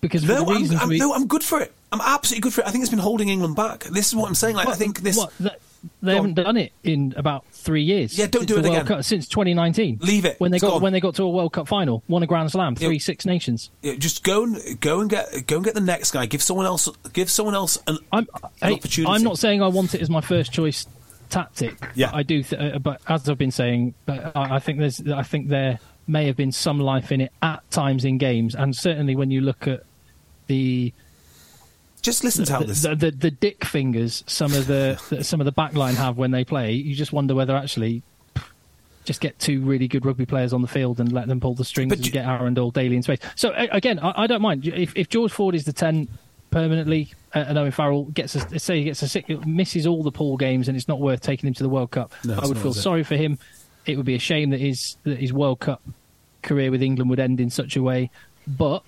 [0.00, 1.72] because No, I'm, I'm, we, no, I'm good for it.
[1.90, 2.66] I'm absolutely good for it.
[2.66, 3.84] I think it's been holding England back.
[3.84, 4.54] This is what I'm saying.
[4.56, 5.16] Like, I think this.
[5.16, 5.60] what, that-
[6.02, 8.18] they Go haven't done it in about three years.
[8.18, 8.86] Yeah, don't do it World again.
[8.86, 9.98] Cup, since 2019.
[10.02, 10.38] Leave it.
[10.40, 10.82] when they It's got gone.
[10.82, 13.70] when they got to a World Cup final, won a Grand Slam, three Six Nations.
[13.82, 16.26] Yeah, just go and go and get go and get the next guy.
[16.26, 19.12] Give someone else give someone else an, I'm an hey, opportunity.
[19.12, 20.86] I'm not saying I want it as my first choice
[21.30, 21.76] tactic.
[21.94, 22.10] Yeah.
[22.12, 22.42] I do.
[22.42, 25.00] Th- uh, but as I've been saying, but I, I think there's.
[25.08, 28.76] I think there may have been some life in it at times in games, and
[28.76, 29.82] certainly when you look at
[30.46, 30.92] the
[32.06, 32.82] Just listen to how the, this.
[32.82, 36.30] the, the, the dick fingers some of the, the some of the backline have when
[36.30, 36.70] they play.
[36.72, 38.02] You just wonder whether actually.
[39.04, 41.64] Just get two really good rugby players on the field and let them pull the
[41.64, 43.18] strings But and you- get Arundell Daly in space.
[43.34, 46.06] So again, I, I don't mind if, if George Ford is the ten
[46.52, 50.12] permanently, uh, and Owen Farrell gets a, say he gets a sick, misses all the
[50.12, 52.12] pool games, and it's not worth taking him to the World Cup.
[52.24, 53.38] No, I would feel sorry for him.
[53.84, 55.82] It would be a shame that his that his World Cup
[56.42, 58.10] career with England would end in such a way.
[58.46, 58.82] But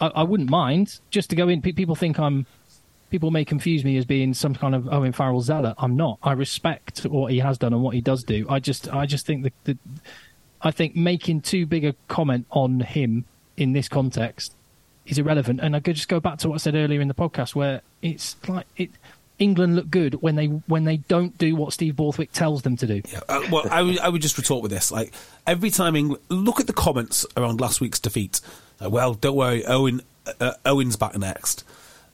[0.00, 1.62] I, I wouldn't mind just to go in.
[1.62, 2.46] Pe- People think I'm.
[3.10, 5.76] People may confuse me as being some kind of Owen Farrell zealot.
[5.78, 6.18] I'm not.
[6.22, 8.44] I respect what he has done and what he does do.
[8.48, 9.78] I just, I just think that, that
[10.62, 13.24] I think making too big a comment on him
[13.56, 14.56] in this context
[15.06, 15.60] is irrelevant.
[15.62, 17.82] And I could just go back to what I said earlier in the podcast, where
[18.02, 18.90] it's like it.
[19.36, 22.86] England look good when they when they don't do what Steve Borthwick tells them to
[22.86, 23.02] do.
[23.12, 24.92] Yeah, uh, well, I would, I would just retort with this.
[24.92, 25.12] Like
[25.44, 28.40] every time England, look at the comments around last week's defeat.
[28.84, 30.02] Like, well, don't worry, Owen,
[30.40, 31.64] uh, Owen's back next.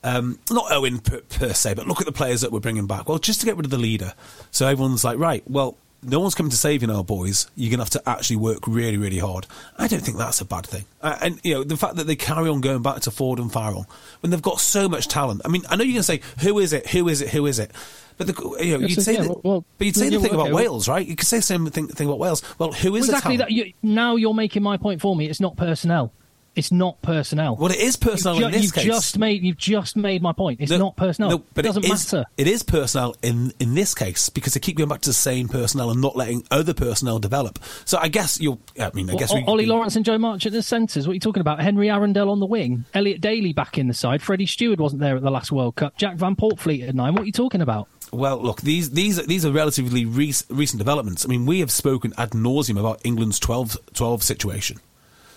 [0.02, 3.08] Um, not Owen per, per se, but look at the players that we're bringing back.
[3.08, 4.14] Well, just to get rid of the leader,
[4.50, 7.50] so everyone's like, right, well, no one's coming to save you now, boys.
[7.56, 9.46] You're gonna have to actually work really, really hard.
[9.76, 10.84] I don't think that's a bad thing.
[11.02, 13.52] Uh, and you know, the fact that they carry on going back to Ford and
[13.52, 13.86] Farrell
[14.20, 15.42] when they've got so much talent.
[15.44, 16.88] I mean, I know you're gonna say, who is it?
[16.88, 17.30] Who is it?
[17.30, 17.70] Who is it?
[18.16, 20.26] But the, you know, you'd say yeah, that, well, but you'd say yeah, the thing
[20.26, 21.06] okay, about well- Wales, right?
[21.06, 22.42] You could say the same thing, thing about Wales.
[22.58, 23.50] Well, who is exactly the that.
[23.50, 25.26] You, now you're making my point for me.
[25.26, 26.12] It's not personnel.
[26.56, 27.54] It's not personnel.
[27.56, 28.84] Well, it is personnel You've, in ju- this you've case.
[28.84, 30.60] just made you've just made my point.
[30.60, 31.30] It's No, not personnel.
[31.30, 32.24] no, but it doesn't is, matter.
[32.36, 35.48] It is personnel in in this case because they keep going back to the same
[35.48, 37.60] personnel and not letting other personnel develop.
[37.84, 38.60] So I guess you'll.
[38.80, 41.06] I mean, I guess we, Ollie Lawrence and Joe Marchant the centres.
[41.06, 41.60] What are you talking about?
[41.62, 42.84] Henry Arundell on the wing.
[42.94, 44.20] Elliot Daly back in the side.
[44.20, 45.96] Freddie Steward wasn't there at the last World Cup.
[45.98, 47.14] Jack van Poortvliet at nine.
[47.14, 47.86] What are you talking about?
[48.12, 51.24] Well, look, these these are- these are relatively rec- recent developments.
[51.24, 54.80] I mean, we have spoken ad nauseum about England's 12, 12 situation.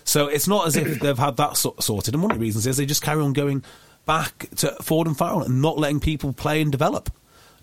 [0.04, 2.14] So it's not as if they've had that sort- sorted.
[2.14, 3.64] And one of the reasons is they just carry on going
[4.06, 7.10] back to Ford and Farrell and not letting people play and develop.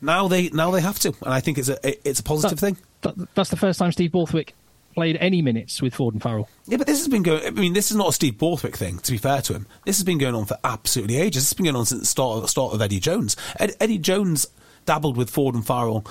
[0.01, 2.77] Now they now they have to, and I think it's a it's a positive thing.
[3.01, 4.55] That, that's the first time Steve Borthwick
[4.93, 6.49] played any minutes with Ford and Farrell.
[6.65, 7.45] Yeah, but this has been going.
[7.45, 8.97] I mean, this is not a Steve Borthwick thing.
[8.99, 11.43] To be fair to him, this has been going on for absolutely ages.
[11.43, 13.37] This has been going on since the start of, start of Eddie Jones.
[13.59, 14.47] Ed, Eddie Jones
[14.85, 16.05] dabbled with Ford and Farrell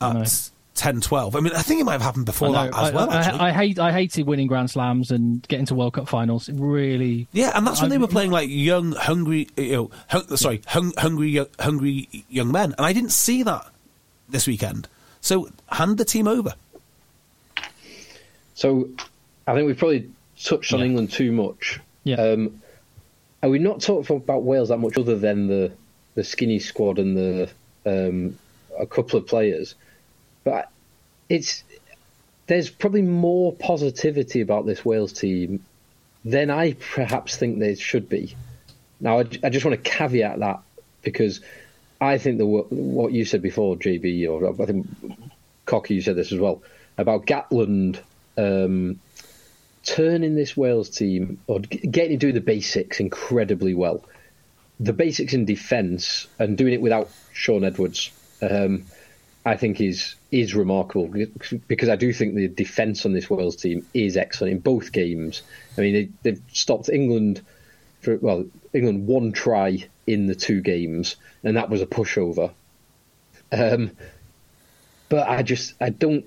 [0.00, 0.20] uh, know.
[0.22, 1.34] at 10, 12.
[1.36, 2.78] I mean, I think it might have happened before I, that know.
[2.84, 3.10] as well.
[3.10, 6.48] I, I- I hate I hated winning Grand Slams and getting to World Cup finals.
[6.48, 9.90] It really, yeah, and that's when I- they were playing like young, hungry, you know,
[10.08, 13.66] hung, sorry, hung, hungry, young, hungry young men, and I didn't see that
[14.28, 14.88] this weekend.
[15.20, 16.54] So hand the team over.
[18.54, 18.88] So
[19.46, 20.08] I think we've probably
[20.42, 20.86] touched on Yeah.
[20.86, 21.80] England too much.
[22.04, 22.16] Yeah.
[22.16, 22.62] Um,
[23.42, 25.72] and we've not talked about Wales that much other than the,
[26.14, 27.50] the skinny squad and the
[27.84, 28.38] um,
[28.78, 29.74] a couple of players.
[30.46, 30.70] But
[31.28, 31.64] it's
[32.46, 35.64] there's probably more positivity about this Wales team
[36.24, 38.36] than I perhaps think there should be.
[39.00, 40.60] Now, I, I just want to caveat that
[41.02, 41.40] because
[42.00, 44.86] I think the what you said before, JB, or I think
[45.64, 46.62] Cocky, you said this as well
[46.96, 47.98] about Gatland
[48.38, 49.00] um,
[49.82, 54.04] turning this Wales team or getting to do the basics incredibly well.
[54.78, 58.84] the basics in defence and doing it without Shaun Edwards, um,
[59.46, 61.06] I think is is remarkable
[61.68, 65.42] because I do think the defence on this Wales team is excellent in both games.
[65.78, 67.40] I mean, they, they've stopped England
[68.00, 72.50] for well, England one try in the two games, and that was a pushover.
[73.52, 73.92] Um,
[75.08, 76.24] but I just I don't.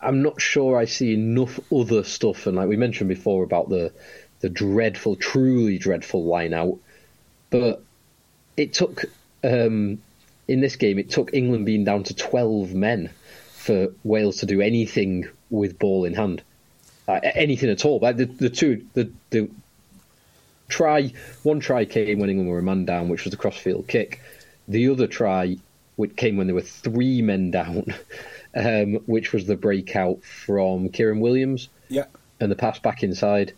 [0.00, 3.92] I'm not sure I see enough other stuff, and like we mentioned before about the
[4.40, 6.80] the dreadful, truly dreadful line out.
[7.50, 7.80] But
[8.56, 9.04] it took
[9.44, 10.00] um,
[10.48, 13.10] in this game, it took England being down to 12 men
[13.52, 16.42] for Wales to do anything with ball in hand,
[17.06, 17.98] uh, anything at all.
[17.98, 19.50] Like the, the two, the, the
[20.68, 24.22] try, one try came when England were a man down, which was the crossfield kick.
[24.66, 25.56] The other try,
[25.96, 27.94] which came when there were three men down,
[28.54, 31.68] um, which was the breakout from Kieran Williams.
[31.88, 32.06] Yeah.
[32.40, 33.52] And the pass back inside.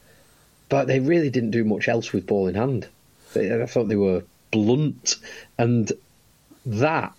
[0.69, 2.89] But they really didn't do much else with ball in hand.
[3.37, 5.17] I thought they were blunt.
[5.59, 5.93] And
[6.67, 7.13] that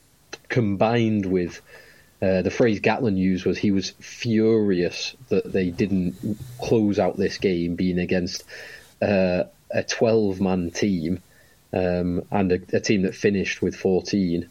[0.50, 1.62] combined with
[2.22, 6.16] uh, the phrase Gatland used was he was furious that they didn't
[6.60, 8.44] close out this game being against
[9.02, 11.22] uh, a 12 man team
[11.74, 14.48] um, and a, a, team that finished with 14.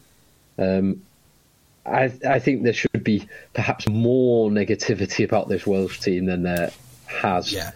[0.59, 1.03] Um,
[1.86, 6.72] I, I, think there should be perhaps more negativity about this Welsh team than there
[7.07, 7.53] has.
[7.53, 7.70] Yeah.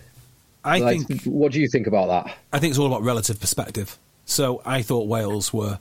[0.65, 1.23] I like, think.
[1.25, 2.37] What do you think about that?
[2.53, 3.99] I think it's all about relative perspective.
[4.25, 5.79] So I thought Wales were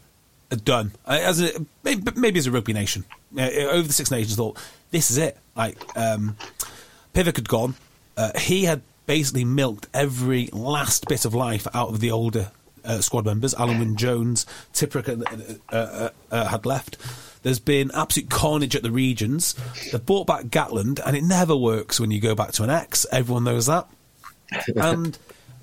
[0.55, 3.05] done as a maybe, as a rugby nation
[3.37, 4.35] over the Six Nations.
[4.35, 4.57] Thought
[4.91, 5.37] this is it.
[5.55, 6.37] Like um,
[7.13, 7.75] Pivac had gone.
[8.17, 12.51] Uh, he had basically milked every last bit of life out of the older
[12.85, 13.53] uh, squad members.
[13.55, 15.09] Alun Wyn Jones, Tipuric
[15.71, 16.97] uh, uh, uh, had left.
[17.43, 19.55] There's been absolute carnage at the regions.
[19.91, 23.05] They've brought back Gatland, and it never works when you go back to an X.
[23.11, 23.87] Everyone knows that.
[24.75, 25.17] and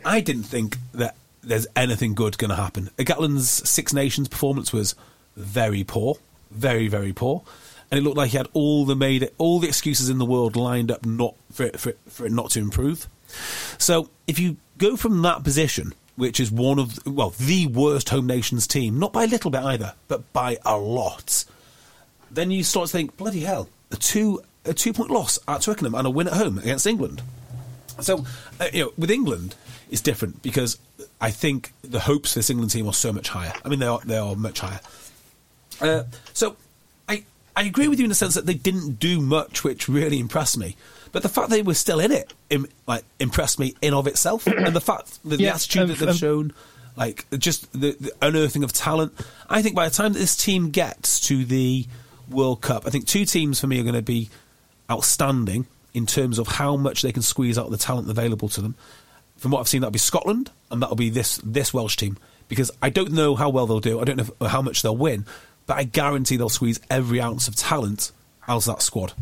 [0.05, 2.91] I didn't think that there's anything good going to happen.
[2.99, 4.95] Gatland's Six Nations performance was
[5.37, 6.17] very poor,
[6.51, 7.43] very very poor,
[7.91, 10.57] and it looked like he had all the made all the excuses in the world
[10.57, 13.09] lined up not for it, for, for it not to improve.
[13.79, 18.27] So if you go from that position, which is one of well the worst home
[18.27, 21.45] nations team, not by a little bit either, but by a lot,
[22.31, 25.95] then you start to think, bloody hell, a two a two point loss at Twickenham
[25.95, 27.23] and a win at home against England.
[28.01, 28.25] So
[28.61, 29.55] uh, you know, with England,
[29.91, 30.79] it's different because
[31.21, 33.53] I think the hopes for this England team are so much higher.
[33.65, 34.81] I mean, they are they are much higher.
[35.81, 36.57] Uh, so
[37.09, 37.25] I
[37.57, 40.57] I agree with you in the sense that they didn't do much, which really impressed
[40.57, 40.77] me.
[41.13, 44.47] But the fact they were still in it, Im, like impressed me in of itself,
[44.47, 46.53] and the fact that yeah, the attitude um, that they've um, shown,
[46.97, 49.13] like just the, the, unearthing of talent.
[49.49, 51.87] I think by the time that this team gets to the
[52.29, 54.31] World Cup, I think two teams for me are going to be
[54.89, 58.61] outstanding in terms of how much they can squeeze out of the talent available to
[58.61, 58.77] them
[59.41, 62.19] from what I've seen, that'll be Scotland and that'll be this this Welsh team
[62.49, 64.01] because I don't know how well they'll do.
[64.01, 65.25] I don't know if, how much they'll win,
[65.67, 68.13] but I guarantee they'll squeeze every ounce of talent
[68.47, 69.15] out of that squad.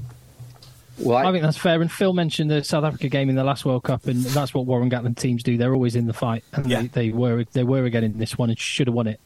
[0.99, 1.81] Well, I, I, think that's fair.
[1.81, 4.67] And Phil mentioned the South Africa game in the last World Cup, and that's what
[4.67, 5.57] Warren Gatland teams do.
[5.57, 6.81] They're always in the fight, and yeah.
[6.81, 9.21] they, they, were they were again in this one and should have won it.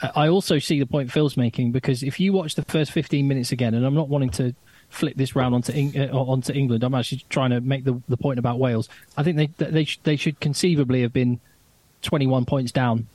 [0.00, 3.28] Uh, I also see the point Phil's making because if you watch the first 15
[3.28, 4.54] minutes again, and I'm not wanting to
[4.92, 6.84] flip this round onto uh, onto England.
[6.84, 8.88] I'm actually trying to make the the point about Wales.
[9.16, 11.40] I think they they sh- they should conceivably have been
[12.02, 13.08] 21 points down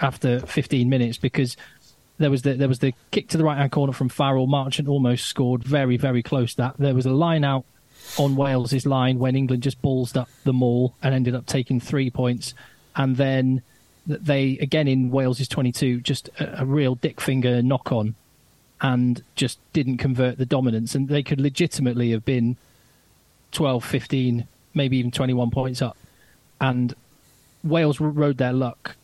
[0.00, 1.56] after 15 minutes because
[2.18, 4.46] there was the there was the kick to the right hand corner from Farrell.
[4.46, 6.54] Marchant almost scored very very close.
[6.54, 7.64] That there was a line out
[8.18, 12.10] on Wales's line when England just ballsed up the maul and ended up taking three
[12.10, 12.54] points,
[12.96, 13.62] and then
[14.06, 18.16] they again in Wales's 22 just a, a real dick finger knock on
[18.82, 20.94] and just didn't convert the dominance.
[20.94, 22.56] And they could legitimately have been
[23.52, 25.96] 12, 15, maybe even 21 points up.
[26.60, 26.94] And
[27.62, 28.96] Wales rode their luck.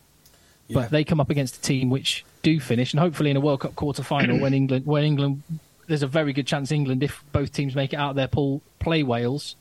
[0.67, 0.81] Yeah.
[0.81, 3.61] But they come up against a team which do finish, and hopefully in a World
[3.61, 5.43] Cup quarter final, when England, when England,
[5.87, 8.61] there's a very good chance England, if both teams make it out of their pool,
[8.81, 9.57] play Wales.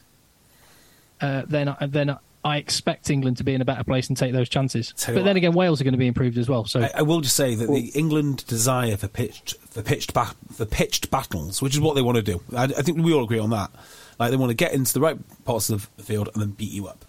[1.21, 4.47] Uh, then, then I expect England to be in a better place and take those
[4.47, 4.93] chances.
[5.05, 6.63] But what, then again, Wales are going to be improved as well.
[6.63, 10.13] So I, I will just say that well, the England desire for pitched for pitched
[10.13, 12.41] ba- for pitched battles, which is what they want to do.
[12.55, 13.69] I, I, think we all agree on that.
[14.17, 16.71] Like they want to get into the right parts of the field and then beat
[16.71, 17.03] you up,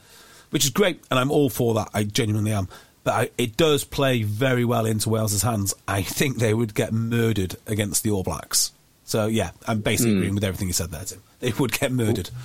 [0.51, 1.89] which is great, and I'm all for that.
[1.95, 2.67] I genuinely am.
[3.05, 5.73] But I, it does play very well into Wales's hands.
[5.87, 8.73] I think they would get murdered against the All Blacks.
[9.05, 10.17] So yeah, I'm basically mm.
[10.17, 11.23] agreeing with everything you said there, Tim.
[11.39, 12.31] They would get murdered.
[12.35, 12.43] Well,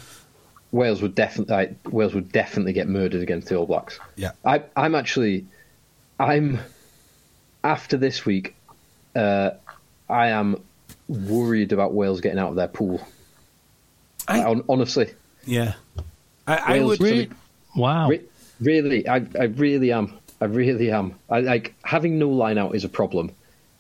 [0.74, 4.00] Wales would definitely Wales would definitely get murdered against the All Blacks.
[4.16, 5.46] Yeah, I, I'm actually,
[6.20, 6.60] I'm
[7.64, 8.56] after this week,
[9.16, 9.52] uh,
[10.10, 10.62] I am
[11.08, 13.08] worried about Wales getting out of their pool.
[14.28, 15.14] I, honestly,
[15.46, 15.76] yeah,
[16.48, 17.30] I, I would really,
[17.76, 18.24] wow, re-
[18.60, 20.18] really, I, I really am.
[20.42, 21.16] I really am.
[21.30, 23.32] I like having no line out is a problem.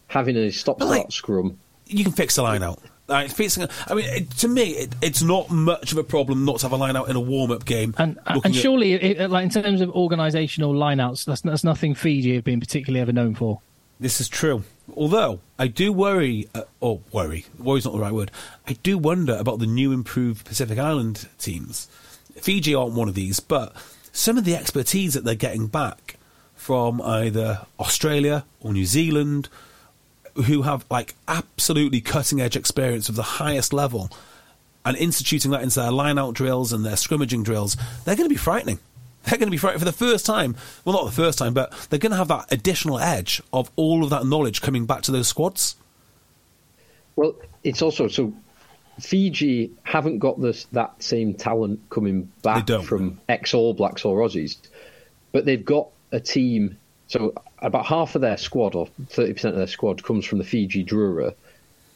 [0.08, 1.60] Having a stop But, start like- scrum.
[1.88, 2.80] You can fix the line out.
[3.14, 6.58] Like, fixing, I mean, it, to me, it, it's not much of a problem not
[6.60, 7.94] to have a line out in a warm up game.
[7.98, 11.94] And looking and at- surely, it, like in terms of organisational lineouts, that's that's nothing
[11.94, 13.62] Fiji have been particularly ever known for.
[14.00, 14.64] This is true.
[14.98, 18.32] Although I do worry, uh, or worry, worry's not the right word.
[18.68, 21.88] I do wonder about the new improved Pacific Island teams.
[22.36, 23.74] Fiji aren't one of these, but
[24.12, 26.18] some of the expertise that they're getting back
[26.56, 29.50] from either Australia or New Zealand,
[30.36, 34.10] who have like absolutely cutting edge experience of the highest level,
[34.86, 37.76] and instituting that into their line out drills and their scrimmaging drills,
[38.06, 38.80] they're going to be frightening.
[39.24, 40.56] They're going to be frightening for the first time.
[40.84, 44.04] Well, not the first time, but they're going to have that additional edge of all
[44.04, 45.78] of that knowledge coming back to those squads.
[47.16, 48.34] Well, it's also so
[49.00, 54.58] Fiji haven't got this that same talent coming back from ex All Blacks or Aussies,
[55.32, 56.78] but they've got a team.
[57.08, 60.44] So about half of their squad, or thirty percent of their squad, comes from the
[60.44, 61.34] Fiji Drura,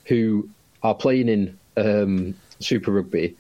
[0.06, 0.50] who
[0.82, 3.36] are playing in um, Super Rugby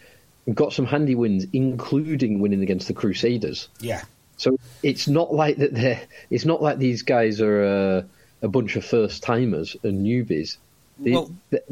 [0.45, 3.67] and got some handy wins, including winning against the Crusaders.
[3.79, 4.03] Yeah.
[4.37, 5.73] So it's not like that.
[5.73, 8.01] They're, it's not like these guys are uh,
[8.41, 10.57] a bunch of first timers and newbies.
[10.99, 11.63] They- Well- th-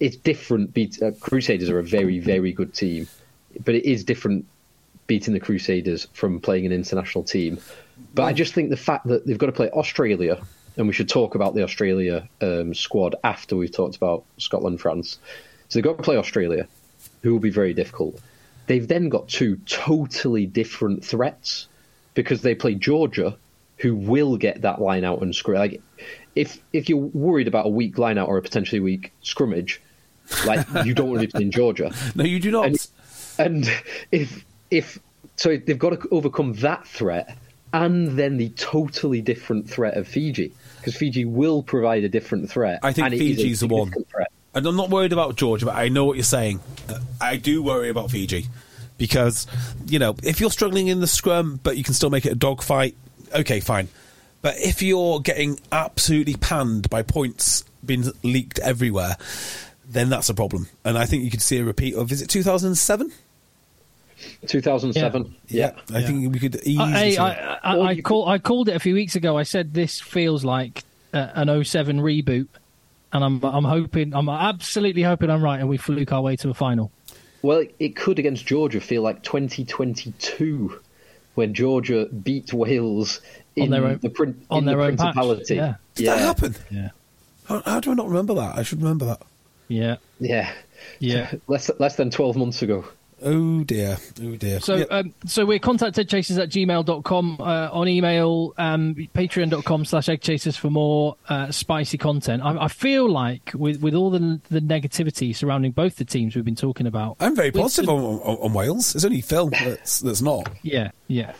[0.00, 0.72] it's different.
[0.72, 3.06] Beat, uh, Crusaders are a very, very good team,
[3.64, 4.46] but it is different
[5.06, 7.58] beating the Crusaders from playing an international team.
[8.14, 10.40] But I just think the fact that they've got to play Australia,
[10.76, 15.18] and we should talk about the Australia um, squad after we've talked about Scotland, France.
[15.68, 16.66] So they've got to play Australia,
[17.22, 18.20] who will be very difficult.
[18.66, 21.68] They've then got two totally different threats
[22.14, 23.36] because they play Georgia,
[23.78, 25.58] who will get that line out and scrum.
[25.58, 25.80] Like,
[26.34, 29.78] if if you're worried about a weak line out or a potentially weak scrummage,
[30.46, 31.92] like you don't want to be playing Georgia.
[32.14, 32.66] No, you do not.
[32.66, 32.88] And,
[33.38, 33.72] and
[34.12, 34.98] if if
[35.36, 37.36] so, they've got to overcome that threat
[37.72, 42.80] and then the totally different threat of Fiji because Fiji will provide a different threat.
[42.82, 43.92] I think and it is a Fiji's the one.
[44.10, 44.32] Threat.
[44.54, 46.60] And I'm not worried about Georgia, but I know what you're saying.
[47.20, 48.46] I do worry about Fiji
[48.98, 49.46] because,
[49.86, 52.36] you know, if you're struggling in the scrum, but you can still make it a
[52.36, 52.96] dogfight,
[53.32, 53.88] okay, fine.
[54.42, 59.16] But if you're getting absolutely panned by points being leaked everywhere,
[59.88, 60.68] then that's a problem.
[60.84, 63.12] And I think you could see a repeat of is it 2007?
[64.46, 65.34] 2007.
[65.48, 65.72] Yeah.
[65.92, 66.78] I think we could easily.
[66.78, 67.54] I, see I.
[67.54, 69.36] I, I, you call, I called it a few weeks ago.
[69.38, 72.48] I said this feels like uh, an 07 reboot,
[73.12, 76.50] and I'm I'm hoping I'm absolutely hoping I'm right, and we fluke our way to
[76.50, 76.90] a final.
[77.42, 80.80] Well, it, it could against Georgia feel like 2022
[81.34, 83.20] when Georgia beat Wales
[83.56, 85.54] in On their own- the, prin- on in their the own patch, principality.
[85.56, 85.74] yeah.
[85.94, 86.54] Did that happen?
[86.70, 86.90] Yeah,
[87.46, 88.56] How, how do I not remember that?
[88.58, 89.22] I should remember that.
[89.68, 90.52] yeah, Yeah.
[90.98, 91.32] yeah.
[91.46, 92.84] less less than 12 months ago.
[93.22, 93.98] Oh dear.
[94.22, 94.60] Oh dear.
[94.60, 94.84] So, Yeah.
[94.90, 100.70] um, so we're contact eggchasers at gmail.com, uh, on email, um, patreon.com slash eggchasers for
[100.70, 102.42] more uh, spicy content.
[102.42, 106.44] I, I feel like with, with all the, the negativity surrounding both the teams we've
[106.44, 107.16] been talking about.
[107.20, 108.94] I'm very positive on, on, on Wales.
[108.94, 110.48] It's only Phil that's, that's not.
[110.62, 111.34] Yeah, yeah.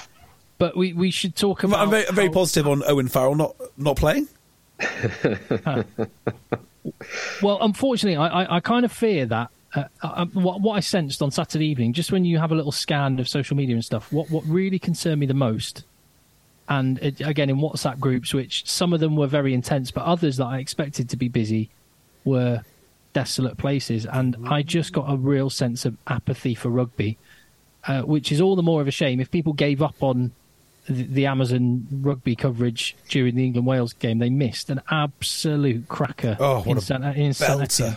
[0.58, 1.80] But we, we should talk about.
[1.80, 4.28] I'm very, I'm very how- positive on Owen Farrell not not playing.
[7.42, 9.50] Well, unfortunately, I, I, I kind of fear that.
[9.74, 12.72] Uh, uh, what, what I sensed on Saturday evening, just when you have a little
[12.72, 15.84] scan of social media and stuff, what, what really concerned me the most,
[16.68, 20.38] and it, again in WhatsApp groups, which some of them were very intense, but others
[20.38, 21.70] that I expected to be busy
[22.24, 22.62] were
[23.12, 27.16] desolate places, and I just got a real sense of apathy for rugby,
[27.86, 30.32] uh, which is all the more of a shame if people gave up on
[30.88, 34.18] the, the Amazon rugby coverage during the England Wales game.
[34.18, 36.36] They missed an absolute cracker.
[36.40, 37.96] Oh, what in a in Saint Etienne.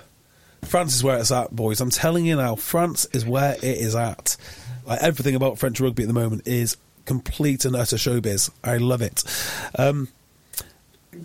[0.64, 1.82] France is where it's at, boys.
[1.82, 4.38] I'm telling you now, France is where it is at.
[4.86, 8.50] Like everything about French rugby at the moment is complete and utter showbiz.
[8.64, 9.24] I love it.
[9.78, 10.10] Um,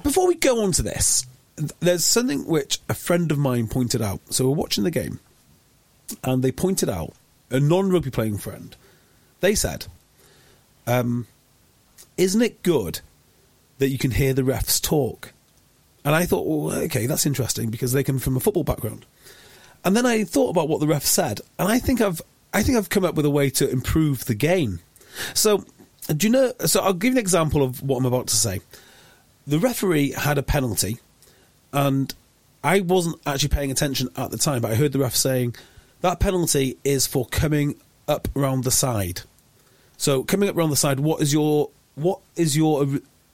[0.03, 1.27] before we go on to this,
[1.81, 4.21] there's something which a friend of mine pointed out.
[4.31, 5.21] So we're watching the game,
[6.23, 7.15] and they pointed out
[7.51, 8.77] a non-rugby playing friend.
[9.41, 9.87] They said,
[10.87, 11.27] um,
[12.17, 13.01] "Isn't it good
[13.79, 15.33] that you can hear the refs talk?"
[16.05, 19.05] And I thought, well, okay, that's interesting because they come from a football background.
[19.89, 22.21] And then I thought about what the ref said, and I think I've
[22.53, 24.81] I think I've come up with a way to improve the game.
[25.33, 25.65] So,
[26.15, 26.53] do you know?
[26.67, 28.61] So I'll give you an example of what I'm about to say.
[29.47, 30.99] The referee had a penalty,
[31.73, 32.15] and
[32.63, 35.57] I wasn't actually paying attention at the time, but I heard the ref saying
[36.03, 39.23] that penalty is for coming up around the side.
[39.97, 42.85] So coming up around the side, what is your what is your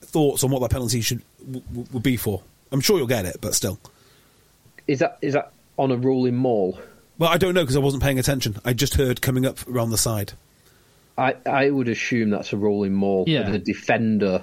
[0.02, 2.42] thoughts on what that penalty should w- w- would be for?
[2.70, 3.80] I'm sure you'll get it, but still.
[4.86, 6.78] Is that is that on a rolling maul?
[7.18, 8.56] Well, I don't know because I wasn't paying attention.
[8.64, 10.32] I just heard coming up around the side.
[11.16, 13.44] I, I would assume that's a rolling maul Yeah.
[13.44, 14.42] for the defender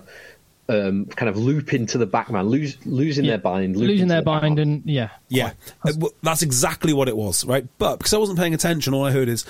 [0.69, 3.31] um, kind of loop into the back man, lose, losing Yeah.
[3.31, 4.67] their bind, losing into their the back bind man.
[4.67, 5.51] and yeah, Yeah,
[5.83, 7.65] Uh, well, that's exactly what it was, right?
[7.77, 9.45] But because I wasn't paying attention, all I heard is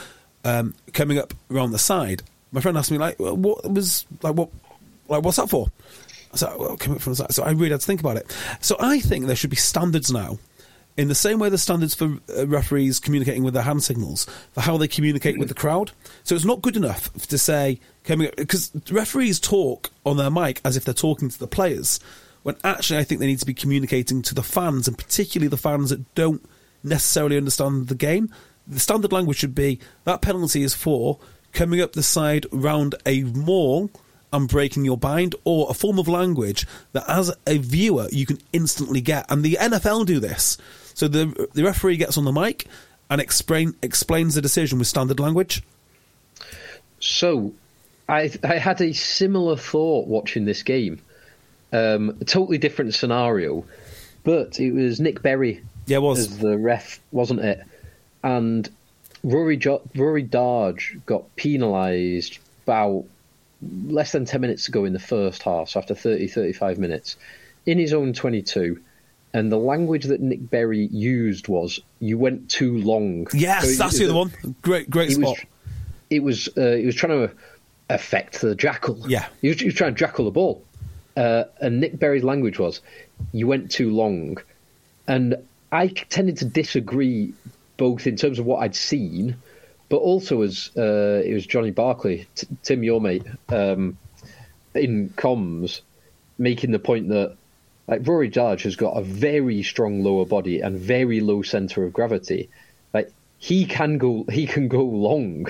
[0.46, 2.24] um, coming up around the side.
[2.52, 4.50] My friend asked me like, well, "What was like what?
[5.08, 5.68] Like what's that for?"
[6.34, 8.18] I said, "Well, coming up from the side." So I really had to think about
[8.18, 8.36] it.
[8.60, 10.40] So I think there should be standards now,
[10.98, 14.62] in the same way the standards for uh, referees communicating with their hand signals for
[14.62, 15.92] how they communicate with the crowd.
[16.24, 20.76] So it's not good enough to say coming because referees talk on their mic as
[20.76, 22.00] if they're talking to the players,
[22.44, 25.58] when actually I think they need to be communicating to the fans and particularly the
[25.58, 26.44] fans that don't
[26.84, 28.34] necessarily understand the game.
[28.68, 31.20] The standard language should be that penalty is for
[31.54, 33.90] coming up the side round a maul
[34.34, 38.40] and breaking your bind, or a form of language that, as a viewer, you can
[38.54, 39.26] instantly get.
[39.30, 40.58] And the NFL do this.
[40.94, 42.66] So the the referee gets on the mic
[43.10, 45.64] and explain explains the decision with standard language.
[47.00, 47.54] So,
[48.08, 51.02] I I had a similar thought watching this game.
[51.74, 53.64] Um, a totally different scenario,
[54.24, 56.20] but it was Nic Berry Yeah, was.
[56.20, 57.62] as the ref, wasn't it?
[58.24, 58.70] And
[59.24, 63.06] Rory jo- Rory Darge got penalised about
[63.86, 67.16] less than 10 minutes ago in the first half, so after 30, 35 minutes,
[67.66, 68.80] in his own 22.
[69.34, 73.28] And the language that Nic Berry used was, you went too long.
[73.34, 74.56] Yes, So it- that's it the other one.
[74.62, 75.38] Great, great He spot.
[75.38, 75.40] was,
[76.10, 77.34] it was, uh, he was trying to
[77.90, 79.00] affect the jackal.
[79.08, 79.28] Yeah.
[79.42, 80.64] He was, he was trying to jackal the ball.
[81.16, 82.82] Uh, and Nic Berry's language was,
[83.32, 84.38] you went too long.
[85.08, 85.36] And
[85.72, 87.34] I tended to disagree
[87.78, 89.36] both in terms of what I'd seen,
[89.90, 93.98] but also as uh, it was Johnny Barclay, t- Tim, your mate, um,
[94.76, 95.82] in comms,
[96.38, 97.36] making the point that
[97.92, 101.92] like Rory Darge has got a very strong lower body and very low center of
[101.92, 102.50] gravity.
[102.94, 105.48] Like he can go, he can go long.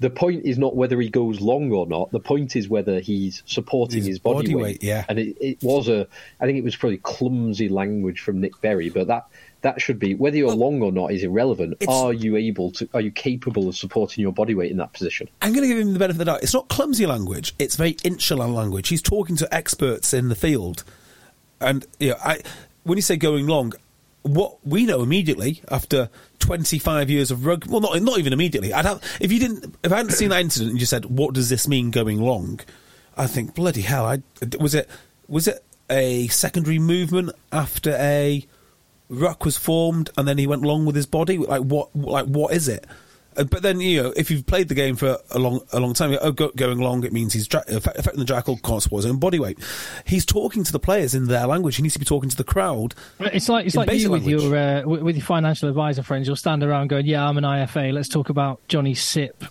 [0.00, 2.12] The point is not whether he goes long or not.
[2.12, 4.62] The point is whether he's supporting His his, body, body weight.
[4.62, 5.04] weight, yeah.
[5.08, 6.06] And it, it was a,
[6.40, 9.26] I think it was probably clumsy language from Nic Berry, but that
[9.62, 11.82] that should be whether you're long or not is irrelevant.
[11.88, 12.88] Are you able to?
[12.94, 15.28] Are you capable of supporting your body weight in that position?
[15.42, 16.42] I'm going to give him the benefit of the doubt.
[16.44, 17.54] It's not clumsy language.
[17.58, 18.88] It's very insular language.
[18.88, 20.84] He's talking to experts in the field,
[21.60, 22.40] and you know, I
[22.84, 23.72] when you say going long,
[24.22, 27.68] what we know immediately after 25 years of rugby.
[27.70, 28.72] Well, not not even immediately.
[28.72, 31.34] I'd have if you didn't if I hadn't seen that incident and you said, "What
[31.34, 32.60] does this mean going long?"
[33.16, 34.06] I think bloody hell.
[34.06, 34.22] I
[34.58, 34.88] was it
[35.26, 38.46] was it a secondary movement after a
[39.08, 41.38] ruck was formed and then he went long with his body.
[41.38, 41.94] Like what?
[41.94, 42.86] Like what is it?
[43.38, 45.94] Uh, But then you know, if you've played the game for a long, a long
[45.94, 49.10] time, oh, go, going long, it means he's dra- affecting the jackal, can't support his
[49.10, 49.58] own body weight.
[50.04, 51.76] He's talking to the players in their language.
[51.76, 52.94] He needs to be talking to the crowd.
[53.20, 54.42] It's like it's like you with language.
[54.42, 56.26] your uh, with with your financial advisor friends.
[56.26, 57.92] You'll stand around going, "Yeah, I'm an IFA.
[57.92, 59.44] Let's talk about Johnny Sip."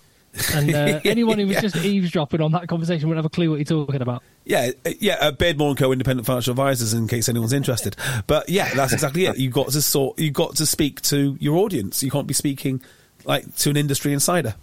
[0.53, 1.61] And uh, anyone who was Yeah.
[1.61, 4.21] just eavesdropping on that conversation wouldn't have a clue what you're talking about.
[4.45, 5.91] Yeah, uh, yeah, uh, Beardmore and Co.
[5.91, 7.95] Independent Financial Advisors, in case anyone's interested.
[8.27, 9.37] But yeah, that's exactly it.
[9.37, 12.03] You got to sort, you got to speak to your audience.
[12.03, 12.81] You can't be speaking
[13.25, 14.55] like to an industry insider.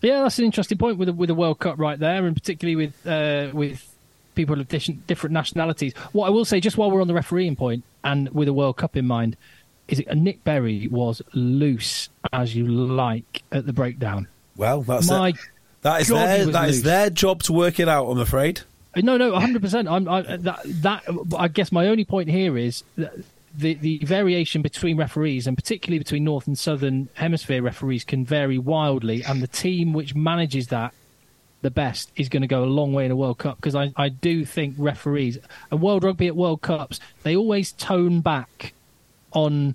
[0.00, 2.76] Yeah, that's an interesting point with the, with the World Cup right there, and particularly
[2.76, 3.84] with uh, with
[4.34, 5.92] people of different, different nationalities.
[6.12, 8.76] What I will say, just while we're on the refereeing point, and with the World
[8.76, 9.36] Cup in mind,
[9.88, 14.28] is that Nic Berry was loose as you like at the breakdown.
[14.56, 15.36] Well, that's My it.
[15.82, 16.84] That is their that is loose.
[16.84, 18.06] their job to work it out.
[18.06, 18.60] I'm afraid.
[18.94, 19.88] Uh, No, no, hundred percent.
[19.88, 21.02] I'm I, that that.
[21.36, 23.14] I guess my only point here is that
[23.58, 28.58] the the variation between referees, and particularly between North and Southern Hemisphere referees, can vary
[28.58, 30.94] wildly, and the team which manages that
[31.60, 33.92] the best is going to go a long way in a World Cup because I,
[33.96, 35.38] I do think referees
[35.70, 38.74] and World Rugby at World Cups they always tone back
[39.32, 39.74] on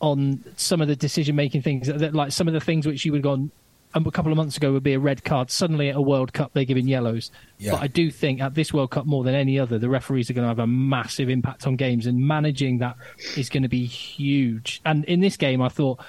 [0.00, 3.12] on some of the decision making things that like some of the things which you
[3.12, 3.50] would have gone
[3.94, 6.52] a couple of months ago would be a red card suddenly at a World Cup
[6.52, 7.72] they're giving yellows Yeah.
[7.72, 10.34] but I do think at this World Cup more than any other the referees are
[10.34, 12.96] going to have a massive impact on games and managing that
[13.36, 16.00] is going to be huge and in this game I thought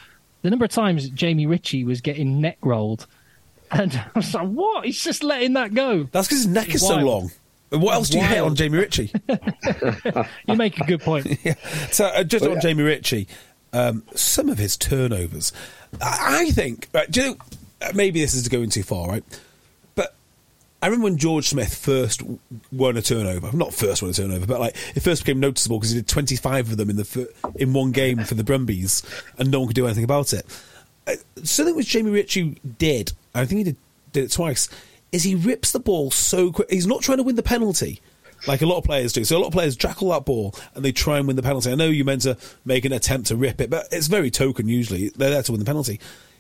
[0.42, 3.08] the number of times Jamie Ritchie was getting neck rolled
[3.72, 6.86] and I was like what he's just letting that go That's because his neck is
[6.86, 7.32] so long.
[7.70, 9.12] What else do you hate on Jamie Ritchie?
[10.48, 11.54] you make a good point yeah.
[11.92, 12.62] So uh, just Well, on yeah.
[12.62, 13.28] Jamie Ritchie,
[13.74, 15.54] um, some of his turnovers,
[16.02, 16.88] I, I think.
[16.94, 17.46] Right, do you know, uh,
[17.94, 19.24] maybe this is going too far, right?
[19.96, 20.16] But
[20.82, 22.22] I remember when George Smith first
[22.72, 23.56] won a turnover.
[23.56, 26.72] Not first won a turnover, but like it first became noticeable because he did 25
[26.72, 29.04] of them in the in one game for the Brumbies,
[29.38, 30.46] and no one could do anything about it.
[31.08, 33.78] Uh, something which Jamie Ritchie did, I think he did
[34.12, 34.70] did it twice,
[35.12, 36.70] is he rips the ball so quick.
[36.70, 38.02] He's not trying to win the penalty.
[38.48, 39.26] Like a lot of players do.
[39.26, 41.72] So a lot of players jackal that ball and they try and win the penalty.
[41.72, 44.70] I know you're meant to make an attempt to rip it, but it's very token
[44.70, 45.10] usually.
[45.10, 46.00] They're there to win the penalty.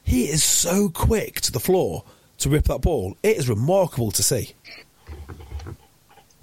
[0.09, 2.03] He is so quick to the floor
[2.39, 3.15] to rip that ball.
[3.21, 4.53] It is remarkable to see.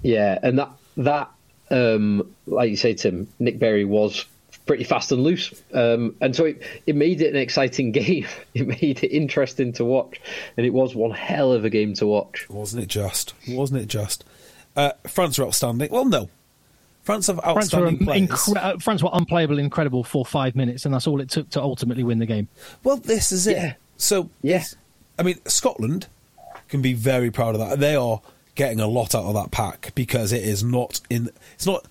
[0.01, 1.29] Yeah, and that that,
[1.69, 4.23] um, like you say, Tim, Nic Berry was
[4.67, 8.25] pretty fast and loose, um, and so it, it made it an exciting game.
[8.53, 10.21] It made it interesting to watch,
[10.55, 12.49] and it was one hell of a game to watch.
[12.49, 13.33] Wasn't it just?
[13.49, 14.23] Wasn't it just?
[14.77, 15.91] Uh, France are outstanding.
[15.91, 16.29] Well, no.
[17.07, 18.47] France have outstanding France players.
[18.47, 21.49] were, incre- uh, France were unplayable, incredible for five minutes, and that's all it took
[21.51, 22.49] to ultimately win the game.
[22.83, 23.55] Well, this is it.
[23.55, 23.73] Yeah.
[23.95, 24.63] So, Yeah.
[25.17, 26.07] I mean, Scotland
[26.67, 27.79] can be very proud of that.
[27.79, 28.21] They are
[28.55, 31.29] getting a lot out of that pack because it is not in.
[31.55, 31.85] It's not.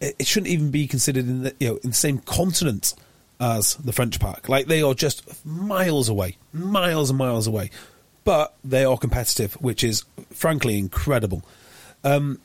[0.00, 2.94] It it shouldn't even be considered in the you know in the same continent
[3.40, 4.48] as the French pack.
[4.48, 7.70] Like they are just miles away, miles and miles away,
[8.22, 11.42] but they are competitive, which is frankly incredible.
[12.04, 12.38] Um,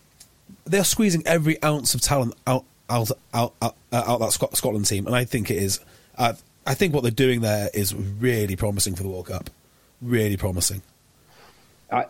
[0.65, 4.85] they are squeezing every ounce of talent out out out out, uh, out that Scotland
[4.85, 5.79] team, and I think it is.
[6.17, 6.33] Uh,
[6.65, 9.49] I think what they're doing there is really promising for the World Cup.
[10.01, 10.81] Really promising.
[11.91, 12.05] I,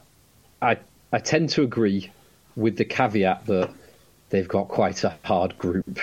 [0.61, 0.77] I,
[1.11, 2.09] I tend to agree
[2.55, 3.69] with the caveat that
[4.29, 5.99] they've got quite a hard group.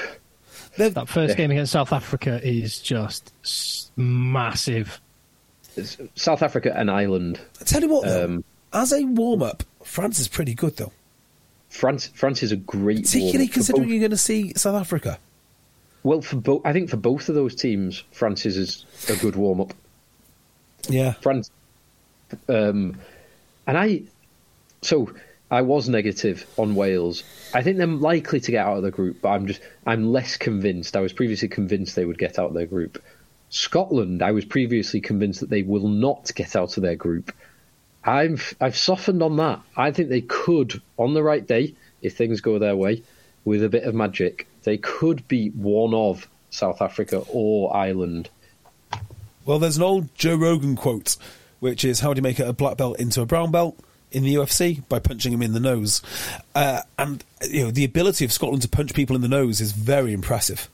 [0.76, 3.32] They're, That first game against South Africa is just
[3.96, 5.00] massive.
[6.14, 7.40] South Africa and Ireland.
[7.60, 10.92] I tell you what, though, Um, as a warm up, France is pretty good though.
[11.72, 13.04] France, France is a great.
[13.04, 15.18] Particularly considering both- you're going to see South Africa.
[16.02, 19.60] well, for both, I think for both of those teams, France is a good warm
[19.62, 19.72] up.
[20.88, 21.50] Yeah, France,
[22.48, 22.96] um,
[23.66, 24.02] and I,
[24.82, 25.12] so
[25.50, 27.22] I was negative on Wales.
[27.54, 30.36] I think they're likely to get out of the group, but I'm just I'm less
[30.36, 30.94] convinced.
[30.94, 33.02] I was previously convinced they would get out of their group.
[33.48, 37.32] Scotland, I was previously convinced that they will not get out of their group.
[38.04, 39.60] I've I've softened on that.
[39.76, 43.02] I think they could, on the right day, if things go their way,
[43.44, 48.28] with a bit of magic, they could beat one of South Africa or Ireland.
[49.44, 51.16] Well, there's an old Joe Rogan quote,
[51.60, 53.76] which is how do you make a black belt into a brown belt
[54.10, 56.02] in the UFC by punching him in the nose?
[56.54, 59.72] Uh, and you know the ability of Scotland to punch people in the nose is
[59.72, 60.68] very impressive.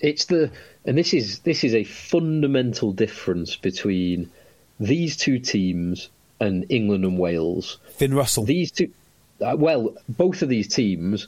[0.00, 0.50] it's the
[0.84, 4.28] and this is this is a fundamental difference between
[4.80, 6.10] these two teams
[6.42, 7.78] and England and Wales.
[7.96, 8.90] Finn Russell, These two,
[9.40, 11.26] uh, well, both of these teams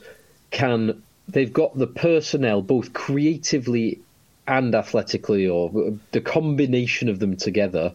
[0.51, 1.01] can.
[1.27, 3.99] They've got the personnel, both creatively
[4.47, 5.71] and athletically, or
[6.11, 7.93] the combination of them together,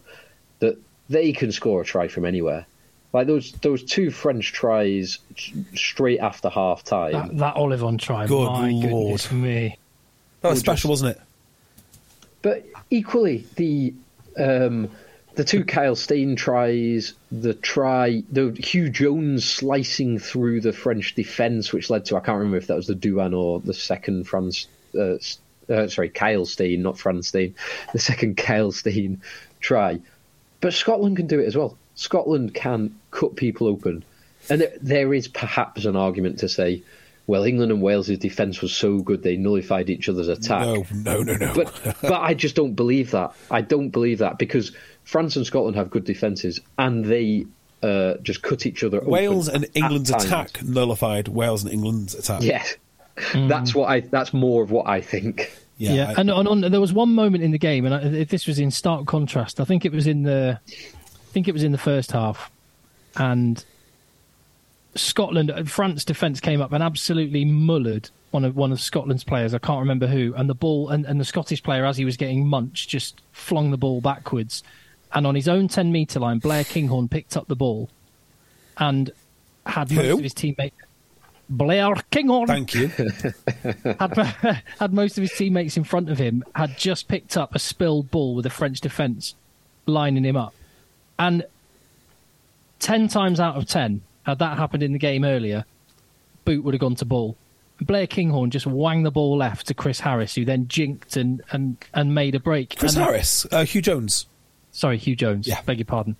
[0.58, 0.76] that
[1.08, 2.66] they can score a try from anywhere.
[3.12, 5.18] Like those those two French tries
[5.74, 7.12] straight after half time.
[7.12, 8.82] That, that Ollivon try, Good my Lord.
[8.82, 9.76] goodness me.
[10.40, 10.60] that was Gorgeous.
[10.60, 11.22] special, wasn't it?
[12.42, 13.94] But equally, the
[14.38, 14.90] um,
[15.34, 21.72] the two Kyle Steyn tries, the try, the Huw Jones slicing through the French defence,
[21.72, 24.66] which led to I can't remember if that was the Duhan or the second France.
[24.94, 25.16] Uh,
[25.72, 27.54] uh, sorry, Kyle Steyn, not Frans Steyn.
[27.92, 29.22] The second Kyle Steyn
[29.60, 30.00] try.
[30.60, 31.78] But Scotland can do it as well.
[31.94, 34.04] Scotland can cut people open,
[34.48, 36.82] and there, there is perhaps an argument to say,
[37.26, 41.22] well, England and Wales' defence was so good they nullified each other's attack No, no,
[41.22, 41.54] no, no.
[41.54, 43.32] but but I just don't believe that.
[43.50, 44.72] I don't believe that because
[45.10, 47.44] France and Scotland have good defences and they
[47.82, 48.98] uh, just cut each other.
[48.98, 50.24] open Wales and at England's times.
[50.24, 52.42] attack nullified Wales and England's attack.
[52.42, 52.76] Yes,
[53.34, 54.00] that's what I.
[54.00, 55.50] That's more of what I think.
[55.78, 55.92] yeah.
[55.94, 58.46] Yeah, I- and, and on, there was one moment in the game, and I, this
[58.46, 59.60] was in stark contrast.
[59.60, 62.50] I think it was in the, I think it was in the first half,
[63.16, 63.64] and
[64.94, 69.54] Scotland, uh, France defence came up and absolutely mullered one of one of Scotland's players.
[69.54, 72.16] I can't remember who, and the ball and, and the Scottish player, as he was
[72.16, 74.62] getting munched, just flung the ball backwards,
[75.12, 77.88] and on his own ten metre line, Blair Kinghorn picked up the ball,
[78.78, 79.10] and
[79.66, 80.76] had most of his teammates.
[81.48, 82.86] Blair Kinghorn Thank you.
[83.98, 87.58] had, had most of his teammates in front of him had just picked up a
[87.58, 89.34] spilled ball with a French defence
[89.84, 90.54] lining him up.
[91.18, 91.44] And
[92.78, 95.64] 10 times out of 10, had that happened in the game earlier,
[96.44, 97.36] boot would have gone to ball.
[97.80, 101.78] Blair Kinghorn just wanged the ball left to Chris Harris, who then jinked and, and,
[101.92, 102.76] and made a break.
[102.78, 104.26] Chris And- Harris, uh, Huw Jones.
[104.72, 105.46] Sorry, Huw Jones.
[105.46, 105.60] Yeah.
[105.62, 106.16] Beg your pardon.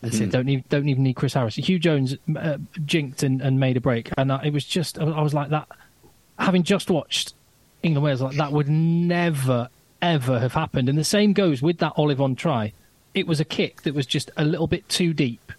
[0.00, 0.30] That's it.
[0.30, 1.56] Don't even don't even need Chris Harris.
[1.56, 5.20] Huw Jones uh, jinked and, and made a break, and uh, it was just I
[5.20, 5.68] was like that.
[6.38, 7.34] Having just watched
[7.82, 9.68] England Wales, like that would never
[10.00, 10.88] ever have happened.
[10.88, 12.72] And the same goes with that Ollivon try.
[13.14, 15.52] It was a kick that was just a little bit too deep,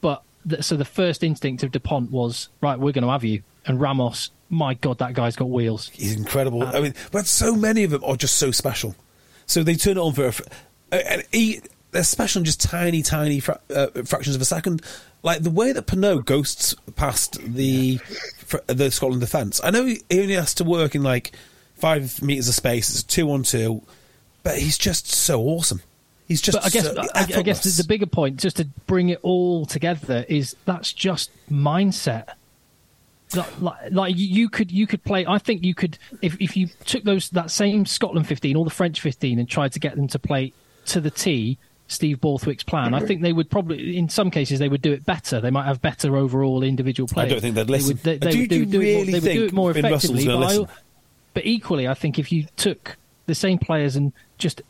[0.00, 2.78] but the, so the first instinct of Dupont was right.
[2.78, 3.42] We're going to have you.
[3.66, 5.88] And Ramos, my God, that guy's got wheels.
[5.92, 6.62] He's incredible.
[6.62, 8.94] I mean, but so many of them are just so special.
[9.46, 10.32] So they turn it on for
[10.92, 11.60] and he,
[11.90, 14.82] they're special in just tiny, tiny fra- uh, fractions of a second.
[15.22, 19.60] Like the way that Penaud ghosts past the fr- the Scotland defence.
[19.62, 21.32] I know he he only has to work in like
[21.74, 22.90] five meters of space.
[22.90, 23.82] It's a two on two,
[24.42, 25.82] but he's just so awesome.
[26.26, 26.56] He's just.
[26.56, 29.18] But I guess so I, I guess the, the bigger point, just to bring it
[29.22, 32.28] all together, is that's just mindset.
[33.34, 35.26] like, like, like you could you could play.
[35.26, 38.70] I think you could if if you took those that same Scotland fifteen or the
[38.70, 40.52] French fifteen and tried to get them to play
[40.86, 41.58] to the T.
[41.88, 42.94] Steve Borthwick's plan.
[42.94, 45.40] I think they would probably, in some cases, they would do it better.
[45.40, 47.30] They might have better overall individual players.
[47.30, 47.98] I don't think they'd listen.
[48.02, 49.42] They would, they, they Do would do, you do it more, really would do think
[49.42, 50.58] it more Finn Russell's effectively.
[50.58, 50.72] But, I,
[51.34, 52.96] but equally, I think if you took
[53.26, 54.62] the same players and just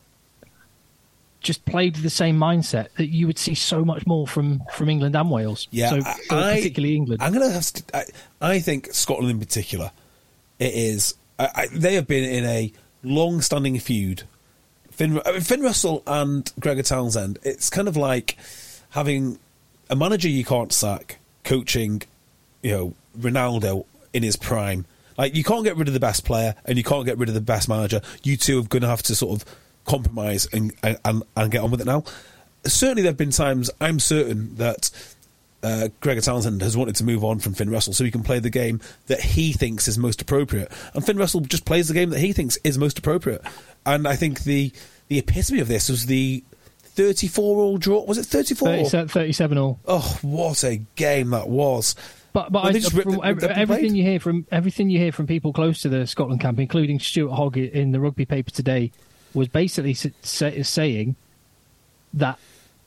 [1.41, 5.15] just played the same mindset, that you would see so much more from from England
[5.15, 5.69] and Wales.
[5.71, 7.23] Yeah, so, so I- particularly England.
[7.23, 7.67] I'm going to have.
[7.67, 8.05] To, I,
[8.41, 9.91] I think Scotland in particular,
[10.59, 11.15] it is.
[11.73, 12.73] They have been in a
[13.03, 14.25] long-standing feud.
[15.01, 17.39] Finn, I mean, Finn Russell and Gregor Townsend.
[17.43, 18.37] It's kind of like
[18.91, 19.39] having
[19.89, 22.03] a manager you can't sack, coaching,
[22.61, 24.85] you know, Ronaldo in his prime.
[25.17, 27.35] Like you can't get rid of the best player, and you can't get rid of
[27.35, 28.03] the best manager.
[28.23, 29.49] You two are going to have to sort of
[29.87, 32.05] compromise and and, and get on with it now.
[32.67, 33.71] Certainly, there have been times.
[33.81, 34.91] I'm certain that
[35.63, 38.39] uh, Gregor Townsend has wanted to move on from Finn Russell so he can play
[38.39, 40.71] the game that he thinks is most appropriate.
[40.93, 43.41] And Finn Russell just plays the game that he thinks is most appropriate.
[43.87, 44.73] And I think the
[45.11, 46.43] the epitome of this was the
[46.83, 48.05] 34 all draw.
[48.05, 48.69] Was it 34?
[48.69, 49.79] 37, 37 all.
[49.87, 51.95] Oh, what a game that was!
[52.33, 55.83] But but Well, I, from everything you hear from everything you hear from people close
[55.83, 58.93] to the Scotland camp, including Stuart Hogg in the rugby paper today,
[59.35, 61.17] was basically s- say, saying
[62.15, 62.39] that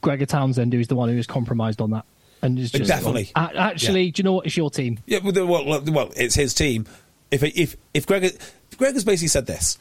[0.02, 2.06] Gregor Townsend is the one who is compromised on that,
[2.42, 3.32] and is just Definitely.
[3.36, 4.12] "A- actually, Yeah.
[4.12, 4.46] do you know what?
[4.46, 5.00] It's your team.
[5.06, 6.86] Yeah, well, well, well, well, it's his team.
[7.32, 8.28] If if if Gregor,
[8.72, 9.78] if Gregor's basically said this,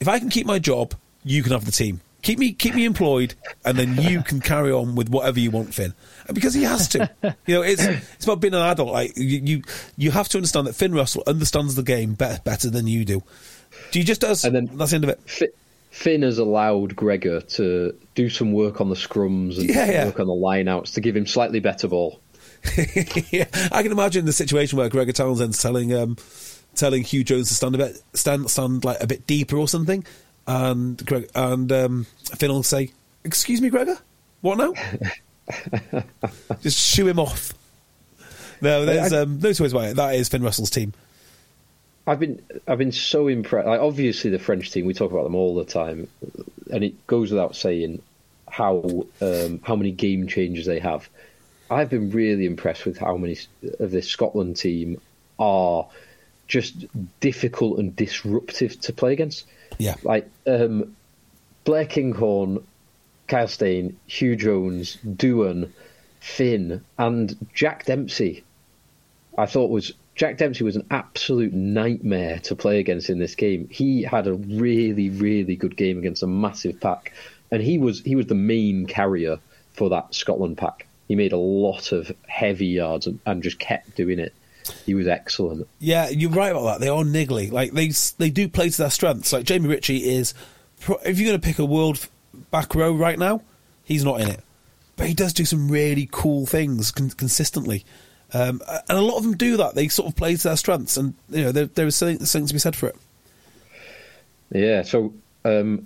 [0.00, 0.94] if I can keep my job,
[1.24, 2.00] you can have the team.
[2.22, 3.34] Keep me keep me employed,
[3.64, 5.92] and then you can carry on with whatever you want, Finn.
[6.32, 7.10] Because he has to,
[7.46, 8.92] you know, it's it's about being an adult.
[8.92, 9.62] Like you you,
[9.96, 13.22] you have to understand that Finn Russell understands the game better better than you do.
[13.90, 14.44] Do you just does?
[14.44, 15.20] And then- that's the end of it.
[15.26, 15.48] Fi-
[15.90, 20.04] Finn has allowed Gregor to do some work on the scrums and Yeah, yeah.
[20.06, 22.20] work on the lineouts to give him slightly better ball.
[23.30, 26.16] yeah, I can imagine the situation where Gregor Townsend's telling um,
[26.76, 30.04] telling Huw Jones to stand a bit stand stand like a bit deeper or something,
[30.46, 32.06] and Greg and um,
[32.36, 32.92] Finn will say,
[33.24, 33.98] "Excuse me, Gregor,
[34.40, 34.72] what now?"
[36.60, 37.54] Just shoo him off.
[38.60, 39.96] No, there's um, no two ways about it.
[39.96, 40.92] That is Finn Russell's team.
[42.06, 43.66] I've been I've been so impressed.
[43.66, 46.08] Like, obviously, the French team we talk about them all the time,
[46.70, 48.02] and it goes without saying
[48.48, 51.08] how um, how many game changers they have.
[51.70, 53.38] I've been really impressed with how many
[53.80, 55.00] of this Scotland team
[55.38, 55.88] are
[56.46, 56.84] just
[57.20, 59.46] difficult and disruptive to play against.
[59.78, 59.96] Yeah.
[60.02, 60.96] like um,
[61.64, 62.64] Blair Kinghorn,
[63.26, 65.70] Kyle Steyn, Huw Jones, Duhan,
[66.20, 68.44] Finn, and Jack Dempsey.
[69.36, 73.68] I thought was Jack Dempsey was an absolute nightmare to play against in this game.
[73.70, 77.12] He had a really, really good game against a massive pack,
[77.50, 79.38] and he was he was the main carrier
[79.72, 80.86] for that Scotland pack.
[81.08, 84.34] He made a lot of heavy yards and, and just kept doing it.
[84.86, 85.66] He was excellent.
[85.78, 86.80] Yeah, you're right about that.
[86.80, 87.50] They are niggly.
[87.50, 89.32] Like they they do play to their strengths.
[89.32, 90.34] Like Jamie Ritchie is.
[91.04, 92.08] If you're going to pick a world
[92.50, 93.42] back row right now,
[93.84, 94.40] he's not in it,
[94.96, 97.84] but he does do some really cool things con- consistently.
[98.34, 99.74] Um, and a lot of them do that.
[99.74, 102.48] They sort of play to their strengths, and you know there, there is something, something
[102.48, 102.96] to be said for it.
[104.50, 105.12] Yeah, so
[105.44, 105.84] um,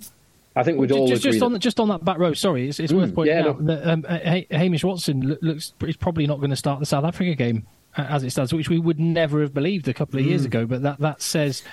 [0.55, 1.31] I think we'd all just, agree.
[1.33, 2.33] just on that- just on that back row.
[2.33, 4.03] Sorry, it's, it's worth Mm, pointing yeah, out that um,
[4.51, 7.65] Hamish Watson looks is probably not going to start the South Africa game
[7.97, 10.45] as it stands, which we would never have believed a couple of years Mm.
[10.45, 10.65] ago.
[10.65, 11.63] But that that says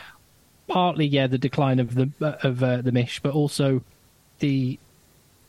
[0.68, 3.82] partly, yeah, the decline of the uh, of uh, the Mish, but also
[4.38, 4.78] the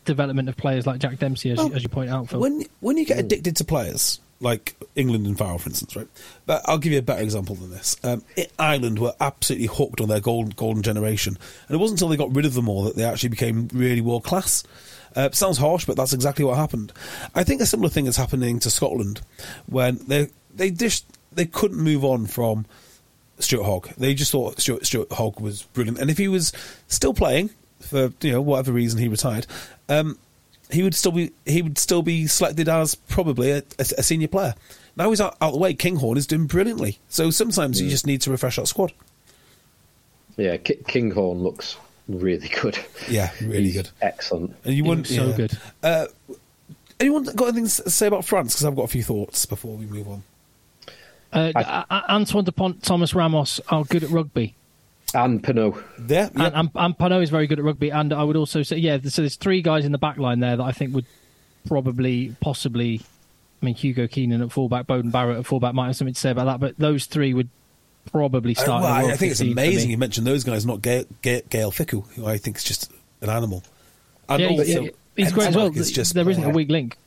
[0.06, 2.40] development of players like Jack Dempsey, as, you, as you point out, Phil.
[2.40, 6.08] When when you get addicted to players like England and Farrell, for instance, right?
[6.46, 7.96] But I'll give you a better example than this.
[8.04, 11.38] Um, I- Ireland were absolutely hooked on their golden golden generation,
[11.68, 14.02] and it wasn't until they got rid of them all that they actually became really
[14.02, 14.64] world class.
[15.16, 16.92] Uh, sounds harsh, but that's exactly what happened.
[17.34, 19.22] I think a similar thing is happening to Scotland
[19.66, 22.66] when they they just they couldn't move on from
[23.40, 23.90] Stuart Hogg.
[23.98, 26.52] They just thought Stuart, Stuart Hogg was brilliant, and if he was
[26.88, 27.50] still playing
[27.80, 29.46] for you know whatever reason he retired,
[29.90, 30.18] um,
[30.72, 34.28] he would still be he would still be selected as probably a, a, a senior
[34.28, 34.54] player.
[34.98, 35.74] Now he's out, out the way.
[35.74, 37.00] Kinghorn is doing brilliantly.
[37.10, 38.94] So sometimes you just need to refresh that squad.
[40.38, 41.76] yeah, Ki- Kinghorn looks
[42.08, 42.80] really good.
[43.10, 43.90] Yeah, really He's good.
[44.02, 44.56] excellent.
[44.64, 45.36] And you wouldn't so yeah.
[45.36, 45.58] good.
[45.84, 46.06] Uh,
[47.00, 48.54] anyone got anything to say about France?
[48.54, 50.24] Because I've got a few thoughts before we move on.
[51.36, 54.56] Uh, I- A- A- Antoine Dupont, Thomas Ramos are good at rugby.
[55.14, 55.82] And Penaud.
[56.00, 56.46] There, yeah.
[56.48, 57.90] And, and, and Penaud is very good at rugby.
[57.92, 60.58] And I would also say, yeah, so there's three guys in the back line there
[60.58, 61.06] that I think would
[61.68, 63.02] probably, possibly,
[63.62, 66.32] I mean, Hugo Keenan at fullback, Beauden Barrett at fullback might have something to say
[66.32, 67.50] about that, but those three would
[68.12, 68.84] probably Uh, start.
[68.84, 72.06] well, I, I think it's amazing you mentioned those guys, not Gail, Gail, Gaël Fickou,
[72.14, 72.92] who I think is just
[73.22, 73.64] an animal.
[74.30, 75.68] And Yeah, he's, also, he's great as well.
[75.76, 76.98] It's just there isn't a weak link.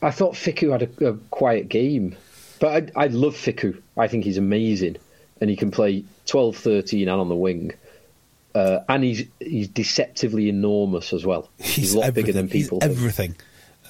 [0.00, 2.16] I thought Fickou had a, a quiet game,
[2.62, 3.82] But I, I love Fickou.
[3.98, 4.96] I think he's amazing,
[5.40, 7.72] and he can play 12, 13 and on the wing.
[8.54, 11.48] Uh, and he's he's deceptively enormous as well.
[11.58, 12.78] He's, a lot bigger than people.
[12.78, 12.92] think.
[12.92, 13.36] everything.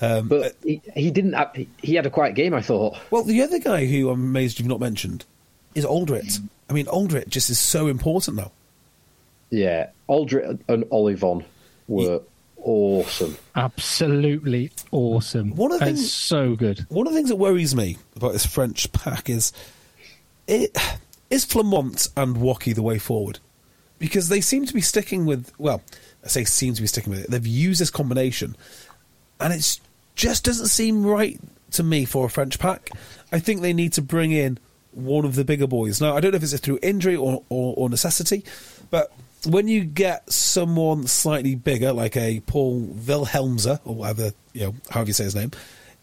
[0.00, 1.34] Um, But he, he didn't.
[1.34, 2.54] Have, he- he had a quiet game.
[2.54, 2.96] I thought.
[3.10, 5.26] Well, the other guy who I'm amazed you've not mentioned
[5.74, 6.40] is Alldritt.
[6.70, 8.52] I mean, Alldritt just is so important now.
[9.50, 11.44] Yeah, Alldritt and Ollivon
[11.88, 12.22] were
[12.64, 13.36] awesome.
[13.54, 15.54] Absolutely awesome.
[15.56, 16.86] One of the things- so good.
[16.88, 19.52] One of the things that worries me about this French pack is
[20.46, 20.76] it
[21.30, 23.38] is Flament and Woki the way forward
[23.98, 25.82] because they seem to be sticking with well,
[26.24, 27.30] I say seem to be sticking with it.
[27.30, 28.56] They've used this combination,
[29.40, 29.80] and it
[30.14, 31.40] just doesn't seem right
[31.72, 32.90] to me for a French pack.
[33.32, 34.58] I think they need to bring in
[34.92, 36.00] one of the bigger boys.
[36.00, 38.44] Now, I don't know if it's through injury or, or, or necessity,
[38.90, 39.10] but
[39.46, 45.08] when you get someone slightly bigger, like a Paul Willemse, or whatever, you know, however
[45.08, 45.50] you say his name,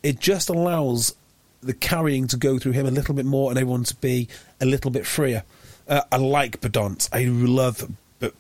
[0.04, 1.16] it just allows
[1.62, 4.28] the carrying to go through him a little bit more and everyone to be
[4.62, 5.44] a little bit freer.
[5.88, 7.10] Uh, I like Bedont.
[7.12, 7.90] I love
[8.20, 8.32] B-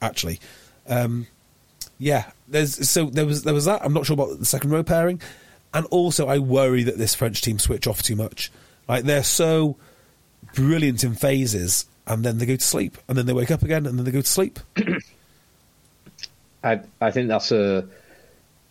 [0.00, 0.40] actually.
[0.86, 1.26] Um,
[1.98, 3.84] yeah, there's so there was there was that.
[3.84, 5.20] I'm not sure about the second row pairing,
[5.74, 8.52] and also I worry that this French team switch off too much.
[8.88, 9.76] Like they're so
[10.54, 13.86] brilliant in phases, and then they go to sleep, and then they wake up again,
[13.86, 14.58] and then they go to sleep.
[16.64, 17.86] I I think that's a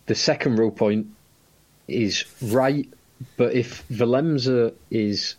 [0.08, 1.08] the second row point
[1.88, 2.88] is right,
[3.38, 5.36] but if Willemse is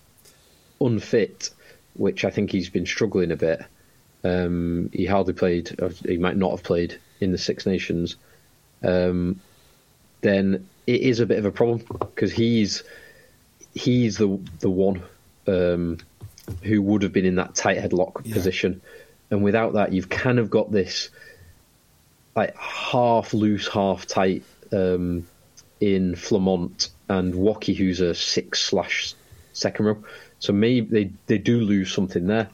[0.81, 1.51] unfit,
[1.95, 3.62] which I think he's been struggling a bit,
[4.25, 5.77] um, he hardly played,
[6.07, 8.16] he might not have played in the Six Nations,
[8.83, 9.41] um,
[10.20, 12.83] then it is a bit of a problem because he's
[13.75, 15.03] he's the the one
[15.47, 15.99] um,
[16.62, 18.35] who would have been in that tight headlock Yeah.
[18.35, 18.81] position,
[19.31, 21.11] and without that, you've kind of got this
[22.37, 24.43] like half loose, half tight
[24.73, 25.27] um,
[25.81, 29.15] in Flament and Woki, who's a six slash
[29.53, 30.05] second row.
[30.39, 32.49] So maybe they they do lose something there,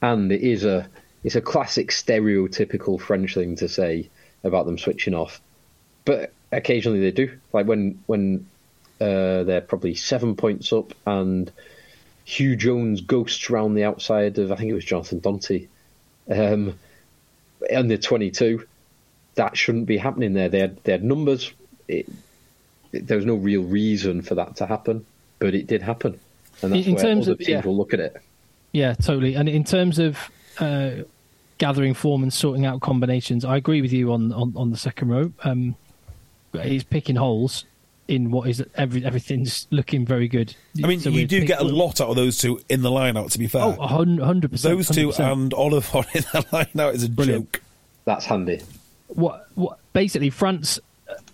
[0.00, 0.88] and it is a
[1.24, 4.08] it's a classic stereotypical French thing to say
[4.44, 5.40] about them switching off,
[6.04, 7.38] but occasionally they do.
[7.52, 8.46] Like when when
[9.00, 11.50] uh, they're probably seven points up and
[12.30, 15.66] Huw Jones ghosts around the outside of I think it was Jonathan Danty.
[16.30, 16.78] Um,
[17.68, 18.64] and the 22,
[19.34, 20.48] that shouldn't be happening there.
[20.48, 21.52] They had, they had numbers.
[21.88, 22.08] It,
[22.92, 25.06] it- there was no real reason for that to happen,
[25.38, 26.18] but it did happen.
[26.62, 27.62] And that's In where terms other of- teams yeah.
[27.64, 28.16] will look at it.
[28.72, 29.34] Yeah, totally.
[29.34, 30.18] And in terms of
[30.58, 30.90] uh,
[31.58, 35.08] gathering form and sorting out combinations, I agree with you on, on, on the second
[35.08, 35.32] row.
[35.44, 35.74] Um,
[36.62, 37.64] he's picking holes
[38.10, 40.54] in what is every everything's looking very good.
[40.82, 43.16] I mean, So you do get a lot out of those two in the line
[43.16, 43.30] out.
[43.30, 44.60] To be fair, Oh, 100%.
[44.62, 45.32] those two 100%.
[45.32, 47.52] and Oliver in the line out is a Brilliant.
[47.52, 47.62] joke.
[48.04, 48.60] That's handy.
[49.08, 50.78] what what basically France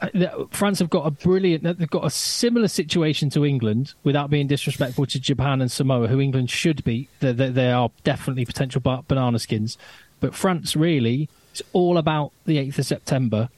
[0.00, 0.08] uh,
[0.50, 5.06] France have got a brilliant they've got a similar situation to England without being disrespectful
[5.06, 9.38] to Japan and Samoa who England should be they, they, they are definitely potential banana
[9.38, 9.76] skins
[10.20, 13.48] but France really it's all about the 8th of September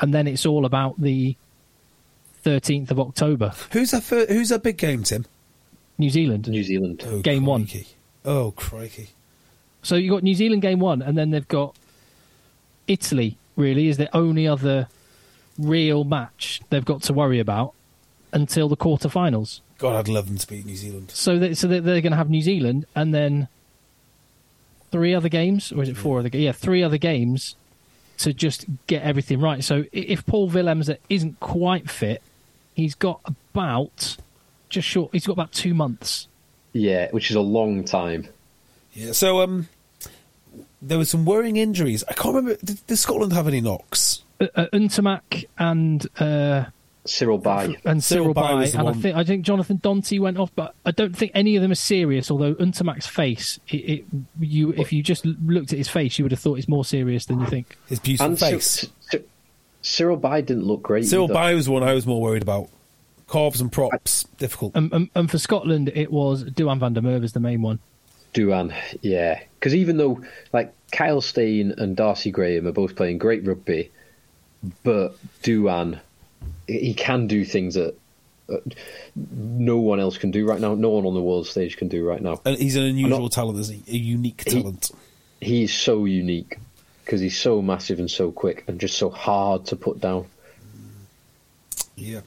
[0.00, 1.36] and then it's all about the
[2.46, 5.26] 13th of October Who's a fir- who's a big game, Tim?
[5.98, 7.02] New Zealand New Zealand.
[7.06, 7.68] Oh, Game one.
[8.24, 9.10] Oh crikey!
[9.82, 11.74] So you've got New Zealand game one, and then they've got
[12.86, 14.88] Italy, really, is the only other
[15.58, 17.72] real match they've got to worry about
[18.32, 19.60] until the quarterfinals.
[19.78, 21.10] God, I'd love them to beat New Zealand.
[21.10, 23.48] So, they, so they're, they're going to have New Zealand and then
[24.90, 26.30] three other games, or is it four other?
[26.32, 27.56] Yeah, three other games
[28.18, 29.62] to just get everything right.
[29.62, 32.22] So, if Paul Willemse isn't quite fit,
[32.76, 34.16] he's got about
[34.68, 35.10] just short.
[35.12, 36.28] He's got about two months.
[36.72, 38.28] Yeah, which is a long time.
[38.92, 39.12] Yeah.
[39.12, 39.68] So um,
[40.82, 42.04] there were some worrying injuries.
[42.08, 42.58] I can't remember.
[42.62, 44.22] Did, did Scotland have any knocks?
[44.40, 46.06] Uh, uh, Ntamack and.
[46.20, 46.66] Uh,
[47.08, 47.76] Cyril Baille.
[47.84, 50.38] and Cyril Cyril Baille Baille, was the and I think I think Jonathan Danty went
[50.38, 52.32] off, but I don't think any of them are serious.
[52.32, 54.04] Although Ntamack's face, it, it,
[54.40, 57.24] you if you just looked at his face, you would have thought it's more serious
[57.26, 57.76] than you think.
[57.86, 58.88] His beautiful And Cy- face.
[59.02, 59.20] Cy-
[59.86, 61.06] Cyril Baille didn't look great.
[61.06, 61.34] Cyril either.
[61.34, 62.68] Baille was one I was more worried about.
[63.28, 64.72] Carves and props, difficult.
[64.74, 67.78] And, and, and for Scotland, it was Duhan van der Merwe is the main one.
[68.34, 69.40] Duhan, yeah.
[69.54, 70.20] Because even though,
[70.52, 73.90] like, Kyle Steyn and Darcy Graham are both playing great rugby,
[74.82, 76.00] but Duhan,
[76.66, 77.94] he can do things that
[78.48, 78.56] uh,
[79.14, 80.74] no one else can do right now.
[80.74, 82.40] No one on the world stage can do right now.
[82.44, 83.92] and he's an unusual not- talent, isn't he?
[83.96, 84.90] A unique He- talent.
[85.40, 86.58] He is so unique
[87.06, 90.26] because he's so massive and so quick and just so hard to put down.
[91.94, 92.20] Yeah.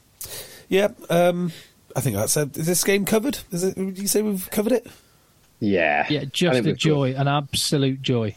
[0.68, 0.88] Yeah.
[1.10, 1.52] Um,
[1.94, 2.56] I think that's it.
[2.56, 3.38] Is this game covered?
[3.52, 3.76] Is it?
[3.76, 4.86] Would you say we've covered it?
[5.60, 6.06] Yeah.
[6.08, 8.34] Yeah, just a we've joy, an absolute joy.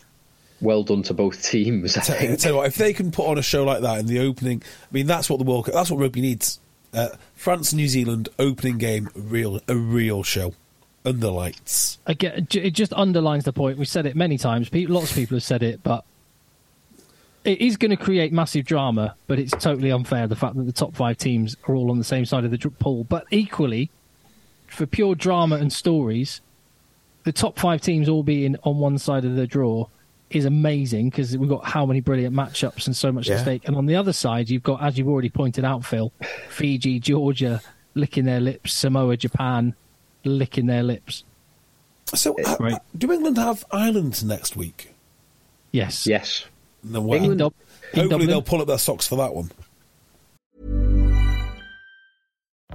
[0.60, 2.40] Well done to both teams, I Tell, think.
[2.40, 4.62] tell you what, if they can put on a show like that in the opening,
[4.84, 6.60] I mean, that's what the World Cup, that's what rugby needs.
[6.94, 10.54] Uh, France New Zealand opening game, real a real show
[11.06, 11.98] under lights.
[12.06, 13.78] Again, it just underlines the point.
[13.78, 14.70] We've said it many times.
[14.70, 16.06] Pe- Lots of people have said it, but
[17.44, 19.16] it is going to create massive drama.
[19.28, 22.04] But it's totally unfair the fact that the top five teams are all on the
[22.04, 23.04] same side of the dr- pool.
[23.04, 23.90] But equally,
[24.68, 26.42] for pure drama and stories,
[27.24, 29.88] the top five teams all being on one side of the draw
[30.30, 33.36] is amazing because we've got how many brilliant matchups and so much Yeah.
[33.36, 33.68] at stake.
[33.68, 36.12] And on the other side, you've got, as you've already pointed out, Phil,
[36.50, 37.62] Fiji, Georgia
[37.94, 39.76] licking their lips, Samoa, Japan
[40.24, 41.24] licking their lips.
[42.16, 42.82] So, uh, Right.
[42.98, 44.94] do England have Ireland next week?
[45.72, 46.08] Yes.
[46.08, 46.46] Yes.
[46.84, 47.54] No, well, England- Dub-
[47.94, 48.28] in hopefully Dublin.
[48.30, 49.52] they'll pull up their socks for that one.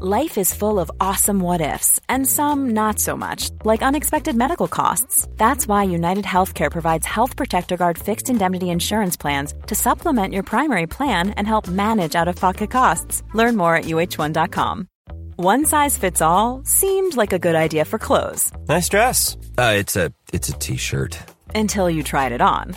[0.01, 4.69] Life is full of awesome what ifs, and some not so much, like unexpected medical
[4.69, 5.27] costs.
[5.37, 10.45] That's why United Healthcare provides Health Protector Guard fixed indemnity insurance plans to supplement your
[10.45, 13.25] primary plan and help manage out of pocket costs.
[13.35, 14.87] Learn more at uh1.com.
[15.35, 19.37] One size fits all seemed like a good idea for clothes Nice dress.
[19.57, 21.19] Uh, it's a it's a t-shirt.
[21.57, 22.77] until you tried it on.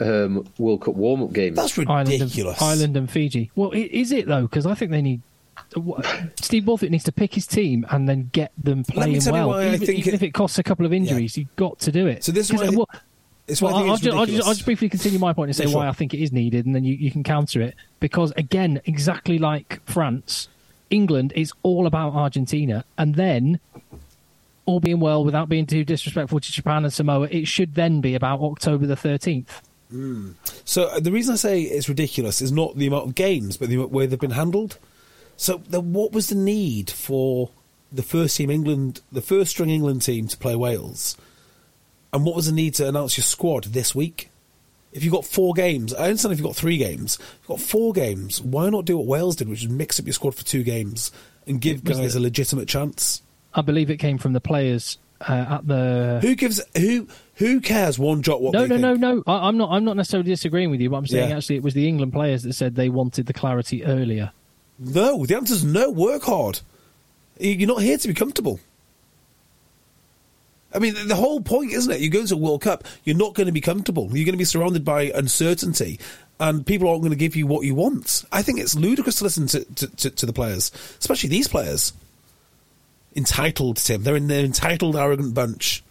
[0.00, 1.56] um, World Cup warm up games.
[1.56, 2.60] That's Ireland ridiculous.
[2.60, 3.50] and, Ireland and Fiji.
[3.54, 4.42] Well, is it though?
[4.42, 5.22] Because I think they need.
[6.40, 9.48] Steve Borthwick needs to pick his team and then get them playing well.
[9.50, 11.78] why I even, think even it- if it costs a couple of injuries, you've got
[11.80, 12.24] to do it.
[12.24, 12.88] So this is 'Cause, why I- well,
[13.46, 14.48] It's why well, I think I'll, just, I'll, just.
[14.48, 15.90] I'll just briefly continue my point and say Yeah, why sure.
[15.90, 17.74] I think it is needed, and then you, you can counter it.
[18.00, 20.48] Because again, exactly like France,
[20.88, 23.60] England is all about Argentina, and then.
[24.66, 28.14] All being well, without being too disrespectful to Japan and Samoa, it should then be
[28.14, 29.62] about October the 13th.
[30.64, 33.68] So uh, the reason I say it's ridiculous is not the amount of games, but
[33.68, 34.78] the way they've been handled.
[35.36, 37.50] So the, what was the need for
[37.92, 41.16] the first team England, the first string England team to play Wales,
[42.12, 44.30] and what was the need to announce your squad this week?
[44.92, 47.92] If you've got four games, I understand if you've got three games, you've got four
[47.92, 50.62] games, why not do what Wales did, which is mix up your squad for two
[50.64, 51.12] games
[51.46, 53.22] and give guys it- a legitimate chance?
[53.54, 54.98] I believe it came from the players
[55.28, 58.80] uh, at the Who gives who who cares one jot what no, no, think?
[58.80, 59.22] no, no.
[59.26, 59.70] I, I'm not.
[59.70, 61.36] I'm not necessarily disagreeing with you, but I'm saying Yeah.
[61.36, 64.32] actually it was the England players that said they wanted the clarity earlier.
[64.78, 65.90] No, the answer is no.
[65.90, 66.60] Work hard.
[67.38, 68.60] You- You're not here to be comfortable.
[70.72, 72.00] I mean, the whole point, isn't it?
[72.00, 74.04] You go to a World Cup, you're not going to be comfortable.
[74.16, 75.98] You're going to be surrounded by uncertainty,
[76.38, 78.24] and people aren't going to give you what you want.
[78.30, 80.70] I think it's ludicrous to listen to, to, to, to the players,
[81.00, 81.92] especially these players.
[83.16, 84.02] Entitled, Tim.
[84.02, 85.82] They're an entitled, arrogant bunch.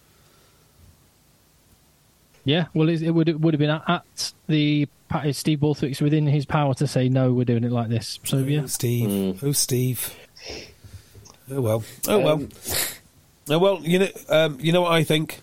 [2.44, 6.00] Yeah, well, it, it would it would have been at, at the pa- Steve Borthwick's
[6.00, 8.18] within his power to say no, we're doing it like this.
[8.24, 9.44] So yeah, Oh, Steve.
[9.44, 10.16] Oh, Steve.
[11.50, 11.84] Oh well.
[12.08, 12.32] Oh well.
[12.34, 12.48] Um,
[13.50, 13.80] oh well.
[13.82, 14.08] You know.
[14.30, 15.42] Um, you know what I think.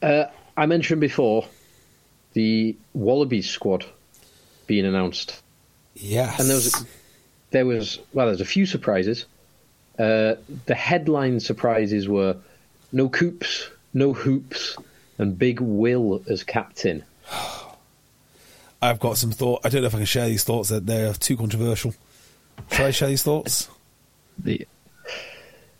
[0.00, 0.24] Uh,
[0.56, 1.46] I mentioned before
[2.32, 3.84] the Wallabies squad
[4.66, 5.42] being announced,
[5.94, 6.40] Yes.
[6.40, 6.86] and there was
[7.50, 9.26] there was well, there's a few surprises.
[9.98, 10.34] Uh,
[10.66, 12.36] the headline surprises were
[12.92, 14.76] no coops, no hoops,
[15.18, 17.04] and Big Will as captain.
[18.82, 19.60] I've got some thought.
[19.64, 20.70] I don't know if I can share these thoughts.
[20.70, 21.94] They're, they're too controversial.
[22.72, 23.68] Shall I share these thoughts?
[24.38, 24.66] the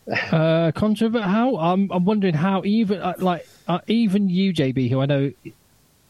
[0.30, 1.22] uh, controvert.
[1.22, 5.32] How I'm I'm wondering how even uh, like uh, even you, JB, who I know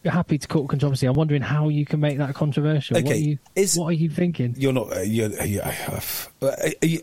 [0.02, 1.06] you're happy to call controversy.
[1.06, 2.94] I'm wondering how you can make that controversial.
[2.96, 4.54] what Okay, are you, is- what are you thinking?
[4.58, 4.92] You're not.
[4.94, 6.00] Uh, you're, uh, you uh,
[6.42, 6.46] uh,
[6.82, 7.02] are you-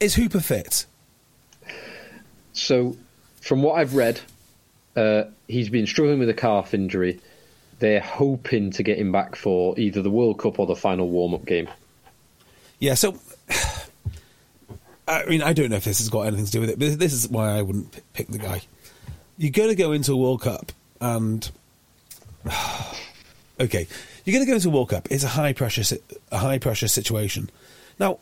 [0.00, 0.86] is Hooper fit?
[2.52, 2.96] So,
[3.40, 4.20] from what I've read,
[4.96, 7.20] uh, he's been struggling with a calf injury.
[7.78, 11.44] They're hoping to get him back for either the World Cup or the final warm-up
[11.46, 11.68] game.
[12.78, 12.94] Yeah.
[12.94, 13.18] So,
[15.08, 16.98] I mean, I don't know if this has got anything to do with it, but
[16.98, 18.62] this is why I wouldn't p- pick the guy.
[19.38, 21.50] You're going to go into a World Cup, and
[23.60, 23.86] okay,
[24.24, 25.08] you're going to go into a World Cup.
[25.10, 27.48] It's a high pressure, si- a high pressure situation.
[27.98, 28.18] Now,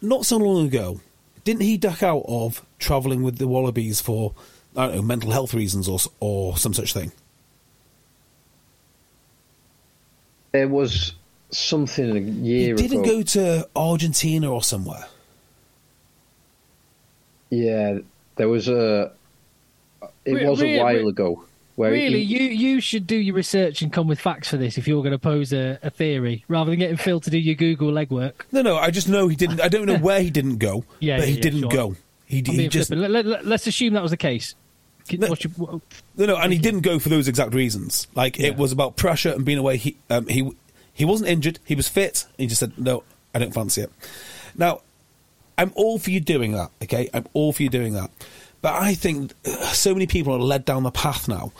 [0.00, 1.00] not so long ago,
[1.44, 4.34] didn't he duck out of travelling with the Wallabies for
[4.76, 7.12] I don't know mental health reasons or or some such thing?
[10.52, 11.14] There was
[11.50, 12.82] something a year ago.
[12.82, 13.16] he didn't ago.
[13.18, 15.06] go to Argentina or somewhere.
[17.50, 17.98] Yeah,
[18.36, 19.12] there was a.
[20.24, 21.44] It Re- was re- a while re- ago.
[21.88, 25.02] Really, you you should do your research and come with facts for this if you're
[25.02, 28.32] going to pose a, a theory, rather than getting Phil to do your Google legwork.
[28.52, 29.60] No, no, I just know he didn't.
[29.60, 31.70] I don't know where he didn't go, Yeah, but yeah, he yeah, didn't sure.
[31.70, 31.96] go.
[32.26, 32.90] He, he just.
[32.90, 34.54] Let, let, let's assume that was the case.
[35.08, 35.80] Your- what-
[36.16, 38.06] No, no, and he didn't go for those exact reasons.
[38.14, 38.48] Like Yeah.
[38.48, 39.76] it was about pressure and being away.
[39.78, 40.50] He um, he
[40.92, 41.58] he wasn't injured.
[41.64, 42.26] He was fit.
[42.38, 43.02] He just said, "No,
[43.34, 43.90] I don't fancy it."
[44.56, 44.82] Now,
[45.58, 46.70] I'm all for you doing that.
[46.82, 48.10] Okay, I'm all for you doing that.
[48.62, 51.52] But I think uh, so many people are led down the path now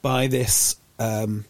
[0.00, 1.44] by this um,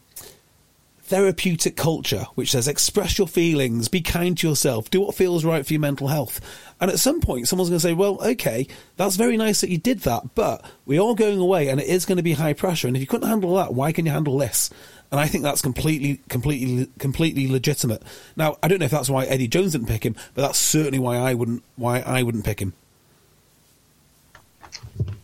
[1.12, 5.66] therapeutic culture, which says express your feelings, be kind to yourself, do what feels right
[5.66, 6.40] for your mental health.
[6.80, 8.66] And at some point, someone's going to say, well, okay,
[8.96, 12.06] that's very nice that you did that, but we are going away and it is
[12.06, 12.86] going to be high pressure.
[12.86, 14.70] And if you couldn't handle that, why can you handle this?
[15.10, 18.02] And I think that's completely, completely, completely legitimate.
[18.34, 20.98] Now, I don't know if that's why Eddie Jones didn't pick him, but that's certainly
[20.98, 22.72] why I wouldn't, why I wouldn't pick him.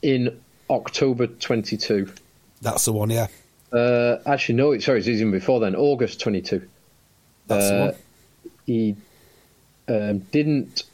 [0.03, 2.13] In October 22.
[2.61, 3.29] That's the one, yeah.
[3.73, 5.75] Uh, actually, no, sorry, it's even before then.
[5.77, 6.67] August 22.
[7.47, 7.95] That's the Uh, one.
[8.67, 8.97] he
[9.89, 10.85] um, didn't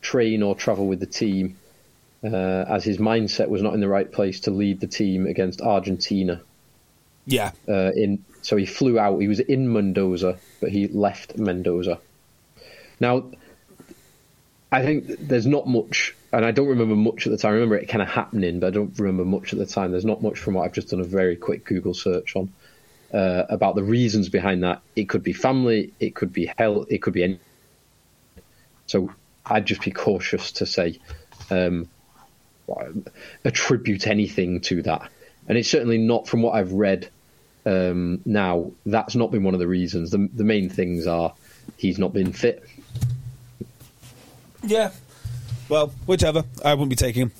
[0.00, 1.56] train or travel with the team
[2.24, 2.28] uh,
[2.68, 6.40] as his mindset was not in the right place to lead the team against Argentina.
[7.26, 7.52] Yeah.
[7.68, 9.18] Uh, in so he flew out.
[9.18, 11.98] He was in Mendoza, but he left Mendoza.
[13.00, 13.24] Now,
[14.72, 17.50] I think there's not much, and I don't remember much at the time.
[17.50, 19.92] I remember it kind of happening, but I don't remember much at the time.
[19.92, 22.52] There's not much from what I've just done a very quick Google search on
[23.12, 24.82] uh, about the reasons behind that.
[24.94, 27.40] It could be family, it could be health, it could be any.
[28.86, 29.12] So
[29.46, 30.98] I'd just be cautious to say
[31.50, 31.88] um,
[33.44, 35.10] attribute anything to that,
[35.48, 37.08] and it's certainly not from what I've read
[37.64, 38.72] um, now.
[38.84, 40.10] That's not been one of the reasons.
[40.10, 41.32] The, the main things are
[41.78, 42.64] he's not been fit.
[44.62, 44.90] Yeah.
[45.68, 46.44] Well, whichever.
[46.64, 47.32] I wouldn't be taking him.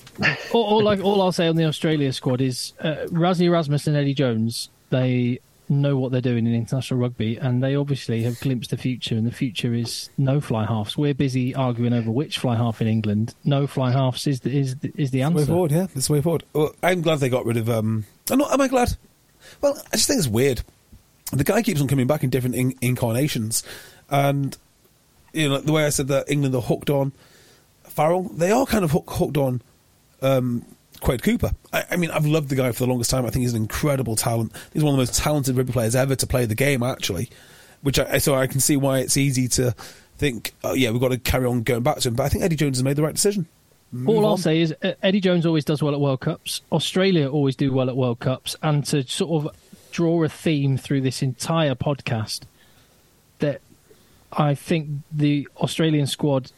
[0.52, 3.96] all, all, I, all I'll say on the Australia squad is uh, Rassie Erasmus and
[3.96, 4.68] Eddie Jones.
[4.90, 5.40] They
[5.70, 9.14] know what they're doing in international rugby, and they obviously have glimpsed the future.
[9.14, 10.96] And the future is no fly halves.
[10.96, 13.34] We're busy arguing over which fly half in England.
[13.44, 15.46] No fly halves is the, is the, is the Way answer.
[15.46, 15.86] forward, yeah.
[15.94, 16.44] It's the way forward.
[16.52, 17.68] Well, I'm glad they got rid of.
[17.68, 18.96] Um, I'm not, am I glad?
[19.60, 20.62] Well, I just think it's weird.
[21.32, 23.62] The guy keeps on coming back in different in- incarnations,
[24.10, 24.56] and
[25.34, 27.12] you know the way I said that England are hooked on
[27.98, 28.22] Farrell.
[28.22, 29.60] They are kind of hook, hooked on
[30.22, 30.64] um,
[31.00, 31.50] Quade Cooper.
[31.72, 33.26] I, I mean, I've loved the guy for the longest time.
[33.26, 34.52] I think he's an incredible talent.
[34.72, 37.28] He's one of the most talented rugby players ever to play the game, actually.
[37.82, 39.74] Which I so I can see why it's easy to
[40.16, 42.14] think, oh yeah, we've got to carry on going back to him.
[42.14, 43.46] But I think Eddie Jones has made the right decision.
[43.90, 44.38] Move All I'll on.
[44.38, 46.60] say is uh, Eddie Jones always does well at World Cups.
[46.70, 49.56] Australia always do well at World Cups, and to sort of
[49.90, 52.42] draw a theme through this entire podcast,
[53.40, 53.60] that
[54.32, 56.52] I think the Australian squad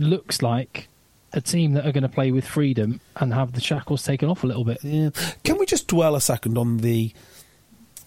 [0.00, 0.88] looks like
[1.32, 4.42] a team that are going to play with freedom and have the shackles taken off
[4.42, 4.82] a little bit.
[4.82, 5.10] Yeah.
[5.44, 7.12] Can we just dwell a second on the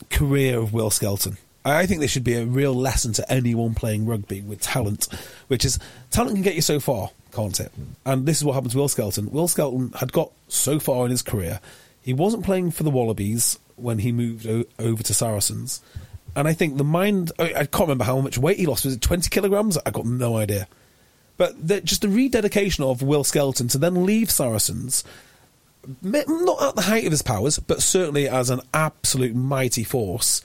[0.09, 1.37] career of Will Skelton?
[1.65, 5.07] I think this should be a real lesson to anyone playing rugby with talent,
[5.47, 5.79] which is
[6.11, 7.71] talent can get you so far, can't it?
[8.05, 9.31] And this is what happened to Will Skelton.
[9.31, 11.61] Will Skelton had got so far in his career,
[12.01, 15.81] he wasn't playing for the Wallabies when he moved o- over to Saracens.
[16.35, 18.83] And I think the mind, I, I can't remember how much weight he lost.
[18.83, 19.77] Was it 20 kilograms?
[19.85, 20.67] I got no idea.
[21.37, 25.03] But the, just the rededication of Will Skelton to then leave Saracens,
[26.01, 30.41] not at the height of his powers, but certainly as an absolute mighty force,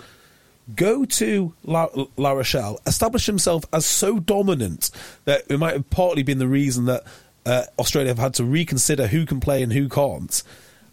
[0.74, 4.90] go to La, La Rochelle, establish himself as so dominant
[5.24, 7.04] that it might have partly been the reason that
[7.46, 10.42] uh, Australia have had to reconsider who can play and who can't.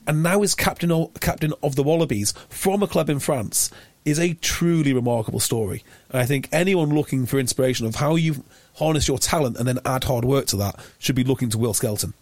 [0.07, 3.71] And now is captain o- captain of the Wallabies from a club in France
[4.05, 5.83] is a truly remarkable story.
[6.09, 8.43] And I think anyone looking for inspiration of how you
[8.75, 11.73] harness your talent and then add hard work to that should be looking to Will
[11.73, 12.13] Skelton.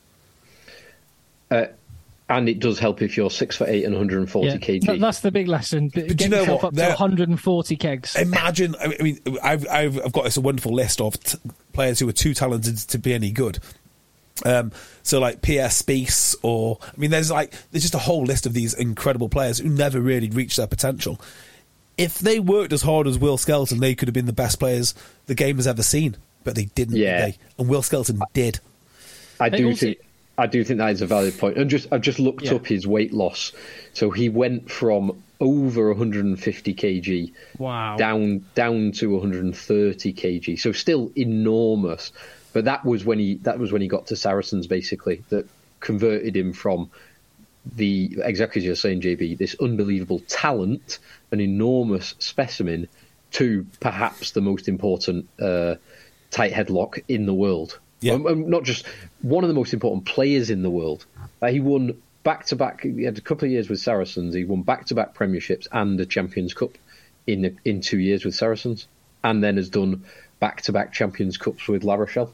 [1.51, 1.65] Uh,
[2.29, 4.99] and it does help if you're six foot eight and 140 Yeah, kg.
[4.99, 5.89] that's the big lesson.
[5.89, 6.67] do Get you know yourself what?
[6.69, 8.15] up There- to 140 kegs.
[8.15, 11.37] Imagine, I mean, I've, I've, I've got this wonderful list of t-
[11.73, 13.59] players who are too talented to be any good.
[14.45, 14.71] Um,
[15.03, 15.77] so like P.S.
[15.77, 19.59] Spies, or I mean, there's like there's just a whole list of these incredible players
[19.59, 21.21] who never really reached their potential.
[21.99, 24.95] If they worked as hard as Will Skelton, they could have been the best players
[25.27, 26.95] the game has ever seen, but they didn't.
[26.95, 27.25] did Yeah.
[27.25, 27.37] they?
[27.57, 28.59] and Will Skelton did.
[29.39, 29.97] I do also- think
[30.35, 31.57] I do think that is a valid point.
[31.57, 32.55] And just I've just looked Yeah.
[32.55, 33.51] up his weight loss.
[33.93, 37.97] So he went from over 150 kg Wow.
[37.97, 40.57] down down to 130 kg.
[40.59, 42.11] So still enormous.
[42.53, 45.45] But that was when he that was when he got to Saracens basically that
[45.81, 46.89] converted him from
[47.75, 50.99] the exactly as you're saying, JB, this unbelievable talent,
[51.31, 52.87] an enormous specimen,
[53.33, 55.75] to perhaps the most important uh,
[56.33, 57.79] tighthead lock in the world.
[58.01, 58.13] Yeah.
[58.13, 58.85] Um, um, not just
[59.21, 61.05] one of the most important players in the world.
[61.41, 62.81] Uh, he won back to back.
[62.81, 64.35] He had a couple of years with Saracens.
[64.35, 66.71] He won back to back Premierships and the Champions Cup
[67.27, 68.87] in in two years with Saracens,
[69.23, 70.03] and then has done
[70.39, 72.33] back to back Champions Cups with La Rochelle.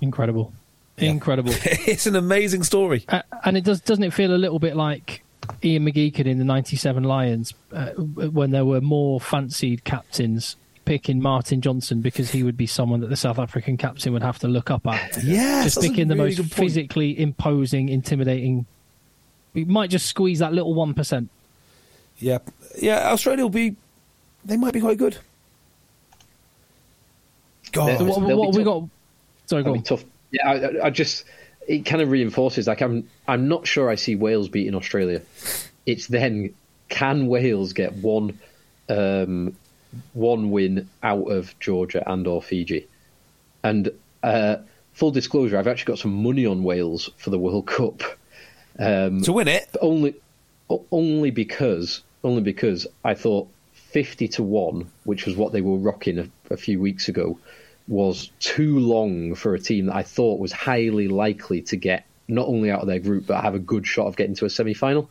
[0.00, 0.52] Incredible.
[0.96, 1.52] Incredible.
[1.62, 3.04] it's an amazing story.
[3.08, 5.22] Uh, and it does doesn't it feel a little bit like
[5.64, 10.56] Ian McGeechan in the '97 Lions uh, when there were more fancied captains
[10.88, 14.38] picking Martin Johnson because he would be someone that the South African captain would have
[14.38, 15.22] to look up at.
[15.22, 18.64] Yeah, just that's a picking the really most physically imposing, intimidating.
[19.52, 21.28] We might just squeeze that little one percent.
[22.18, 22.38] Yeah,
[22.80, 23.12] yeah.
[23.12, 23.76] Australia will be.
[24.44, 25.18] They might be quite good.
[27.72, 28.84] God, They'll- What, they'll what be we got?
[29.46, 29.96] Sorry, go That'd on.
[29.98, 30.04] be tough.
[30.30, 30.48] Yeah,
[30.82, 31.24] I, I just
[31.66, 32.66] it kind of reinforces.
[32.66, 35.20] Like I'm, I'm not sure I see Wales beating Australia.
[35.86, 36.54] It's then
[36.88, 38.38] can Wales get one,
[38.88, 39.54] um,
[40.12, 42.86] one win out of Georgia and or Fiji,
[43.62, 43.90] and
[44.22, 44.56] uh,
[44.92, 48.02] full disclosure, I've actually got some money on Wales for the World Cup.
[48.78, 49.68] Um, to win it.
[49.80, 50.14] only,
[50.92, 56.18] only because, only because I thought fifty to one, which was what they were rocking
[56.18, 57.38] a, a few weeks ago,
[57.88, 62.46] was too long for a team that I thought was highly likely to get not
[62.46, 65.10] only out of their group but have a good shot of getting to a semi-final.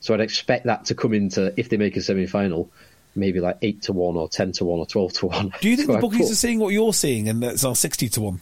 [0.00, 2.70] So I'd expect that to come into if they make a semi-final,
[3.18, 5.52] maybe like eight to one or ten to one or twelve to one.
[5.60, 7.72] Do you think So the bookies put- are seeing what you're seeing, and it's now
[7.74, 8.40] sixty to one?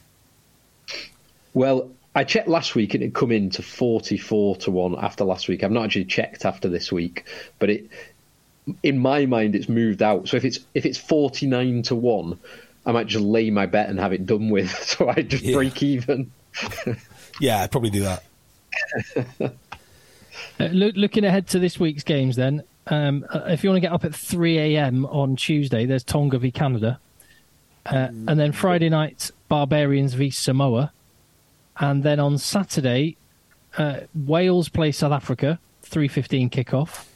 [1.55, 5.49] Well, I checked last week and it come in to 44 to 1 after last
[5.49, 5.63] week.
[5.65, 7.25] I've not actually checked after this week,
[7.59, 7.89] but it
[8.83, 10.29] in my mind it's moved out.
[10.29, 12.39] So if it's if it's 49 to 1,
[12.87, 15.57] I might just lay my bet and have it done with so I just Yeah.
[15.57, 16.31] break even.
[17.41, 18.23] Yeah, I'd probably do that.
[20.59, 23.81] Uh, look, looking ahead to this week's games, then, um, uh, if you want to
[23.81, 25.07] get up at 3 a.m.
[25.07, 27.01] on Tuesday, there's Tonga v Canada.
[27.85, 30.93] Uh, and then Friday night, Barbarians v Samoa.
[31.79, 33.17] And then on Saturday,
[33.77, 37.07] uh, Wales play South Africa, 3.15 kickoff.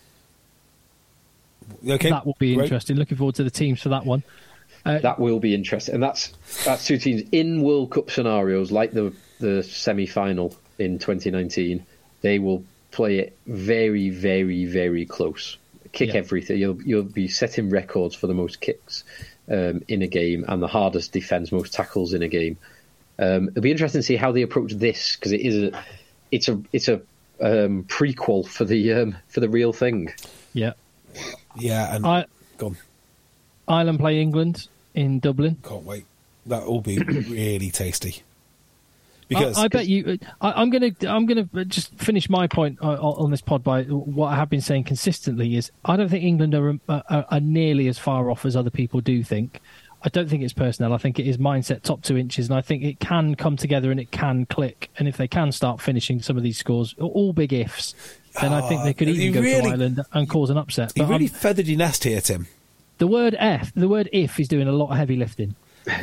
[1.89, 2.65] Okay, that will be great.
[2.65, 2.97] interesting.
[2.97, 4.23] Looking forward to the teams for that one.
[4.85, 5.95] That will be interesting.
[5.95, 6.33] And that's
[6.65, 11.85] that's two teams in World Cup scenarios like the the semi-final in 2019.
[12.23, 15.59] They will play it very very very close.
[15.93, 16.17] Kick Yeah.
[16.17, 16.59] everything.
[16.59, 19.05] You'll you'll be setting records for the most kicks
[19.49, 22.57] um, in a game and the hardest defense, most tackles in a game.
[23.19, 25.85] Um, it'll be interesting to see how they approach this because it is a
[26.31, 27.03] it's a it's a
[27.41, 30.13] um, prequel for the um, for the real thing.
[30.53, 30.73] Yeah.
[31.57, 32.27] Yeah, and I,
[32.59, 32.77] go on.
[33.67, 35.57] Ireland play England in Dublin.
[35.65, 36.05] Can't wait.
[36.47, 36.99] That will be
[37.29, 38.23] really tasty.
[39.31, 40.19] Because I, I bet you.
[40.41, 40.91] I, I'm gonna.
[41.09, 44.61] I'm gonna just finish my point uh, on this pod by what I have been
[44.61, 48.57] saying consistently is I don't think England are, are, are nearly as far off as
[48.57, 49.61] other people do think.
[50.03, 50.93] I don't think it's personnel.
[50.95, 53.91] I think it is mindset, top two inches, and I think it can come together
[53.91, 54.89] and it can click.
[54.99, 57.95] And if they can start finishing some of these scores, all big ifs,
[58.41, 60.93] then I think they could Ah, even go really- to Ireland and cause an upset.
[60.97, 62.47] you really I'm- feathered your nest here, Tim.
[62.99, 65.55] the word F, the word if, is doing a lot of heavy lifting.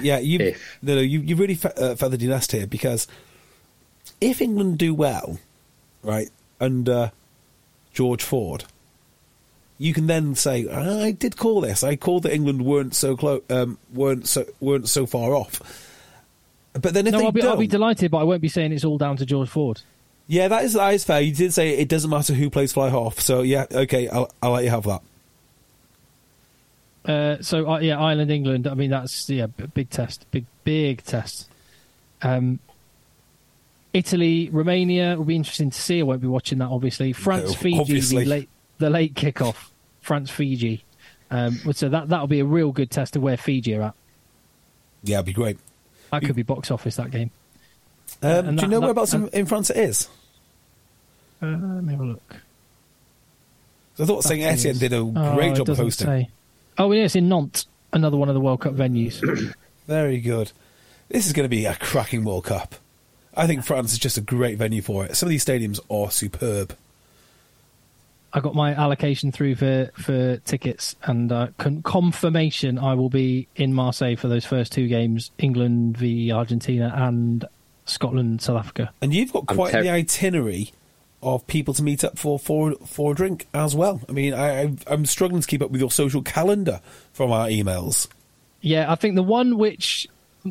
[0.02, 0.78] Yeah, you If.
[0.82, 3.08] no, no, you you really fe- uh, feathered your nest here because
[4.20, 5.40] if England do well,
[6.04, 6.30] right
[6.60, 7.12] under
[7.94, 8.64] George Ford,
[9.78, 11.84] you can then say, "I did call this.
[11.84, 15.62] I called that England weren't so close, um, weren't so weren't so far off."
[16.74, 18.50] But then if no, they I'll be, don't, I'll be delighted, but I won't be
[18.50, 19.82] saying it's all down to George Ford.
[20.28, 21.22] yeah, that is that is fair.
[21.22, 24.52] You did say it doesn't matter who plays fly half, so yeah, okay, I'll I'll
[24.52, 25.02] let you have that.
[27.08, 28.68] Uh, so uh, yeah, Ireland, England.
[28.68, 31.50] I mean, that's yeah, big test, big big test.
[32.22, 32.60] Um,
[33.94, 36.00] Italy, Romania will be interesting to see.
[36.00, 37.14] I won't be watching that, obviously.
[37.14, 38.24] France, No, Fiji, obviously.
[38.26, 39.70] the late the late kickoff.
[40.02, 40.84] France, Fiji.
[41.32, 43.94] Um, so that that'll be a real good test of where Fiji are at.
[45.04, 45.58] Yeah, it'd be great.
[46.12, 47.32] That could be box office that game.
[48.22, 50.08] Um, and do you know that- whereabouts in, and- in France it is?
[51.42, 52.36] Uh, let me have a look.
[54.00, 56.08] I thought Saint Etienne did a Oh, great it job hosting.
[56.08, 56.30] say.
[56.78, 59.22] Oh, yes, in Nantes, another one of the World Cup venues.
[59.88, 60.52] Very good.
[61.10, 62.76] This is going to be a cracking World Cup.
[63.36, 65.16] I think France is just a great venue for it.
[65.16, 66.76] Some of these stadiums are superb.
[68.34, 73.48] I got my allocation through for for tickets and uh, con- confirmation I will be
[73.56, 77.46] in Marseille for those first two games: England v Argentina and
[77.86, 78.92] Scotland South Africa.
[79.02, 80.72] And you've got quite ter- the itinerary
[81.22, 84.02] of people to meet up for for, for a drink as well.
[84.08, 86.82] I mean, I, I, I'm struggling to keep up with your social calendar
[87.14, 88.08] from our emails.
[88.62, 90.08] Yeah, I think the one which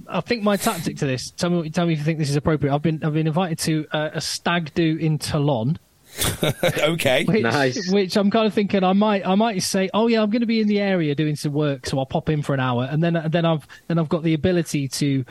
[0.08, 1.30] I think my tactic to this.
[1.30, 2.74] Tell me, tell me if you think this is appropriate.
[2.74, 5.78] I've been I've been invited to uh, a stag do in Toulon.
[6.78, 7.24] okay.
[7.24, 7.90] Which, Nice.
[7.92, 10.46] which I'm kind of thinking I might I might say, oh yeah, I'm going to
[10.46, 13.02] be in the area doing some work, so I'll pop in for an hour, and
[13.02, 15.24] then then I've then I've got the ability to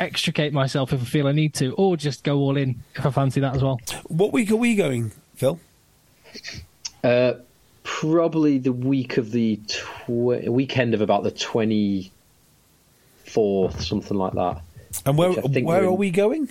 [0.00, 3.10] extricate myself if I feel I need to, or just go all in if I
[3.10, 3.80] fancy that as well.
[4.04, 5.58] What week are we going, Phil?
[7.02, 7.34] Uh,
[7.82, 12.12] probably the week of the tw- weekend of about the twenty
[13.24, 14.60] fourth, something like that.
[15.04, 16.48] And where Which I think where we're we going?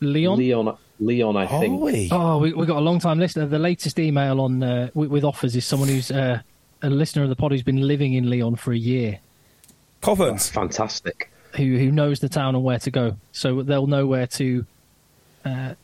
[0.00, 0.38] Leon.
[0.38, 1.80] Leon, Leon, I Are think.
[1.80, 2.08] we?
[2.12, 3.46] Oh, we, we've got a long time listener.
[3.46, 6.40] The latest email on uh, with, with offers is someone who's uh,
[6.82, 9.18] a listener of the pod who's been living in Leon for a year,
[10.00, 10.48] Coverns.
[10.50, 11.30] Fantastic.
[11.56, 13.16] Who who knows the town and where to go.
[13.32, 14.66] So they'll know where to
[15.44, 15.74] uh,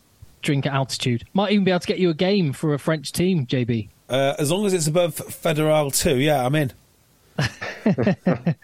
[0.43, 1.25] drink at altitude.
[1.33, 3.89] Might even be able to get you a game for a French team, JB.
[4.09, 6.73] Uh, as long as it's above Federal 2, yeah, I'm in.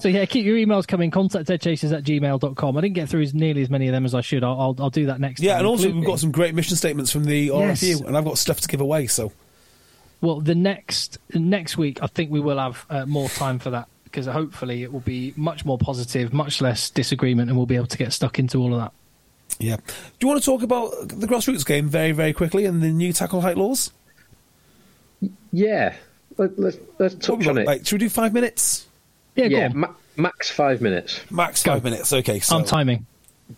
[0.00, 1.10] So yeah, keep your emails coming.
[1.10, 2.76] Contact eggchasers at gmail.com.
[2.76, 4.42] I didn't get through as nearly as many of them as I should.
[4.42, 5.58] I'll I'll, I'll do that next Yeah, time.
[5.60, 7.82] and also we've got some great mission statements from the Yes.
[7.82, 9.32] RFU, and I've got stuff to give away, so.
[10.20, 13.88] Well, the next next week, I think we will have uh, more time for that
[14.10, 17.86] because hopefully it will be much more positive, much less disagreement, and we'll be able
[17.86, 18.92] to get stuck into all of that.
[19.58, 19.76] Yeah.
[19.76, 19.82] Do
[20.20, 23.40] you want to talk about the grassroots game very, very quickly and the new tackle
[23.42, 23.92] height laws?
[25.52, 25.94] Yeah.
[26.38, 27.66] Let, let's let's touch on it.
[27.66, 28.86] Like, should we do five minutes?
[29.36, 29.78] Yeah, yeah, go on.
[29.80, 31.20] ma- max five minutes.
[31.30, 31.72] Max Go.
[31.72, 32.12] five minutes.
[32.12, 33.06] Okay, so I'm timing.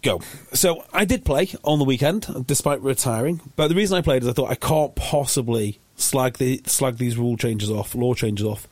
[0.02, 0.20] go.
[0.52, 3.40] So I did play on the weekend, despite retiring.
[3.56, 7.16] But the reason I played is I thought I can't possibly slag the slag these
[7.16, 8.66] rule changes off, law changes off,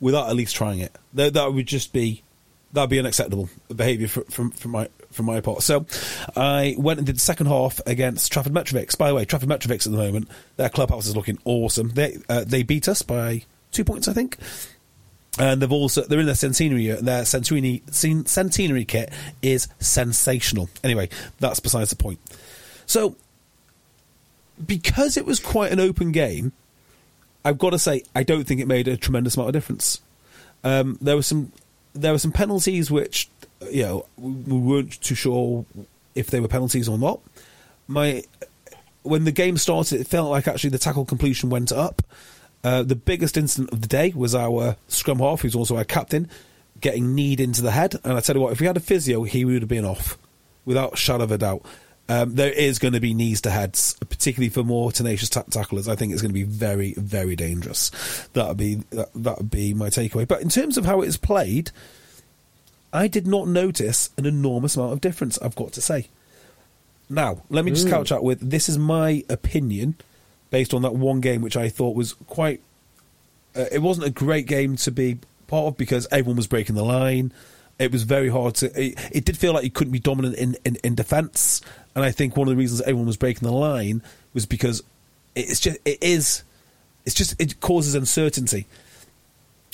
[0.00, 0.96] without at least trying it.
[1.14, 2.22] That, that would just be
[2.72, 5.62] that'd be unacceptable behaviour from, from my from my part.
[5.62, 5.86] So
[6.36, 8.96] I went and did the second half against Trafford Metrovics.
[8.96, 11.90] By the way, Trafford Metrovics at the moment, their clubhouse is looking awesome.
[11.90, 13.42] They uh, they beat us by
[13.72, 14.36] two points, I think.
[15.38, 19.12] And they've also they're in their centenary their centenary centenary kit
[19.42, 20.70] is sensational.
[20.82, 21.08] Anyway,
[21.40, 22.18] that's besides the point.
[22.86, 23.16] So,
[24.64, 26.52] because it was quite an open game,
[27.46, 30.00] I've got to say I don't think it made a tremendous amount of difference.
[30.64, 31.52] Um, there were some
[31.94, 33.28] there were some penalties which
[33.70, 35.64] you know we we weren't too sure
[36.16, 37.20] if they were penalties or not.
[37.86, 38.24] My
[39.04, 42.02] when the game started, it felt like actually the tackle completion went up.
[42.64, 46.28] Uh, the biggest incident of the day was our scrum half, who's also our captain,
[46.80, 47.94] getting kneed into the head.
[48.02, 50.18] And I tell you what, if we had a physio, he would have been off,
[50.64, 51.64] without a shadow of a doubt.
[52.08, 55.88] Um, there is going to be knees to heads, particularly for more tenacious ta- tacklers.
[55.88, 57.90] I think it's going to be very, very dangerous.
[58.32, 60.26] That would be that, would be my takeaway.
[60.26, 61.72] But in terms of how it is played,
[62.92, 65.36] I did not notice an enormous amount of difference.
[65.42, 66.08] I've got to say.
[67.08, 69.94] Now, let me just couch out with this is my opinion
[70.50, 72.60] based on that one game, which I thought was quite.
[73.54, 76.84] Uh, it wasn't a great game to be part of because everyone was breaking the
[76.84, 77.32] line.
[77.78, 78.66] It was very hard to.
[78.80, 81.60] It, it did feel like he couldn't be dominant in, in, in defence,
[81.94, 84.82] and I think one of the reasons everyone was breaking the line was because
[85.34, 86.42] it's just it is.
[87.04, 88.66] It's just it causes uncertainty.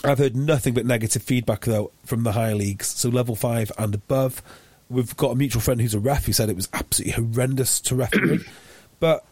[0.04, 3.94] I've heard nothing but negative feedback though from the higher leagues, so level five and
[3.94, 4.42] above.
[4.90, 7.94] We've got a mutual friend who's a ref who said it was absolutely horrendous to
[7.94, 8.40] referee,
[9.00, 9.24] but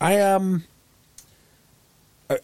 [0.00, 0.64] I am.
[2.30, 2.38] I-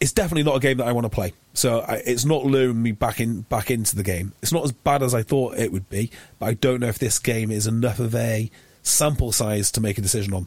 [0.00, 1.34] it's definitely not a game that I want to play.
[1.58, 4.32] So I, it's not luring me back in back into the game.
[4.42, 6.08] It's not as bad as I thought it would be,
[6.38, 8.48] but I don't know if this game is enough of a
[8.84, 10.46] sample size to make a decision on.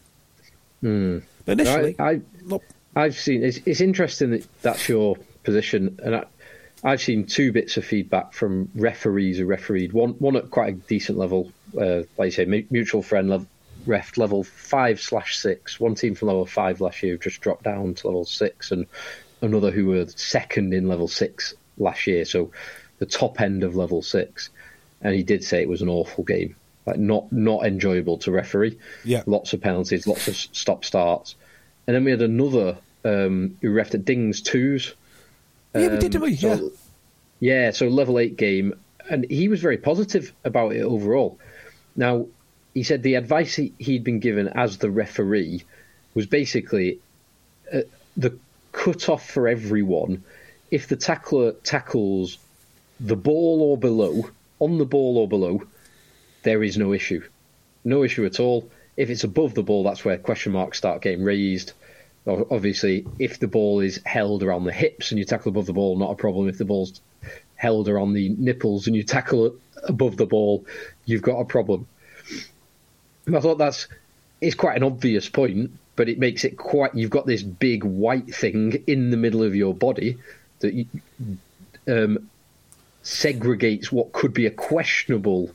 [1.45, 2.61] But initially, I, I not-
[2.95, 6.23] I've seen it's, it's interesting that that's your position, and I,
[6.81, 10.77] I've seen two bits of feedback from referees who refereed one one at quite a
[10.77, 13.47] decent level, uh, like you say, mutual friend level,
[13.85, 15.77] ref level five slash six.
[15.77, 18.85] One team from level five last year just dropped down to level six, and
[19.41, 22.51] another who were second in level six last year, so
[22.99, 24.49] the top end of level six.
[25.01, 26.55] And he did say it was an awful game,
[26.85, 28.77] like not not enjoyable to referee.
[29.03, 29.23] Yeah.
[29.25, 31.35] lots of penalties, lots of stop starts.
[31.87, 34.93] And then we had another um, who refed at Dings twos.
[35.73, 36.31] yeah, we did, didn't we?
[36.31, 36.69] Um, So- Yeah.
[37.43, 38.75] Yeah, so level eight game,
[39.09, 41.39] and he was very positive about it overall.
[41.95, 42.27] Now,
[42.75, 45.63] he said the advice he, he'd been given as the referee
[46.13, 46.99] was basically
[47.73, 47.79] uh,
[48.15, 48.37] the
[48.71, 50.23] cut off for everyone.
[50.69, 52.37] If the tackler tackles
[52.99, 54.29] the ball or below,
[54.59, 55.63] on the ball or below,
[56.43, 57.23] there is no issue.
[57.83, 58.69] No issue at all.
[58.97, 61.73] If it's above the ball, that's where question marks start getting raised.
[62.27, 65.97] Obviously, if the ball is held around the hips and you tackle above the ball,
[65.97, 66.47] not a problem.
[66.47, 67.01] If the ball's
[67.55, 70.65] held around the nipples and you tackle above the ball,
[71.05, 71.87] you've got a problem.
[73.25, 73.87] And I thought that's
[74.39, 75.71] it's quite an obvious point,
[76.01, 76.95] but it makes it quite.
[76.95, 80.17] You've got this big white thing in the middle of your body
[80.57, 80.87] that you,
[81.87, 82.27] um,
[83.03, 85.51] segregates what could be a questionable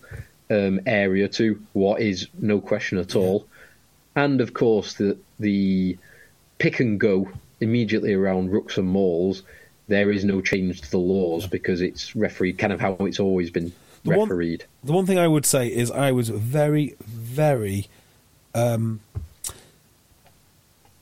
[0.49, 3.45] um, area to what is no question at all,
[4.15, 5.99] and of course the the
[6.59, 7.29] pick and go
[7.61, 9.43] immediately around rucks and mauls.
[9.89, 13.51] There is no change to the laws because it's refereed kind of how it's always
[13.51, 13.73] been
[14.05, 14.65] The one- refereed.
[14.85, 17.89] The one thing I would say is I was very, very
[18.55, 19.01] um,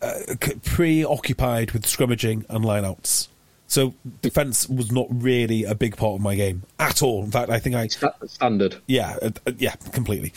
[0.05, 3.29] uh, preoccupied with scrummaging and lineouts.
[3.67, 7.25] So defence was not really a big part of my game at all.
[7.25, 7.89] In fact, I think I
[8.27, 8.77] Standard.
[8.87, 10.33] yeah, uh, uh, yeah, completely.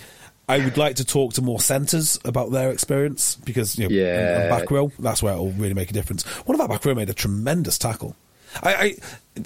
[0.50, 4.16] I would like to talk to more centres about their experience because you know, Yeah.
[4.16, 6.24] and- and back row that's where it will really make a difference.
[6.46, 8.16] One of our back row made a tremendous tackle.
[8.64, 8.96] I, I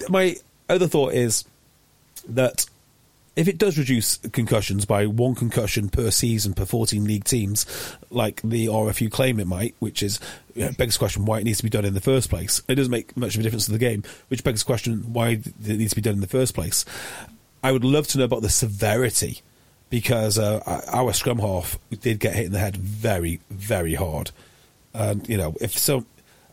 [0.08, 0.36] my
[0.68, 1.44] other thought is
[2.28, 2.66] that
[3.34, 7.66] if it does reduce concussions by one concussion per season per 14 league teams,
[8.10, 10.20] like the RFU claim it might, which is
[10.54, 12.62] you know, begs the question why it needs to be done in the first place.
[12.68, 15.28] It doesn't make much of a difference to the game, which begs the question why
[15.30, 16.84] it needs to be done in the first place.
[17.62, 19.40] I would love to know about the severity
[19.88, 24.30] because uh, our scrum half did get hit in the head very, very hard.
[24.92, 26.04] And you know, if so,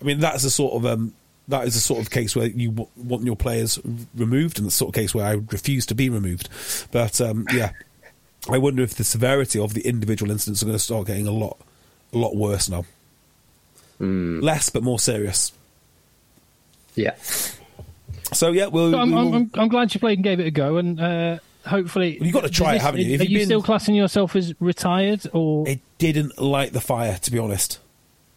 [0.02, 1.14] I mean that's a sort of um,
[1.50, 3.78] that is a sort of case where you w- want your players
[4.16, 6.48] removed, and the sort of case where I would refuse to be removed.
[6.92, 7.72] But um, yeah,
[8.50, 11.32] I wonder if the severity of the individual incidents are going to start getting a
[11.32, 11.58] lot,
[12.14, 12.86] a lot worse now.
[14.00, 15.52] Less, but more serious.
[16.96, 17.16] Yeah.
[18.32, 18.92] So yeah, we'll.
[18.92, 21.00] So I'm, we'll- I'm, I'm, I'm glad you played and gave it a go, and
[21.00, 23.14] uh, hopefully Well, you've got to try Is it, haven't you?
[23.16, 26.82] If Are you've you been- still classing yourself as retired, or it didn't light the
[26.82, 27.80] fire, to be honest.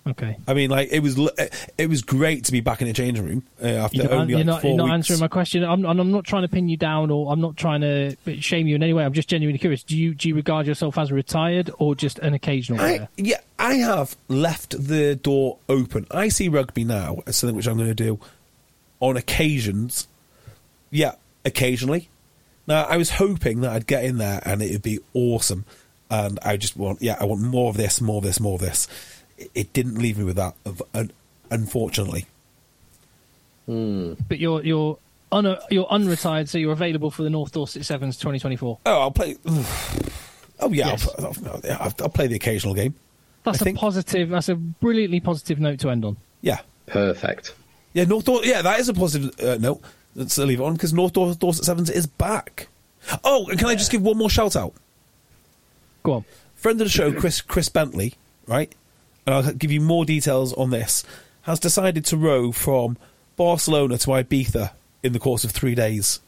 [0.06, 0.36] Okay?
[0.46, 1.18] I mean, like it was,
[1.78, 4.34] it was great to be back in the changing room uh, after You don't- only
[4.34, 5.62] you're not, 4 you're not answering my question.
[5.64, 8.66] I'm, and I'm not trying to pin you down, or I'm not trying to shame
[8.66, 9.04] you in any way.
[9.04, 9.82] I'm just genuinely curious.
[9.82, 13.08] Do you do you regard yourself as retired, or just an occasional I, player?
[13.16, 16.06] yeah, I have left the door open.
[16.10, 18.18] I see rugby now as something which I'm going to do
[19.00, 20.08] on occasions.
[20.90, 21.14] Yeah,
[21.44, 22.08] occasionally.
[22.66, 25.64] Now, I was hoping that I'd get in there and it would be awesome.
[26.10, 28.60] And I just want, yeah, I want more of this, more of this, more of
[28.60, 28.86] this.
[29.38, 31.10] It, it didn't leave me with that, of, un,
[31.50, 32.26] unfortunately.
[33.66, 34.98] But you're you're
[35.30, 38.78] un, you're unretired, so you're available for the North Dorset Sevens 2024.
[38.86, 39.36] Oh, I'll play.
[40.64, 41.08] Oh, yeah, Yes.
[41.18, 42.94] I'll, I'll, I'll, I'll play the occasional game.
[43.42, 44.28] That's I a think- positive.
[44.28, 46.16] That's a brilliantly positive note to end on.
[46.40, 46.60] Yeah.
[46.86, 47.54] Perfect.
[47.94, 48.46] Yeah, North Dorset.
[48.46, 49.80] Yeah, that is a positive uh, note.
[50.14, 52.68] Let's leave it on because North Dor- Dorset Sevens is back.
[53.24, 54.72] Oh, and can I just give one more shout out?
[56.04, 56.24] Go on.
[56.54, 58.14] Friend of the show, Chris Chris Bentley,
[58.46, 58.72] right?
[59.26, 61.04] And I'll give you more details on this.
[61.42, 62.96] Has decided to row from
[63.36, 64.72] Barcelona to Ibiza
[65.02, 66.20] in the course of three days.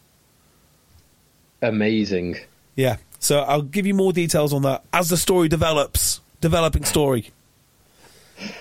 [1.62, 2.36] Amazing.
[2.76, 6.20] Yeah, so I'll give you more details on that as the story develops.
[6.40, 7.30] Developing story,
[8.36, 8.52] That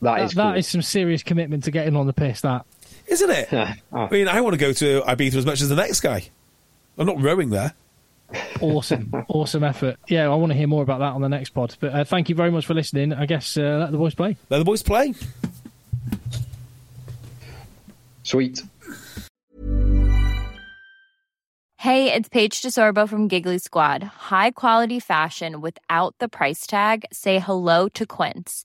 [0.00, 0.58] That, is that cool.
[0.58, 2.40] is some serious commitment to getting on the piss.
[2.40, 2.64] That
[3.06, 3.48] isn't it?
[3.52, 4.06] Ah.
[4.06, 6.30] I mean, I want to go to Ibiza as much as the next guy.
[6.96, 7.74] I'm not rowing there.
[8.60, 9.96] Awesome, awesome effort.
[10.08, 11.76] Yeah, I want to hear more about that on the next pod.
[11.80, 13.12] But uh, thank you very much for listening.
[13.12, 14.36] I guess uh, let the boys play.
[14.50, 15.14] Let the boys play.
[18.22, 18.62] Sweet.
[21.80, 24.02] Hey, it's Paige DeSorbo from Giggly Squad.
[24.02, 27.04] High quality fashion without the price tag.
[27.12, 28.64] Say hello to Quince.